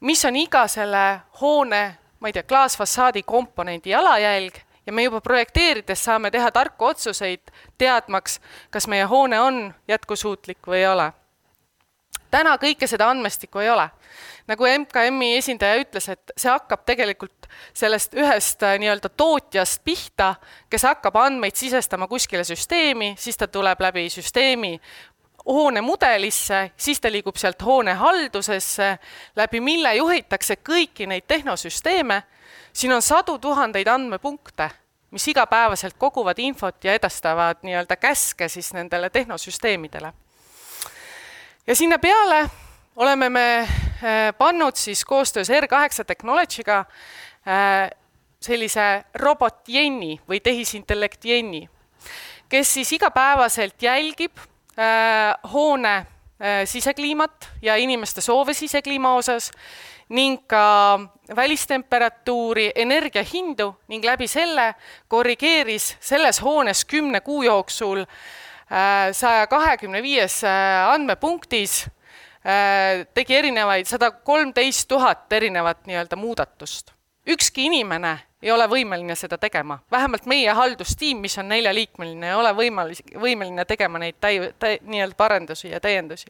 mis 0.00 0.24
on 0.24 0.36
iga 0.36 0.68
selle 0.68 1.20
hoone, 1.40 1.98
ma 2.20 2.28
ei 2.28 2.32
tea, 2.32 2.42
klaasfassaadi 2.42 3.22
komponendi 3.22 3.90
jalajälg 3.90 4.54
ja 4.86 4.92
me 4.92 5.02
juba 5.02 5.20
projekteerides 5.20 6.04
saame 6.04 6.30
teha 6.30 6.50
tarku 6.50 6.84
otsuseid, 6.84 7.40
teadmaks, 7.78 8.40
kas 8.70 8.86
meie 8.86 9.04
hoone 9.04 9.40
on 9.40 9.74
jätkusuutlik 9.88 10.66
või 10.66 10.76
ei 10.76 10.86
ole. 10.86 11.12
Täna 12.30 12.56
kõike 12.60 12.86
seda 12.86 13.08
andmestikku 13.10 13.58
ei 13.58 13.70
ole. 13.70 13.88
nagu 14.48 14.64
MKM-i 14.64 15.36
esindaja 15.36 15.76
ütles, 15.82 16.08
et 16.08 16.32
see 16.36 16.48
hakkab 16.48 16.86
tegelikult 16.88 17.48
sellest 17.76 18.14
ühest 18.16 18.62
äh, 18.64 18.78
nii-öelda 18.80 19.08
tootjast 19.08 19.82
pihta, 19.84 20.34
kes 20.70 20.86
hakkab 20.88 21.16
andmeid 21.16 21.56
sisestama 21.56 22.08
kuskile 22.08 22.44
süsteemi, 22.44 23.14
siis 23.18 23.36
ta 23.36 23.48
tuleb 23.48 23.80
läbi 23.80 24.08
süsteemi 24.10 24.78
hoonemudelisse, 25.48 26.70
siis 26.76 27.00
ta 27.00 27.12
liigub 27.12 27.36
sealt 27.36 27.62
hoonehaldusesse, 27.64 28.98
läbi 29.36 29.60
mille 29.60 29.94
juhitakse 29.96 30.56
kõiki 30.68 31.06
neid 31.06 31.24
tehnosüsteeme. 31.28 32.22
siin 32.72 32.92
on 32.92 33.02
sadu 33.02 33.38
tuhandeid 33.38 33.86
andmepunkte, 33.86 34.70
mis 35.10 35.28
igapäevaselt 35.28 35.94
koguvad 35.98 36.38
infot 36.38 36.84
ja 36.84 36.94
edastavad 36.94 37.56
nii-öelda 37.62 37.96
käske 37.96 38.48
siis 38.48 38.72
nendele 38.72 39.10
tehnosüsteemidele. 39.10 40.12
Ja 41.68 41.74
sinna 41.76 41.98
peale 41.98 42.50
oleme 42.96 43.28
me 43.28 43.58
äh, 43.60 43.68
pannud 44.38 44.76
siis 44.76 45.04
koostöös 45.04 45.50
R8 45.50 46.04
Technology'ga 46.06 46.78
äh, 46.78 47.90
sellise 48.40 49.04
robot 49.14 49.68
Jenny 49.68 50.16
või 50.28 50.40
tehisintellekt 50.40 51.24
Jenny, 51.24 51.66
kes 52.48 52.74
siis 52.74 52.92
igapäevaselt 52.92 53.82
jälgib 53.82 54.38
äh, 54.38 55.34
hoone 55.52 56.06
sisekliimat 56.64 57.48
ja 57.62 57.74
inimeste 57.76 58.20
soove 58.22 58.54
sisekliima 58.54 59.10
osas 59.18 59.50
ning 60.08 60.44
ka 60.46 61.00
välistemperatuuri, 61.36 62.68
energiahindu 62.74 63.72
ning 63.88 64.04
läbi 64.06 64.28
selle 64.30 64.68
korrigeeris 65.08 65.96
selles 66.00 66.38
hoones 66.42 66.84
kümne 66.84 67.20
kuu 67.26 67.42
jooksul 67.42 68.04
äh, 68.04 68.06
saja 69.12 69.46
kahekümne 69.46 70.02
viies 70.02 70.42
äh, 70.44 70.90
andmepunktis 70.92 71.86
äh, 71.86 73.06
tegi 73.14 73.36
erinevaid 73.36 73.88
sada 73.88 74.10
kolmteist 74.10 74.88
tuhat 74.88 75.32
erinevat 75.32 75.86
nii-öelda 75.86 76.16
muudatust. 76.16 76.92
ükski 77.26 77.64
inimene 77.64 78.18
ei 78.42 78.50
ole 78.52 78.68
võimeline 78.70 79.16
seda 79.18 79.38
tegema, 79.38 79.78
vähemalt 79.90 80.26
meie 80.26 80.52
haldustiim, 80.52 81.18
mis 81.18 81.38
on 81.38 81.48
neljaliikmeline, 81.48 82.28
ei 82.28 82.34
ole 82.34 82.52
võimalis-, 82.54 83.02
võimeline 83.20 83.64
tegema 83.64 83.98
neid 83.98 84.20
täi-, 84.20 84.52
täi-, 84.58 84.78
nii-öelda 84.82 85.16
parendusi 85.16 85.70
ja 85.70 85.80
täiendusi. 85.80 86.26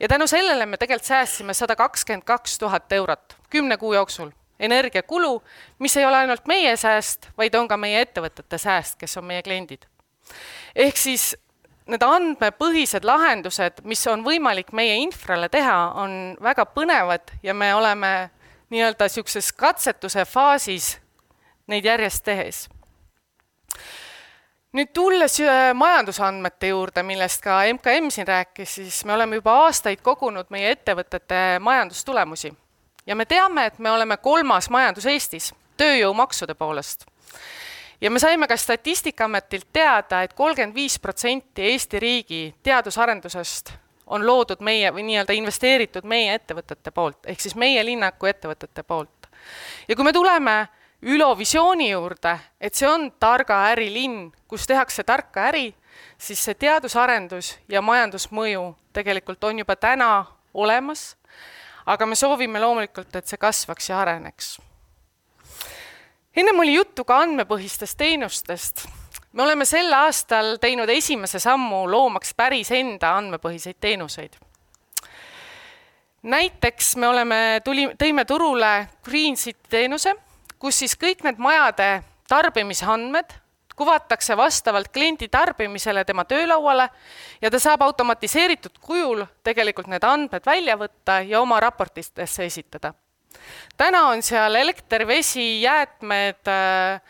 ja 0.00 0.08
tänu 0.08 0.26
sellele 0.26 0.66
me 0.66 0.76
tegelikult 0.76 1.06
säästsime 1.06 1.54
sada 1.54 1.76
kakskümmend 1.76 2.24
kaks 2.24 2.58
tuhat 2.58 2.92
eurot 2.92 3.36
kümne 3.50 3.76
kuu 3.76 3.94
jooksul 3.94 4.30
energiakulu, 4.60 5.42
mis 5.78 5.96
ei 5.96 6.06
ole 6.06 6.16
ainult 6.16 6.46
meie 6.46 6.76
sääst, 6.76 7.28
vaid 7.38 7.54
on 7.54 7.68
ka 7.68 7.76
meie 7.76 8.00
ettevõtete 8.00 8.58
sääst, 8.58 8.96
kes 8.98 9.16
on 9.16 9.24
meie 9.24 9.42
kliendid. 9.42 9.86
Ehk 10.76 11.00
siis 11.00 11.32
need 11.90 12.02
andmepõhised 12.02 13.06
lahendused, 13.06 13.82
mis 13.86 14.02
on 14.10 14.24
võimalik 14.26 14.72
meie 14.76 14.98
infrale 15.02 15.48
teha, 15.48 15.76
on 16.02 16.36
väga 16.42 16.66
põnevad 16.74 17.32
ja 17.46 17.54
me 17.54 17.72
oleme 17.74 18.12
nii-öelda 18.74 19.06
niisuguses 19.06 19.52
katsetuse 19.54 20.24
faasis 20.26 20.96
neid 21.70 21.86
järjest 21.86 22.24
tehes. 22.24 22.66
nüüd 24.76 24.90
tulles 24.92 25.38
äh, 25.40 25.70
majandusandmete 25.74 26.68
juurde, 26.68 27.02
millest 27.02 27.40
ka 27.42 27.62
MKM 27.72 28.10
siin 28.12 28.26
rääkis, 28.28 28.74
siis 28.74 29.04
me 29.04 29.14
oleme 29.14 29.38
juba 29.38 29.54
aastaid 29.64 30.02
kogunud 30.04 30.50
meie 30.50 30.74
ettevõtete 30.74 31.58
majandustulemusi 31.60 32.52
ja 33.06 33.16
me 33.16 33.24
teame, 33.24 33.66
et 33.66 33.78
me 33.78 33.90
oleme 33.90 34.16
kolmas 34.16 34.68
majandus 34.70 35.06
Eestis 35.06 35.54
tööjõumaksude 35.76 36.54
poolest 36.54 37.06
ja 38.00 38.10
me 38.10 38.18
saime 38.18 38.48
ka 38.48 38.56
Statistikaametilt 38.56 39.66
teada 39.72 40.22
et, 40.22 40.30
et 40.30 40.36
kolmkümmend 40.36 40.74
viis 40.74 40.98
protsenti 40.98 41.62
Eesti 41.72 42.00
riigi 42.00 42.54
teadus-arendusest 42.62 43.72
on 44.06 44.26
loodud 44.26 44.60
meie 44.60 44.92
või 44.94 45.02
nii-öelda 45.08 45.34
investeeritud 45.34 46.04
meie 46.04 46.34
ettevõtete 46.34 46.90
poolt, 46.90 47.26
ehk 47.26 47.40
siis 47.40 47.54
meie 47.54 47.84
linnaku 47.84 48.26
ettevõtete 48.26 48.82
poolt. 48.82 49.30
ja 49.88 49.96
kui 49.96 50.04
me 50.04 50.12
tuleme 50.12 50.66
Ülo 51.02 51.38
visiooni 51.38 51.90
juurde, 51.90 52.38
et 52.60 52.74
see 52.74 52.88
on 52.88 53.10
targa 53.20 53.58
äri 53.68 53.90
linn, 53.92 54.30
kus 54.48 54.64
tehakse 54.66 55.04
tarka 55.04 55.44
äri, 55.50 55.74
siis 56.18 56.40
see 56.44 56.54
teadusarendus 56.54 57.58
ja 57.68 57.82
majandusmõju 57.84 58.62
tegelikult 58.96 59.44
on 59.44 59.58
juba 59.58 59.76
täna 59.76 60.24
olemas, 60.54 61.16
aga 61.86 62.06
me 62.06 62.16
soovime 62.16 62.60
loomulikult, 62.60 63.12
et 63.14 63.28
see 63.28 63.36
kasvaks 63.36 63.90
ja 63.90 64.00
areneks. 64.00 64.56
Ennem 66.36 66.58
oli 66.58 66.74
juttu 66.74 67.04
ka 67.04 67.18
andmepõhistest 67.24 67.98
teenustest 67.98 68.86
me 69.36 69.42
oleme 69.42 69.64
sel 69.68 69.92
aastal 69.92 70.56
teinud 70.60 70.88
esimese 70.88 71.38
sammu 71.42 71.84
loomaks 71.90 72.32
päris 72.36 72.70
enda 72.72 73.12
andmepõhiseid 73.18 73.76
teenuseid. 73.80 74.36
näiteks 76.22 76.96
me 76.96 77.08
oleme, 77.08 77.60
tuli, 77.64 77.88
tõime 78.00 78.24
turule 78.24 78.88
Green 79.04 79.36
City 79.36 79.68
teenuse, 79.68 80.14
kus 80.58 80.78
siis 80.78 80.96
kõik 80.96 81.22
need 81.22 81.38
majade 81.38 82.02
tarbimisandmed 82.28 83.36
kuvatakse 83.76 84.36
vastavalt 84.36 84.88
kliendi 84.88 85.28
tarbimisele 85.28 86.04
tema 86.04 86.24
töölauale 86.24 86.88
ja 87.42 87.50
ta 87.50 87.60
saab 87.60 87.82
automatiseeritud 87.82 88.80
kujul 88.80 89.26
tegelikult 89.44 89.92
need 89.92 90.04
andmed 90.04 90.46
välja 90.46 90.78
võtta 90.80 91.20
ja 91.28 91.40
oma 91.40 91.60
raportitesse 91.60 92.44
esitada. 92.44 92.94
Täna 93.76 94.06
on 94.08 94.22
seal 94.22 94.54
elekter, 94.54 95.06
vesi, 95.06 95.62
jäätmed, 95.62 96.48
äh, 96.48 97.00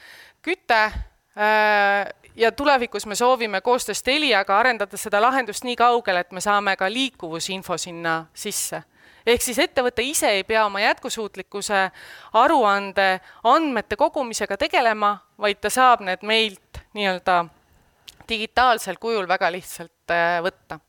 küte 0.43 0.93
Äh, 1.37 2.14
ja 2.37 2.53
tulevikus 2.53 3.07
me 3.07 3.14
soovime 3.14 3.61
koostöös 3.61 4.03
Teliaga 4.03 4.59
arendada 4.59 4.97
seda 4.97 5.20
lahendust 5.22 5.64
nii 5.64 5.77
kaugele, 5.77 6.22
et 6.24 6.33
me 6.33 6.41
saame 6.41 6.77
ka 6.77 6.89
liikuvusinfo 6.93 7.77
sinna 7.77 8.27
sisse. 8.35 8.83
ehk 9.27 9.43
siis 9.43 9.59
ettevõte 9.59 10.03
ise 10.03 10.31
ei 10.31 10.45
pea 10.45 10.64
oma 10.64 10.81
jätkusuutlikkuse 10.81 11.91
aruande 12.33 13.20
andmete 13.45 13.97
kogumisega 13.97 14.57
tegelema, 14.57 15.18
vaid 15.39 15.61
ta 15.61 15.70
saab 15.70 16.01
need 16.01 16.22
meilt 16.22 16.81
nii-öelda 16.95 17.45
digitaalsel 18.29 18.97
kujul 18.97 19.29
väga 19.29 19.53
lihtsalt 19.53 20.11
äh, 20.11 20.41
võtta. 20.41 20.81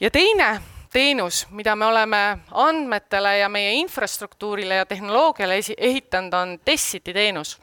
ja 0.00 0.10
teine 0.10 0.62
teenus, 0.92 1.46
mida 1.50 1.76
me 1.76 1.86
oleme 1.86 2.38
andmetele 2.50 3.38
ja 3.38 3.48
meie 3.48 3.72
infrastruktuurile 3.80 4.74
ja 4.74 4.86
tehnoloogiale 4.86 5.58
esi-, 5.58 5.78
ehitanud, 5.78 6.32
on 6.32 6.58
Tessiti 6.64 7.12
teenus 7.12 7.58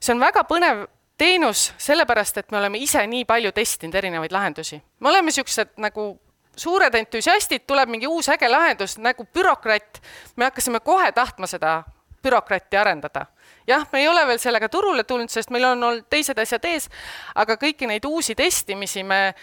see 0.00 0.14
on 0.14 0.20
väga 0.20 0.44
põnev 0.48 0.84
teenus, 1.18 1.70
sellepärast 1.80 2.42
et 2.42 2.52
me 2.52 2.60
oleme 2.60 2.80
ise 2.82 3.02
nii 3.08 3.24
palju 3.28 3.52
testinud 3.56 3.94
erinevaid 3.94 4.32
lahendusi. 4.32 4.80
me 5.00 5.08
oleme 5.08 5.30
niisugused 5.30 5.76
nagu 5.80 6.08
suured 6.56 6.94
entusiastid, 6.94 7.66
tuleb 7.66 7.88
mingi 7.88 8.06
uus 8.06 8.28
äge 8.32 8.48
lahendus 8.48 8.96
nagu 8.98 9.24
bürokratt, 9.24 10.00
me 10.36 10.44
hakkasime 10.48 10.80
kohe 10.80 11.12
tahtma 11.12 11.46
seda 11.46 11.82
bürokratti 12.22 12.76
arendada. 12.76 13.26
jah, 13.66 13.86
me 13.92 14.00
ei 14.00 14.08
ole 14.08 14.26
veel 14.26 14.38
sellega 14.38 14.68
turule 14.68 15.04
tulnud, 15.04 15.30
sest 15.30 15.50
meil 15.50 15.64
on 15.64 15.82
olnud 15.82 16.06
teised 16.10 16.38
asjad 16.38 16.64
ees, 16.64 16.90
aga 17.34 17.56
kõiki 17.56 17.88
neid 17.88 18.04
uusi 18.04 18.34
testimisi 18.34 19.02
me 19.02 19.34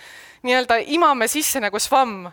nii-öelda 0.44 0.78
imame 0.86 1.28
sisse 1.28 1.60
nagu 1.60 1.80
svamm 1.80 2.28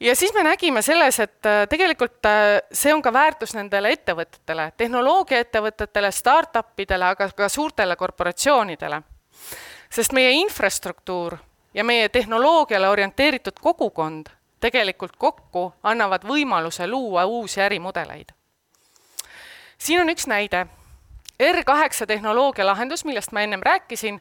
ja 0.00 0.16
siis 0.16 0.34
me 0.34 0.42
nägime 0.42 0.82
selles, 0.82 1.20
et 1.20 1.46
äh, 1.46 1.64
tegelikult 1.68 2.26
äh, 2.26 2.60
see 2.72 2.94
on 2.94 3.02
ka 3.02 3.12
väärtus 3.12 3.54
nendele 3.56 3.92
ettevõtetele, 3.96 4.70
tehnoloogiaettevõtetele, 4.76 6.10
startup 6.12 6.80
idele, 6.80 7.12
aga 7.14 7.28
ka 7.36 7.48
suurtele 7.48 7.96
korporatsioonidele. 7.96 9.02
sest 9.90 10.12
meie 10.12 10.30
infrastruktuur 10.30 11.36
ja 11.74 11.84
meie 11.84 12.08
tehnoloogiale 12.08 12.88
orienteeritud 12.88 13.60
kogukond 13.60 14.26
tegelikult 14.60 15.16
kokku 15.16 15.72
annavad 15.82 16.24
võimaluse 16.24 16.86
luua 16.86 17.24
uusi 17.24 17.60
ärimudeleid. 17.60 18.32
siin 19.78 20.00
on 20.00 20.08
üks 20.08 20.26
näide. 20.26 20.66
R8 21.42 22.06
tehnoloogia 22.06 22.66
lahendus, 22.66 23.04
millest 23.04 23.32
ma 23.32 23.40
ennem 23.40 23.60
rääkisin, 23.62 24.20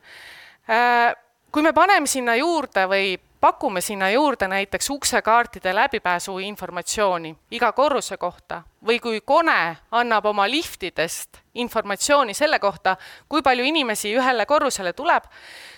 äh, 0.69 1.15
kui 1.51 1.61
me 1.61 1.73
paneme 1.73 2.07
sinna 2.07 2.35
juurde 2.35 2.87
või 2.91 3.19
pakume 3.45 3.81
sinna 3.81 4.09
juurde 4.09 4.47
näiteks 4.47 4.89
uksekaartide 4.89 5.75
läbipääsu 5.75 6.39
informatsiooni 6.39 7.35
iga 7.51 7.71
korruse 7.71 8.17
kohta 8.17 8.63
või 8.87 8.97
kui 8.99 9.19
Kone 9.21 9.77
annab 9.91 10.25
oma 10.25 10.47
liftidest 10.49 11.37
informatsiooni 11.53 12.33
selle 12.33 12.57
kohta, 12.59 12.95
kui 13.29 13.43
palju 13.45 13.67
inimesi 13.69 14.15
ühele 14.17 14.47
korrusele 14.49 14.93
tuleb, 14.97 15.27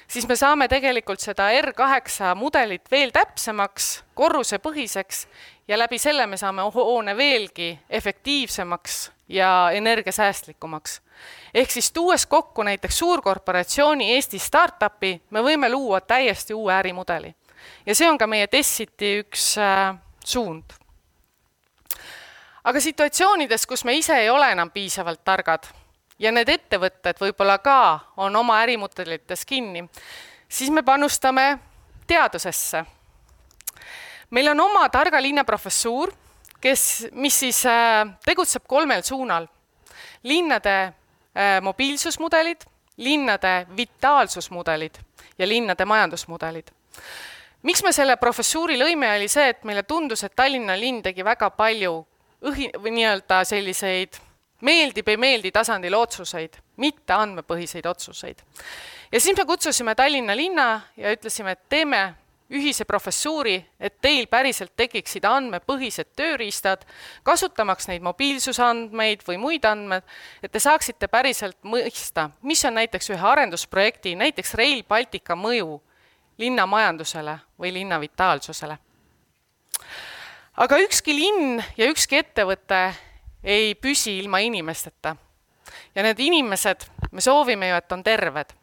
siis 0.07 0.27
me 0.29 0.37
saame 0.39 0.67
tegelikult 0.71 1.19
seda 1.19 1.49
R8 1.57 2.29
mudelit 2.39 2.87
veel 2.91 3.11
täpsemaks, 3.11 3.89
korrusepõhiseks 4.15 5.25
ja 5.67 5.79
läbi 5.79 5.99
selle 5.99 6.27
me 6.27 6.39
saame 6.39 6.63
hoone 6.71 7.17
veelgi 7.17 7.73
efektiivsemaks 7.89 9.11
ja 9.27 9.49
energiasäästlikumaks. 9.73 11.01
Ehk 11.53 11.71
siis 11.71 11.91
tuues 11.91 12.25
kokku 12.25 12.63
näiteks 12.63 12.99
suurkorporatsiooni 13.03 14.13
Eesti 14.13 14.39
startup'i, 14.39 15.17
me 15.29 15.43
võime 15.43 15.67
luua 15.71 15.99
täiesti 16.01 16.53
uue 16.53 16.73
ärimudeli 16.73 17.35
ja 17.85 17.95
see 17.95 18.09
on 18.09 18.17
ka 18.17 18.27
meie 18.27 18.47
Tessiti 18.47 19.17
üks 19.23 19.55
äh, 19.61 19.95
suund. 20.25 20.73
aga 22.63 22.79
situatsioonides, 22.83 23.65
kus 23.67 23.83
me 23.87 23.95
ise 23.95 24.15
ei 24.19 24.29
ole 24.29 24.51
enam 24.51 24.71
piisavalt 24.71 25.23
targad 25.23 25.69
ja 26.19 26.31
need 26.31 26.49
ettevõtted 26.49 27.19
võib-olla 27.21 27.57
ka 27.63 27.79
on 28.17 28.35
oma 28.35 28.59
ärimudelites 28.65 29.45
kinni, 29.45 29.85
siis 30.49 30.69
me 30.69 30.83
panustame 30.83 31.57
teadusesse. 32.07 32.85
meil 34.29 34.47
on 34.51 34.59
oma 34.59 34.89
targa 34.89 35.21
linna 35.21 35.43
professuur, 35.43 36.11
kes, 36.61 37.07
mis 37.11 37.39
siis 37.39 37.65
äh, 37.65 38.07
tegutseb 38.25 38.67
kolmel 38.67 39.01
suunal. 39.03 39.47
linnade 40.23 40.77
äh, 40.83 41.61
mobiilsusmudelid, 41.61 42.65
linnade 42.97 43.67
vitaalsusmudelid 43.77 44.97
ja 45.37 45.47
linnade 45.47 45.85
majandusmudelid 45.85 46.71
miks 47.63 47.83
me 47.83 47.93
selle 47.95 48.17
professuuri 48.17 48.77
lõime, 48.79 49.09
oli 49.17 49.27
see, 49.31 49.49
et 49.53 49.63
meile 49.63 49.83
tundus, 49.83 50.23
et 50.23 50.35
Tallinna 50.35 50.77
linn 50.79 51.01
tegi 51.03 51.25
väga 51.25 51.49
palju 51.55 51.95
õhi- 52.45 52.71
või 52.77 52.93
nii-öelda 52.99 53.43
selliseid 53.47 54.19
meeldib, 54.61 55.07
ei 55.07 55.17
meeldi 55.17 55.51
tasandil 55.53 55.95
otsuseid, 55.97 56.57
mitte 56.77 57.13
andmepõhiseid 57.13 57.85
otsuseid. 57.85 58.41
ja 59.11 59.19
siis 59.19 59.37
me 59.37 59.45
kutsusime 59.45 59.95
Tallinna 59.95 60.35
linna 60.35 60.81
ja 60.97 61.11
ütlesime, 61.11 61.51
et 61.51 61.69
teeme 61.69 62.15
ühise 62.49 62.85
professuuri, 62.87 63.57
et 63.79 63.97
teil 64.01 64.27
päriselt 64.31 64.71
tekiksid 64.79 65.25
andmepõhised 65.27 66.13
tööriistad, 66.15 66.85
kasutamaks 67.23 67.89
neid 67.89 68.05
mobiilsusandmeid 68.05 69.25
või 69.27 69.37
muid 69.37 69.65
andmeid, 69.67 70.03
et 70.41 70.51
te 70.51 70.59
saaksite 70.59 71.09
päriselt 71.11 71.57
mõista, 71.63 72.29
mis 72.41 72.63
on 72.65 72.79
näiteks 72.79 73.11
ühe 73.11 73.27
arendusprojekti, 73.33 74.15
näiteks 74.15 74.55
Rail 74.55 74.83
Baltica 74.87 75.35
mõju 75.35 75.81
linna 76.37 76.65
majandusele 76.65 77.39
või 77.59 77.73
linna 77.73 77.99
vitaalsusele. 77.99 78.77
aga 80.57 80.77
ükski 80.77 81.15
linn 81.15 81.63
ja 81.77 81.89
ükski 81.89 82.17
ettevõte 82.17 82.93
ei 83.43 83.75
püsi 83.75 84.17
ilma 84.19 84.39
inimesteta. 84.39 85.15
ja 85.95 86.03
need 86.03 86.19
inimesed, 86.19 86.87
me 87.11 87.21
soovime 87.21 87.69
ju, 87.69 87.75
et 87.75 87.91
on 87.91 88.03
terved. 88.03 88.53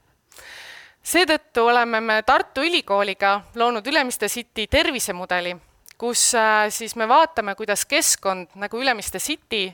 seetõttu 1.02 1.66
oleme 1.66 2.00
me 2.00 2.22
Tartu 2.22 2.60
Ülikooliga 2.60 3.40
loonud 3.54 3.86
Ülemiste 3.86 4.28
City 4.28 4.66
tervisemudeli, 4.66 5.56
kus 5.98 6.34
äh, 6.34 6.68
siis 6.68 6.96
me 6.96 7.08
vaatame, 7.08 7.54
kuidas 7.54 7.84
keskkond 7.84 8.48
nagu 8.54 8.80
Ülemiste 8.80 9.18
City 9.18 9.72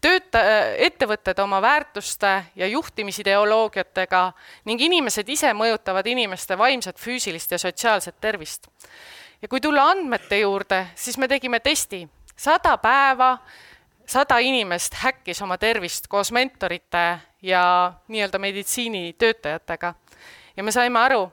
tööta-, 0.00 0.42
ettevõtted 0.76 1.38
oma 1.42 1.60
väärtuste 1.62 2.32
ja 2.56 2.66
juhtimisideoloogiatega 2.66 4.22
ning 4.64 4.80
inimesed 4.80 5.28
ise 5.28 5.52
mõjutavad 5.56 6.06
inimeste 6.06 6.58
vaimset, 6.58 6.98
füüsilist 6.98 7.52
ja 7.52 7.58
sotsiaalset 7.58 8.20
tervist. 8.20 8.68
ja 9.42 9.48
kui 9.48 9.60
tulla 9.60 9.90
andmete 9.90 10.38
juurde, 10.38 10.86
siis 10.94 11.18
me 11.18 11.28
tegime 11.28 11.60
testi, 11.60 12.08
sada 12.36 12.76
päeva, 12.78 13.38
sada 14.06 14.38
inimest 14.38 14.94
häkkis 14.94 15.42
oma 15.42 15.58
tervist 15.58 16.08
koos 16.08 16.32
mentorite 16.32 17.18
ja 17.42 17.92
nii-öelda 18.08 18.38
meditsiinitöötajatega. 18.38 19.94
ja 20.56 20.62
me 20.62 20.72
saime 20.72 20.98
aru, 20.98 21.32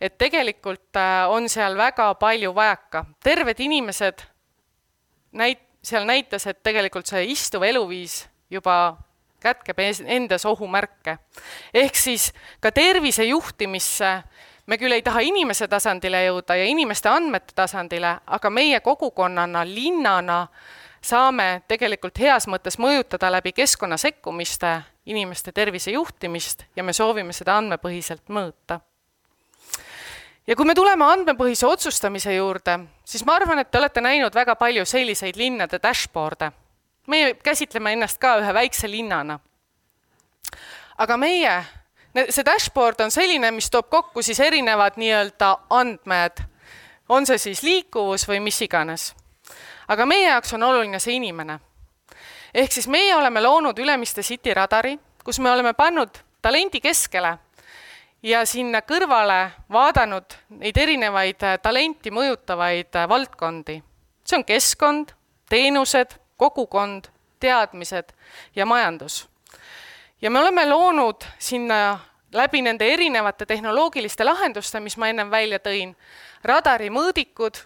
et 0.00 0.18
tegelikult 0.18 0.96
äh, 0.96 1.30
on 1.30 1.48
seal 1.48 1.76
väga 1.76 2.14
palju 2.14 2.54
vajaka, 2.54 3.04
terved 3.22 3.60
inimesed 3.60 4.22
näit-, 5.32 5.71
seal 5.82 6.06
näitas, 6.06 6.46
et 6.46 6.62
tegelikult 6.62 7.06
see 7.06 7.24
istuv 7.32 7.62
eluviis 7.66 8.26
juba 8.50 8.96
kätkeb 9.42 9.78
endas 10.06 10.46
ohumärke. 10.46 11.18
ehk 11.74 11.96
siis 11.96 12.32
ka 12.60 12.72
tervise 12.72 13.24
juhtimisse 13.24 14.22
me 14.66 14.78
küll 14.78 14.92
ei 14.92 15.02
taha 15.02 15.20
inimese 15.20 15.68
tasandile 15.68 16.24
jõuda 16.26 16.56
ja 16.56 16.64
inimeste 16.64 17.08
andmete 17.08 17.54
tasandile, 17.54 18.16
aga 18.26 18.50
meie 18.50 18.80
kogukonnana, 18.80 19.64
linnana 19.66 20.46
saame 21.02 21.62
tegelikult 21.68 22.18
heas 22.18 22.46
mõttes 22.46 22.78
mõjutada 22.78 23.32
läbi 23.32 23.52
keskkonna 23.52 23.96
sekkumiste 23.96 24.80
inimeste 25.06 25.52
tervise 25.52 25.90
juhtimist 25.90 26.64
ja 26.76 26.82
me 26.82 26.92
soovime 26.92 27.32
seda 27.32 27.58
andmepõhiselt 27.58 28.28
mõõta 28.30 28.80
ja 30.46 30.56
kui 30.56 30.66
me 30.66 30.74
tuleme 30.74 31.04
andmepõhise 31.06 31.66
otsustamise 31.66 32.34
juurde, 32.34 32.78
siis 33.04 33.24
ma 33.26 33.36
arvan, 33.38 33.62
et 33.62 33.70
te 33.70 33.78
olete 33.78 34.02
näinud 34.02 34.34
väga 34.34 34.56
palju 34.58 34.84
selliseid 34.86 35.36
linnade 35.36 35.78
dashboard'e. 35.82 36.52
meie 37.06 37.34
käsitleme 37.34 37.92
ennast 37.92 38.18
ka 38.18 38.36
ühe 38.38 38.54
väikse 38.54 38.90
linnana. 38.90 39.38
aga 40.98 41.16
meie, 41.16 41.64
see 42.28 42.44
dashboard 42.44 43.00
on 43.00 43.10
selline, 43.10 43.50
mis 43.50 43.70
toob 43.70 43.88
kokku 43.90 44.22
siis 44.22 44.40
erinevad 44.40 44.96
nii-öelda 44.96 45.56
andmed, 45.70 46.42
on 47.08 47.26
see 47.26 47.38
siis 47.38 47.62
liikuvus 47.62 48.28
või 48.28 48.40
mis 48.40 48.60
iganes. 48.62 49.14
aga 49.88 50.06
meie 50.06 50.28
jaoks 50.28 50.52
on 50.52 50.62
oluline 50.62 50.98
see 50.98 51.14
inimene. 51.14 51.60
ehk 52.54 52.72
siis 52.72 52.88
meie 52.88 53.16
oleme 53.16 53.40
loonud 53.40 53.78
Ülemiste 53.78 54.22
City 54.22 54.54
radari, 54.54 54.98
kus 55.24 55.38
me 55.38 55.50
oleme 55.50 55.72
pannud 55.72 56.18
talendi 56.42 56.80
keskele 56.80 57.38
ja 58.22 58.44
sinna 58.46 58.82
kõrvale 58.86 59.50
vaadanud 59.72 60.36
neid 60.60 60.78
erinevaid 60.78 61.42
äh, 61.42 61.58
talenti 61.62 62.10
mõjutavaid 62.10 62.94
äh, 62.96 63.08
valdkondi. 63.08 63.82
see 64.24 64.36
on 64.38 64.44
keskkond, 64.44 65.12
teenused, 65.50 66.14
kogukond, 66.36 67.08
teadmised 67.40 68.12
ja 68.56 68.66
majandus. 68.66 69.28
ja 70.22 70.30
me 70.30 70.38
oleme 70.38 70.66
loonud 70.66 71.24
sinna 71.38 71.98
läbi 72.32 72.62
nende 72.62 72.92
erinevate 72.92 73.46
tehnoloogiliste 73.46 74.24
lahenduste, 74.24 74.80
mis 74.80 74.96
ma 74.96 75.08
ennem 75.08 75.30
välja 75.30 75.58
tõin, 75.58 75.94
radari 76.44 76.90
mõõdikud, 76.90 77.58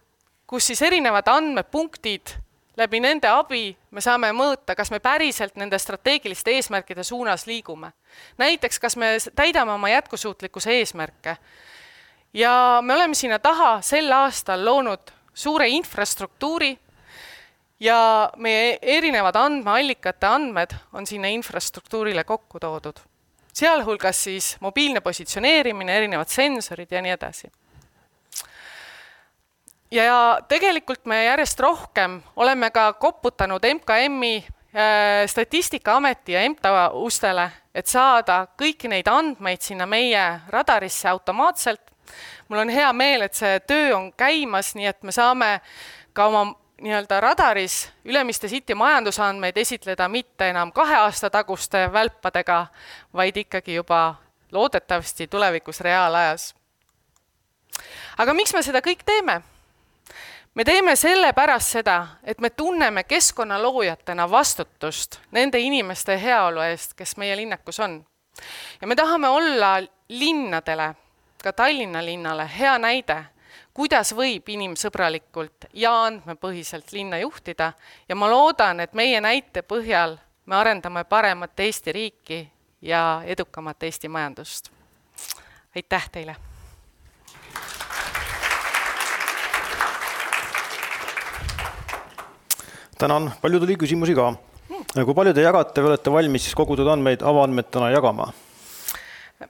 kus 0.46 0.66
siis 0.66 0.82
erinevad 0.82 1.28
andmepunktid 1.28 2.34
läbi 2.76 3.00
nende 3.00 3.28
abi 3.28 3.70
me 3.90 4.02
saame 4.04 4.30
mõõta, 4.36 4.76
kas 4.76 4.90
me 4.92 5.00
päriselt 5.00 5.56
nende 5.56 5.78
strateegiliste 5.80 6.52
eesmärkide 6.56 7.04
suunas 7.04 7.46
liigume. 7.46 7.92
näiteks, 8.38 8.78
kas 8.78 8.96
me 8.96 9.16
täidame 9.34 9.72
oma 9.72 9.88
jätkusuutlikkuse 9.88 10.70
eesmärke. 10.70 11.36
ja 12.34 12.80
me 12.82 12.94
oleme 12.94 13.14
sinna 13.14 13.38
taha 13.38 13.80
sel 13.82 14.12
aastal 14.12 14.64
loonud 14.64 15.12
suure 15.34 15.68
infrastruktuuri 15.68 16.78
ja 17.80 18.30
meie 18.36 18.78
erinevad 18.82 19.36
andmeallikate 19.36 20.26
andmed 20.26 20.70
on 20.92 21.06
sinna 21.06 21.28
infrastruktuurile 21.28 22.24
kokku 22.24 22.60
toodud. 22.60 22.96
sealhulgas 23.52 24.24
siis 24.24 24.56
mobiilne 24.60 25.00
positsioneerimine, 25.00 25.96
erinevad 25.96 26.28
sensorid 26.28 26.92
ja 26.92 27.02
nii 27.02 27.12
edasi 27.12 27.50
ja 29.90 30.38
tegelikult 30.48 31.04
me 31.06 31.24
järjest 31.24 31.60
rohkem 31.60 32.22
oleme 32.36 32.70
ka 32.70 32.92
koputanud 32.92 33.62
MKM-i 33.74 34.36
äh, 34.46 35.26
Statistikaameti 35.26 36.32
ja 36.32 36.40
EMTA 36.40 36.90
ustele, 36.90 37.50
et 37.74 37.86
saada 37.86 38.46
kõiki 38.58 38.88
neid 38.88 39.08
andmeid 39.08 39.60
sinna 39.60 39.86
meie 39.86 40.40
radarisse 40.48 41.08
automaatselt. 41.08 41.80
mul 42.48 42.58
on 42.58 42.68
hea 42.68 42.92
meel, 42.92 43.22
et 43.22 43.34
see 43.34 43.60
töö 43.60 43.96
on 43.96 44.12
käimas, 44.12 44.74
nii 44.74 44.86
et 44.86 45.02
me 45.02 45.12
saame 45.12 45.60
ka 46.12 46.26
oma 46.26 46.54
nii-öelda 46.80 47.20
radaris 47.20 47.88
Ülemiste 48.04 48.48
City 48.48 48.74
majandusandmeid 48.74 49.56
esitleda 49.56 50.08
mitte 50.08 50.48
enam 50.48 50.72
kahe 50.72 50.96
aasta 50.96 51.30
taguste 51.30 51.92
välpadega, 51.92 52.66
vaid 53.14 53.36
ikkagi 53.36 53.74
juba 53.74 54.14
loodetavasti 54.52 55.26
tulevikus 55.26 55.80
reaalajas. 55.80 56.54
aga 58.18 58.34
miks 58.34 58.54
me 58.54 58.62
seda 58.62 58.80
kõik 58.80 59.04
teeme? 59.04 59.42
Me 60.56 60.64
teeme 60.64 60.96
sellepärast 60.96 61.68
seda, 61.68 62.06
et 62.24 62.40
me 62.40 62.50
tunneme 62.50 63.04
keskkonnaloojatena 63.04 64.30
vastutust 64.30 65.20
nende 65.30 65.60
inimeste 65.60 66.16
heaolu 66.22 66.60
eest, 66.64 66.94
kes 66.96 67.16
meie 67.16 67.36
linnakus 67.36 67.80
on. 67.80 68.04
ja 68.80 68.86
me 68.86 68.96
tahame 68.96 69.28
olla 69.28 69.82
linnadele, 70.08 70.94
ka 71.42 71.52
Tallinna 71.52 72.04
linnale 72.04 72.50
hea 72.58 72.78
näide, 72.78 73.24
kuidas 73.74 74.14
võib 74.16 74.48
inimsõbralikult 74.48 75.68
ja 75.72 75.92
andmepõhiselt 76.04 76.92
linna 76.92 77.18
juhtida 77.18 77.72
ja 78.08 78.16
ma 78.16 78.30
loodan, 78.30 78.80
et 78.80 78.94
meie 78.94 79.20
näite 79.20 79.62
põhjal 79.62 80.16
me 80.46 80.56
arendame 80.56 81.04
paremat 81.04 81.60
Eesti 81.60 81.92
riiki 81.92 82.42
ja 82.80 83.22
edukamat 83.24 83.82
Eesti 83.82 84.08
majandust. 84.08 84.70
aitäh 85.76 86.08
teile! 86.12 86.55
Tänan, 92.98 93.30
palju 93.42 93.60
tuli 93.62 93.76
küsimusi 93.80 94.16
ka. 94.16 94.32
kui 94.96 95.14
palju 95.14 95.34
te 95.36 95.44
jagate 95.44 95.84
või 95.84 95.92
olete 95.92 96.12
valmis 96.12 96.48
siis 96.48 96.56
kogutud 96.56 96.88
andmeid 96.88 97.22
avaandmetena 97.22 97.92
jagama? 97.92 98.32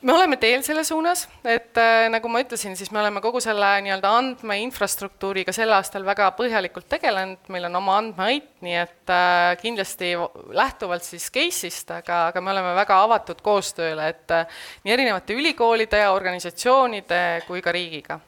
me 0.03 0.13
oleme 0.13 0.37
teel 0.37 0.65
selle 0.67 0.83
suunas, 0.85 1.29
et 1.47 1.79
äh, 1.79 2.09
nagu 2.11 2.29
ma 2.33 2.41
ütlesin, 2.43 2.75
siis 2.79 2.91
me 2.91 2.99
oleme 2.99 3.21
kogu 3.23 3.39
selle 3.45 3.69
nii-öelda 3.87 4.11
andmeinfrastruktuuriga 4.19 5.55
sel 5.55 5.71
aastal 5.77 6.03
väga 6.07 6.33
põhjalikult 6.39 6.89
tegelenud, 6.91 7.45
meil 7.55 7.69
on 7.69 7.79
oma 7.79 8.01
andmeait, 8.01 8.49
nii 8.67 8.79
et 8.83 9.15
äh, 9.15 9.55
kindlasti 9.63 10.17
lähtuvalt 10.59 11.07
siis 11.07 11.31
case'ist, 11.31 11.93
aga, 12.01 12.27
aga 12.33 12.43
me 12.43 12.51
oleme 12.57 12.75
väga 12.83 12.99
avatud 13.07 13.43
koostööle, 13.47 14.11
et 14.11 14.35
äh, 14.35 14.63
nii 14.83 14.99
erinevate 14.99 15.39
ülikoolide 15.39 16.03
ja 16.03 16.11
organisatsioonide 16.19 17.23
kui 17.47 17.63
ka 17.63 17.75
riigiga 17.77 18.19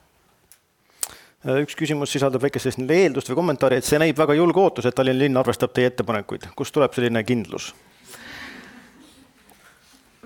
üks 1.44 1.76
küsimus 1.78 2.10
sisaldab 2.12 2.42
väikest 2.42 2.66
sellist 2.66 2.90
eeldust 2.90 3.30
või 3.30 3.38
kommentaari, 3.38 3.78
et 3.78 3.86
see 3.86 4.00
näib 4.00 4.18
väga 4.18 4.34
julge 4.34 4.60
ootus, 4.60 4.88
et 4.88 4.94
Tallinna 4.94 5.22
linn 5.22 5.38
arvestab 5.38 5.72
teie 5.74 5.92
ettepanekuid. 5.92 6.48
kust 6.56 6.74
tuleb 6.74 6.94
selline 6.94 7.22
kindlus? 7.24 7.74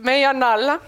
me 0.03 0.17
ei 0.19 0.25
anna 0.25 0.53
alla 0.53 0.79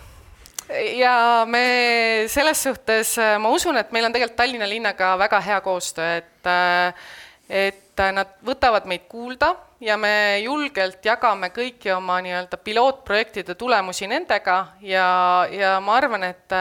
ja 0.96 1.44
me 1.46 2.24
selles 2.28 2.62
suhtes, 2.62 3.18
äh, 3.18 3.36
ma 3.38 3.50
usun, 3.52 3.76
et 3.76 3.92
meil 3.92 4.08
on 4.08 4.12
tegelikult 4.12 4.36
Tallinna 4.36 4.68
linnaga 4.68 5.14
väga 5.18 5.40
hea 5.40 5.60
koostöö, 5.60 6.16
et 6.16 6.48
äh, 6.48 6.94
et 7.48 8.00
nad 8.12 8.34
võtavad 8.44 8.86
meid 8.90 9.04
kuulda 9.08 9.52
ja 9.84 9.96
me 10.00 10.40
julgelt 10.42 11.04
jagame 11.04 11.50
kõiki 11.54 11.92
oma 11.94 12.16
nii-öelda 12.24 12.58
pilootprojektide 12.64 13.54
tulemusi 13.54 14.08
nendega 14.10 14.56
ja, 14.82 15.06
ja 15.52 15.74
ma 15.84 15.96
arvan, 16.00 16.24
et 16.30 16.56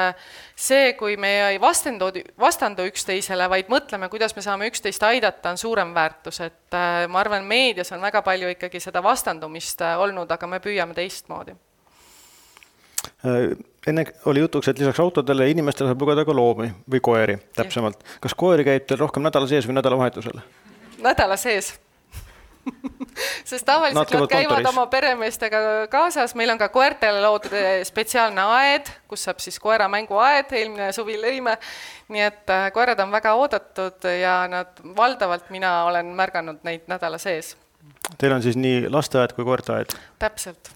see, 0.55 0.93
kui 0.99 1.15
me 1.17 1.31
ei 1.47 1.61
vastandu, 1.61 2.11
vastandu 2.39 2.85
üksteisele, 2.89 3.47
vaid 3.49 3.71
mõtleme, 3.71 4.09
kuidas 4.11 4.35
me 4.35 4.45
saame 4.45 4.67
üksteist 4.69 5.03
aidata, 5.07 5.53
on 5.53 5.61
suurem 5.61 5.93
väärtus, 5.95 6.41
et 6.45 6.79
ma 7.09 7.21
arvan, 7.23 7.47
meedias 7.47 7.93
on 7.95 8.03
väga 8.03 8.21
palju 8.25 8.51
ikkagi 8.53 8.83
seda 8.83 9.03
vastandumist 9.03 9.81
olnud, 9.97 10.31
aga 10.31 10.49
me 10.49 10.61
püüame 10.63 10.97
teistmoodi 10.97 11.55
enne 13.87 14.05
oli 14.25 14.39
jutuks, 14.39 14.67
et 14.67 14.79
lisaks 14.79 14.99
autodele 14.99 15.49
inimestele 15.51 15.91
saab 15.91 16.03
lugeda 16.03 16.25
ka 16.27 16.35
loomi 16.35 16.69
või 16.91 17.01
koeri 17.03 17.37
täpsemalt. 17.55 18.03
kas 18.23 18.35
koeri 18.35 18.63
käib 18.67 18.87
teil 18.87 18.99
rohkem 18.99 19.23
nädala 19.23 19.47
sees 19.47 19.67
või 19.67 19.77
nädalavahetusel? 19.79 20.39
Nädala 21.03 21.37
sees 21.39 21.73
sest 23.49 23.65
tavaliselt 23.65 24.11
nad, 24.11 24.19
nad 24.19 24.29
käivad 24.29 24.55
kontoris. 24.55 24.69
oma 24.77 24.85
peremeestega 24.87 25.57
kaasas, 25.91 26.35
meil 26.35 26.49
on 26.53 26.59
ka 26.61 26.69
koertele 26.73 27.21
loodud 27.23 27.55
spetsiaalne 27.87 28.45
aed, 28.57 28.91
kus 29.07 29.25
saab 29.27 29.41
siis 29.43 29.59
koera 29.59 29.89
mänguaed, 29.91 30.53
eelmine 30.55 30.91
suvi 30.95 31.17
lõime. 31.19 31.57
nii 32.13 32.23
et 32.23 32.53
äh, 32.53 32.69
koerad 32.75 32.99
on 33.03 33.11
väga 33.11 33.33
oodatud 33.39 34.07
ja 34.19 34.43
nad 34.51 34.79
valdavalt, 34.97 35.49
mina 35.53 35.83
olen 35.89 36.13
märganud 36.15 36.63
neid 36.63 36.87
nädala 36.91 37.17
sees. 37.17 37.55
Teil 38.17 38.35
on 38.35 38.43
siis 38.43 38.55
nii 38.59 38.87
lasteaed 38.91 39.35
kui 39.35 39.45
koerteaed? 39.47 39.95
täpselt 40.19 40.71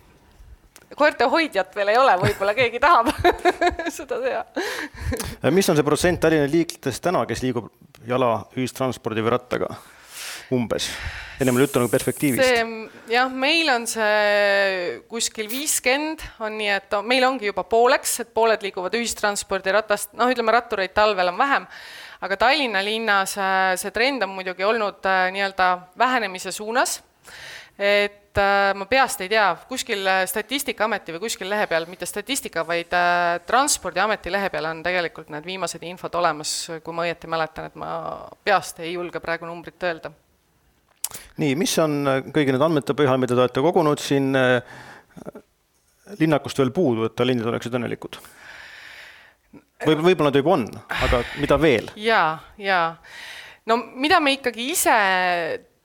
koerte 0.95 1.27
hoidjat 1.27 1.75
veel 1.75 1.91
ei 1.91 1.97
ole, 1.99 2.13
võib-olla 2.21 2.53
keegi 2.55 2.79
tahab 2.79 3.11
seda 3.97 4.21
teha. 4.23 5.51
mis 5.51 5.67
on 5.69 5.75
see 5.75 5.83
protsent 5.87 6.21
Tallinna 6.23 6.47
liiklejatest 6.51 7.03
täna, 7.03 7.25
kes 7.27 7.43
liigub 7.43 7.67
jala, 8.07 8.45
ühistranspordi 8.55 9.25
või 9.25 9.35
rattaga? 9.35 9.75
Umbes, 10.53 10.87
ennem 11.41 11.57
oli 11.57 11.65
juttu 11.65 11.81
nagu 11.81 11.91
perspektiivist. 11.91 12.65
jah, 13.11 13.31
meil 13.31 13.69
on 13.73 13.87
see 13.89 14.97
kuskil 15.11 15.49
viiskümmend 15.51 16.23
on 16.43 16.57
nii, 16.59 16.71
et 16.77 16.97
meil 17.03 17.25
ongi 17.27 17.49
juba 17.49 17.65
pooleks, 17.67 18.19
et 18.23 18.33
pooled 18.33 18.63
liiguvad 18.63 18.95
ühistranspordi 18.97 19.75
ratast, 19.75 20.13
noh, 20.17 20.31
ütleme 20.31 20.55
rattureid 20.55 20.95
talvel 20.95 21.33
on 21.33 21.39
vähem, 21.39 21.67
aga 22.21 22.37
Tallinna 22.37 22.81
linnas 22.85 23.37
äh, 23.37 23.73
see 23.79 23.91
trend 23.91 24.23
on 24.25 24.33
muidugi 24.37 24.65
olnud 24.65 25.05
äh, 25.05 25.27
nii-öelda 25.35 25.69
vähenemise 25.97 26.51
suunas, 26.51 27.01
et 27.77 28.39
äh, 28.41 28.73
ma 28.77 28.87
peast 28.89 29.21
ei 29.21 29.29
tea, 29.31 29.49
kuskil 29.69 30.07
Statistikaameti 30.29 31.15
või 31.15 31.25
kuskil 31.27 31.49
lehe 31.51 31.67
peal, 31.69 31.85
mitte 31.89 32.09
statistika, 32.09 32.65
vaid 32.67 32.93
Transpordiameti 33.47 34.33
lehe 34.33 34.49
peal 34.53 34.71
on 34.71 34.83
tegelikult 34.85 35.29
need 35.33 35.45
viimased 35.45 35.83
infod 35.85 36.15
olemas, 36.17 36.55
kui 36.83 36.95
ma 36.95 37.05
õieti 37.05 37.29
mäletan, 37.29 37.69
et 37.69 37.75
ma 37.77 37.91
peast 38.43 38.81
ei 38.81 38.95
julge 38.95 39.21
praegu 39.23 39.49
numbrit 39.49 39.89
öelda. 39.89 40.13
Nii, 41.41 41.55
mis 41.59 41.77
on 41.83 42.01
kõigi 42.33 42.53
nende 42.53 42.65
andmete 42.65 42.95
põhjal, 42.97 43.19
mida 43.21 43.35
te 43.35 43.43
olete 43.45 43.63
kogunud 43.63 44.01
siin 44.01 44.33
linnakust 46.19 46.59
veel 46.61 46.71
puudu, 46.75 47.07
et 47.07 47.15
tallinnid 47.17 47.47
oleksid 47.47 47.75
õnnelikud? 47.77 48.19
või 49.85 49.97
võib-olla 50.01 50.31
nad 50.31 50.39
juba 50.39 50.53
on, 50.55 50.67
aga 51.05 51.21
mida 51.37 51.57
veel? 51.61 51.91
jaa, 52.01 52.37
jaa. 52.57 52.95
no 53.69 53.77
mida 53.95 54.19
me 54.19 54.33
ikkagi 54.37 54.71
ise 54.73 54.95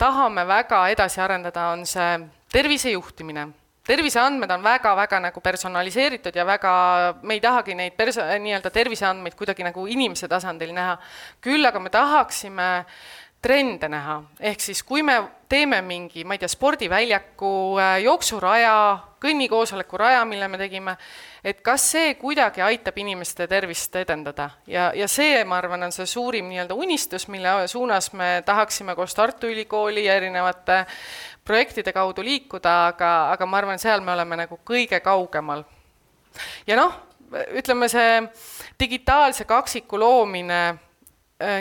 tahame 0.00 0.46
väga 0.48 0.86
edasi 0.94 1.20
arendada, 1.20 1.70
on 1.76 1.84
see 1.86 2.14
tervisejuhtimine 2.52 3.50
terviseandmed 3.86 4.50
on 4.54 4.62
väga-väga 4.62 5.18
nagu 5.24 5.40
personaliseeritud 5.42 6.36
ja 6.38 6.44
väga, 6.46 6.72
me 7.22 7.34
ei 7.34 7.40
tahagi 7.42 7.74
neid 7.74 7.96
perso-, 7.98 8.24
nii-öelda 8.44 8.70
terviseandmeid 8.70 9.34
kuidagi 9.38 9.66
nagu 9.66 9.86
inimese 9.90 10.28
tasandil 10.30 10.70
näha. 10.74 10.96
küll 11.42 11.66
aga 11.66 11.80
me 11.82 11.90
tahaksime 11.90 12.68
trende 13.42 13.88
näha, 13.90 14.20
ehk 14.40 14.60
siis 14.62 14.82
kui 14.86 15.02
me 15.02 15.16
teeme 15.50 15.80
mingi, 15.82 16.22
ma 16.24 16.36
ei 16.36 16.40
tea, 16.40 16.48
spordiväljaku, 16.48 17.50
äh, 17.82 17.96
jooksuraja, 18.04 18.74
kõnnikoosoleku 19.22 19.98
raja, 19.98 20.22
mille 20.26 20.46
me 20.48 20.58
tegime, 20.58 20.94
et 21.44 21.60
kas 21.62 21.84
see 21.94 22.14
kuidagi 22.20 22.62
aitab 22.62 22.98
inimeste 23.02 23.46
tervist 23.50 23.96
edendada 23.98 24.48
ja, 24.66 24.90
ja 24.94 25.08
see, 25.10 25.42
ma 25.44 25.58
arvan, 25.58 25.88
on 25.88 25.94
see 25.94 26.06
suurim 26.06 26.48
nii-öelda 26.50 26.78
unistus, 26.78 27.26
mille 27.30 27.66
suunas 27.70 28.12
me 28.18 28.30
tahaksime 28.46 28.94
koos 28.98 29.14
Tartu 29.18 29.50
Ülikooli 29.50 30.06
ja 30.06 30.16
erinevate 30.18 30.84
projektide 31.44 31.92
kaudu 31.92 32.22
liikuda, 32.22 32.76
aga, 32.92 33.12
aga 33.34 33.46
ma 33.46 33.58
arvan, 33.58 33.82
seal 33.82 34.02
me 34.06 34.14
oleme 34.14 34.38
nagu 34.44 34.60
kõige 34.66 35.02
kaugemal. 35.02 35.66
ja 36.66 36.78
noh, 36.78 36.94
ütleme 37.58 37.88
see 37.90 38.22
digitaalse 38.80 39.44
kaksiku 39.44 39.98
loomine 39.98 40.62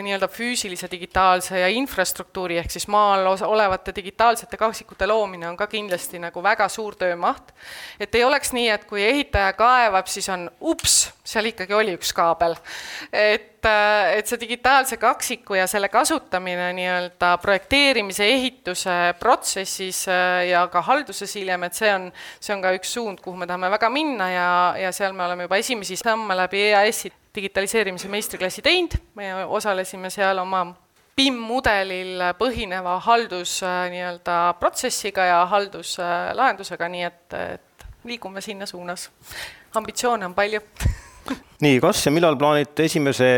nii-öelda 0.02 0.28
füüsilise, 0.28 0.88
digitaalse 0.90 1.58
ja 1.58 1.68
infrastruktuuri 1.72 2.58
ehk 2.60 2.70
siis 2.70 2.86
maal 2.92 3.26
olevate 3.26 3.94
digitaalsete 3.94 4.56
kaksikute 4.56 5.06
loomine 5.06 5.48
on 5.48 5.56
ka 5.56 5.66
kindlasti 5.66 6.20
nagu 6.22 6.42
väga 6.42 6.68
suur 6.68 6.96
töömaht. 6.98 7.52
et 8.00 8.14
ei 8.14 8.24
oleks 8.24 8.52
nii, 8.52 8.68
et 8.68 8.84
kui 8.84 9.02
ehitaja 9.02 9.52
kaevab, 9.58 10.06
siis 10.06 10.28
on 10.28 10.50
ups, 10.60 11.12
seal 11.24 11.50
ikkagi 11.50 11.74
oli 11.74 11.96
üks 11.96 12.12
kaabel. 12.14 12.56
et, 13.12 13.64
äh, 13.66 14.16
et 14.18 14.26
see 14.26 14.40
digitaalse 14.40 14.96
kaksiku 14.96 15.54
ja 15.54 15.66
selle 15.66 15.88
kasutamine 15.88 16.72
nii-öelda 16.78 17.36
projekteerimise, 17.42 18.26
ehituse 18.26 19.14
protsessis 19.20 20.06
äh, 20.08 20.48
ja 20.50 20.66
ka 20.68 20.82
halduses 20.82 21.34
hiljem, 21.36 21.64
et 21.64 21.74
see 21.74 21.94
on, 21.94 22.10
see 22.40 22.54
on 22.54 22.62
ka 22.62 22.74
üks 22.78 22.94
suund, 22.98 23.20
kuhu 23.24 23.36
me 23.36 23.46
tahame 23.46 23.70
väga 23.70 23.90
minna 23.90 24.30
ja, 24.30 24.52
ja 24.78 24.92
seal 24.92 25.16
me 25.16 25.26
oleme 25.26 25.48
juba 25.48 25.60
esimesi 25.62 25.96
samme 25.96 26.36
läbi 26.36 26.68
EAS-i 26.70 27.12
digitaliseerimise 27.34 28.08
meistriklassi 28.08 28.62
teinud, 28.62 28.96
me 29.14 29.44
osalesime 29.44 30.10
seal 30.12 30.38
oma 30.42 30.66
PIM-mudelil 31.16 32.20
põhineva 32.38 32.96
haldus 33.04 33.58
äh, 33.66 33.86
nii-öelda 33.92 34.36
protsessiga 34.60 35.26
ja 35.28 35.40
halduslahendusega, 35.50 36.88
nii 36.92 37.04
et, 37.08 37.36
et 37.36 37.86
liigume 38.08 38.40
sinna 38.40 38.66
suunas. 38.66 39.10
ambitsioone 39.74 40.26
on 40.26 40.34
palju 40.34 40.60
nii, 41.64 41.80
kas 41.80 42.06
ja 42.06 42.12
millal 42.12 42.36
plaanite 42.36 42.84
esimese 42.88 43.32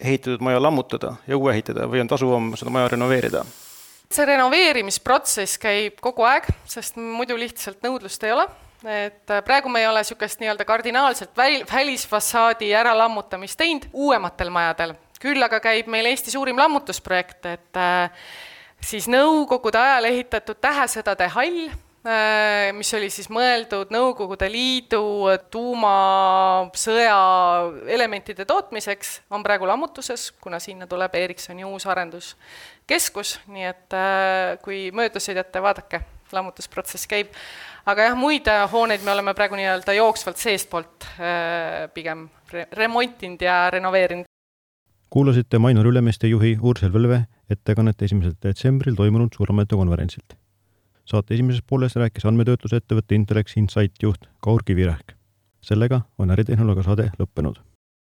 ehitatud 0.00 0.44
maja 0.44 0.60
lammutada 0.62 1.14
ja 1.26 1.36
uue 1.36 1.52
ehitada 1.52 1.88
või 1.88 2.04
on 2.04 2.08
tasuvam 2.08 2.52
seda 2.56 2.70
maja 2.70 2.92
renoveerida? 2.92 3.44
see 4.12 4.28
renoveerimisprotsess 4.28 5.58
käib 5.58 5.96
kogu 6.04 6.24
aeg, 6.28 6.46
sest 6.68 7.00
muidu 7.00 7.36
lihtsalt 7.40 7.82
nõudlust 7.84 8.22
ei 8.28 8.36
ole 8.36 8.46
et 8.86 9.30
äh, 9.30 9.42
praegu 9.44 9.70
me 9.72 9.82
ei 9.82 9.88
ole 9.90 10.02
niisugust 10.02 10.40
nii-öelda 10.40 10.64
kardinaalselt 10.64 11.34
väl-, 11.38 11.64
välisfassaadi 11.72 12.72
äralammutamist 12.74 13.58
teinud 13.58 13.88
uuematel 13.92 14.50
majadel, 14.54 14.94
küll 15.20 15.42
aga 15.42 15.60
käib 15.60 15.90
meil 15.90 16.06
Eesti 16.12 16.34
suurim 16.34 16.58
lammutusprojekt, 16.60 17.48
et 17.50 17.80
äh, 17.80 18.28
siis 18.80 19.08
Nõukogude 19.10 19.80
ajal 19.80 20.10
ehitatud 20.12 20.60
tähesõdade 20.62 21.28
hall, 21.34 21.60
äh, 22.06 22.70
mis 22.76 22.94
oli 22.94 23.10
siis 23.10 23.30
mõeldud 23.32 23.90
Nõukogude 23.94 24.50
Liidu 24.52 25.04
tuumasõja 25.50 27.20
elementide 27.90 28.46
tootmiseks, 28.46 29.20
on 29.30 29.42
praegu 29.46 29.66
lammutuses, 29.66 30.30
kuna 30.40 30.62
sinna 30.62 30.86
tuleb 30.86 31.14
Ericssoni 31.18 31.66
uus 31.66 31.88
arenduskeskus, 31.90 33.40
nii 33.50 33.72
et 33.72 34.02
kui 34.62 34.90
mööda 34.94 35.22
sõidate, 35.22 35.62
vaadake, 35.62 36.04
lammutusprotsess 36.34 37.06
käib 37.06 37.34
aga 37.86 38.08
jah, 38.08 38.16
muid 38.18 38.48
äh, 38.50 38.64
hooneid 38.70 39.04
me 39.06 39.12
oleme 39.14 39.34
praegu 39.38 39.58
nii-öelda 39.58 39.94
jooksvalt 39.96 40.40
seestpoolt 40.42 41.06
äh, 41.22 41.86
pigem 41.94 42.26
re 42.52 42.66
remontinud 42.78 43.42
ja 43.42 43.58
renoveerinud. 43.70 44.26
kuulasite 45.10 45.58
Mainor 45.62 45.86
Ülemiste 45.86 46.28
juhi 46.28 46.56
Ursel 46.60 46.90
Võlve 46.94 47.22
ettekannet 47.50 48.02
esimesel 48.02 48.34
detsembril 48.42 48.98
toimunud 48.98 49.34
Suuramete 49.36 49.78
konverentsilt. 49.78 50.34
saate 51.06 51.34
esimeses 51.34 51.62
pooles 51.62 51.94
rääkis 51.96 52.26
andmetöötlusettevõtte 52.26 53.14
Intellex 53.14 53.56
Insight 53.56 54.02
juht 54.02 54.26
Kaur 54.40 54.66
Kivirähk. 54.66 55.14
sellega 55.62 56.02
on 56.18 56.30
äritehnoloogia 56.30 56.90
saade 56.90 57.10
lõppenud 57.22 57.62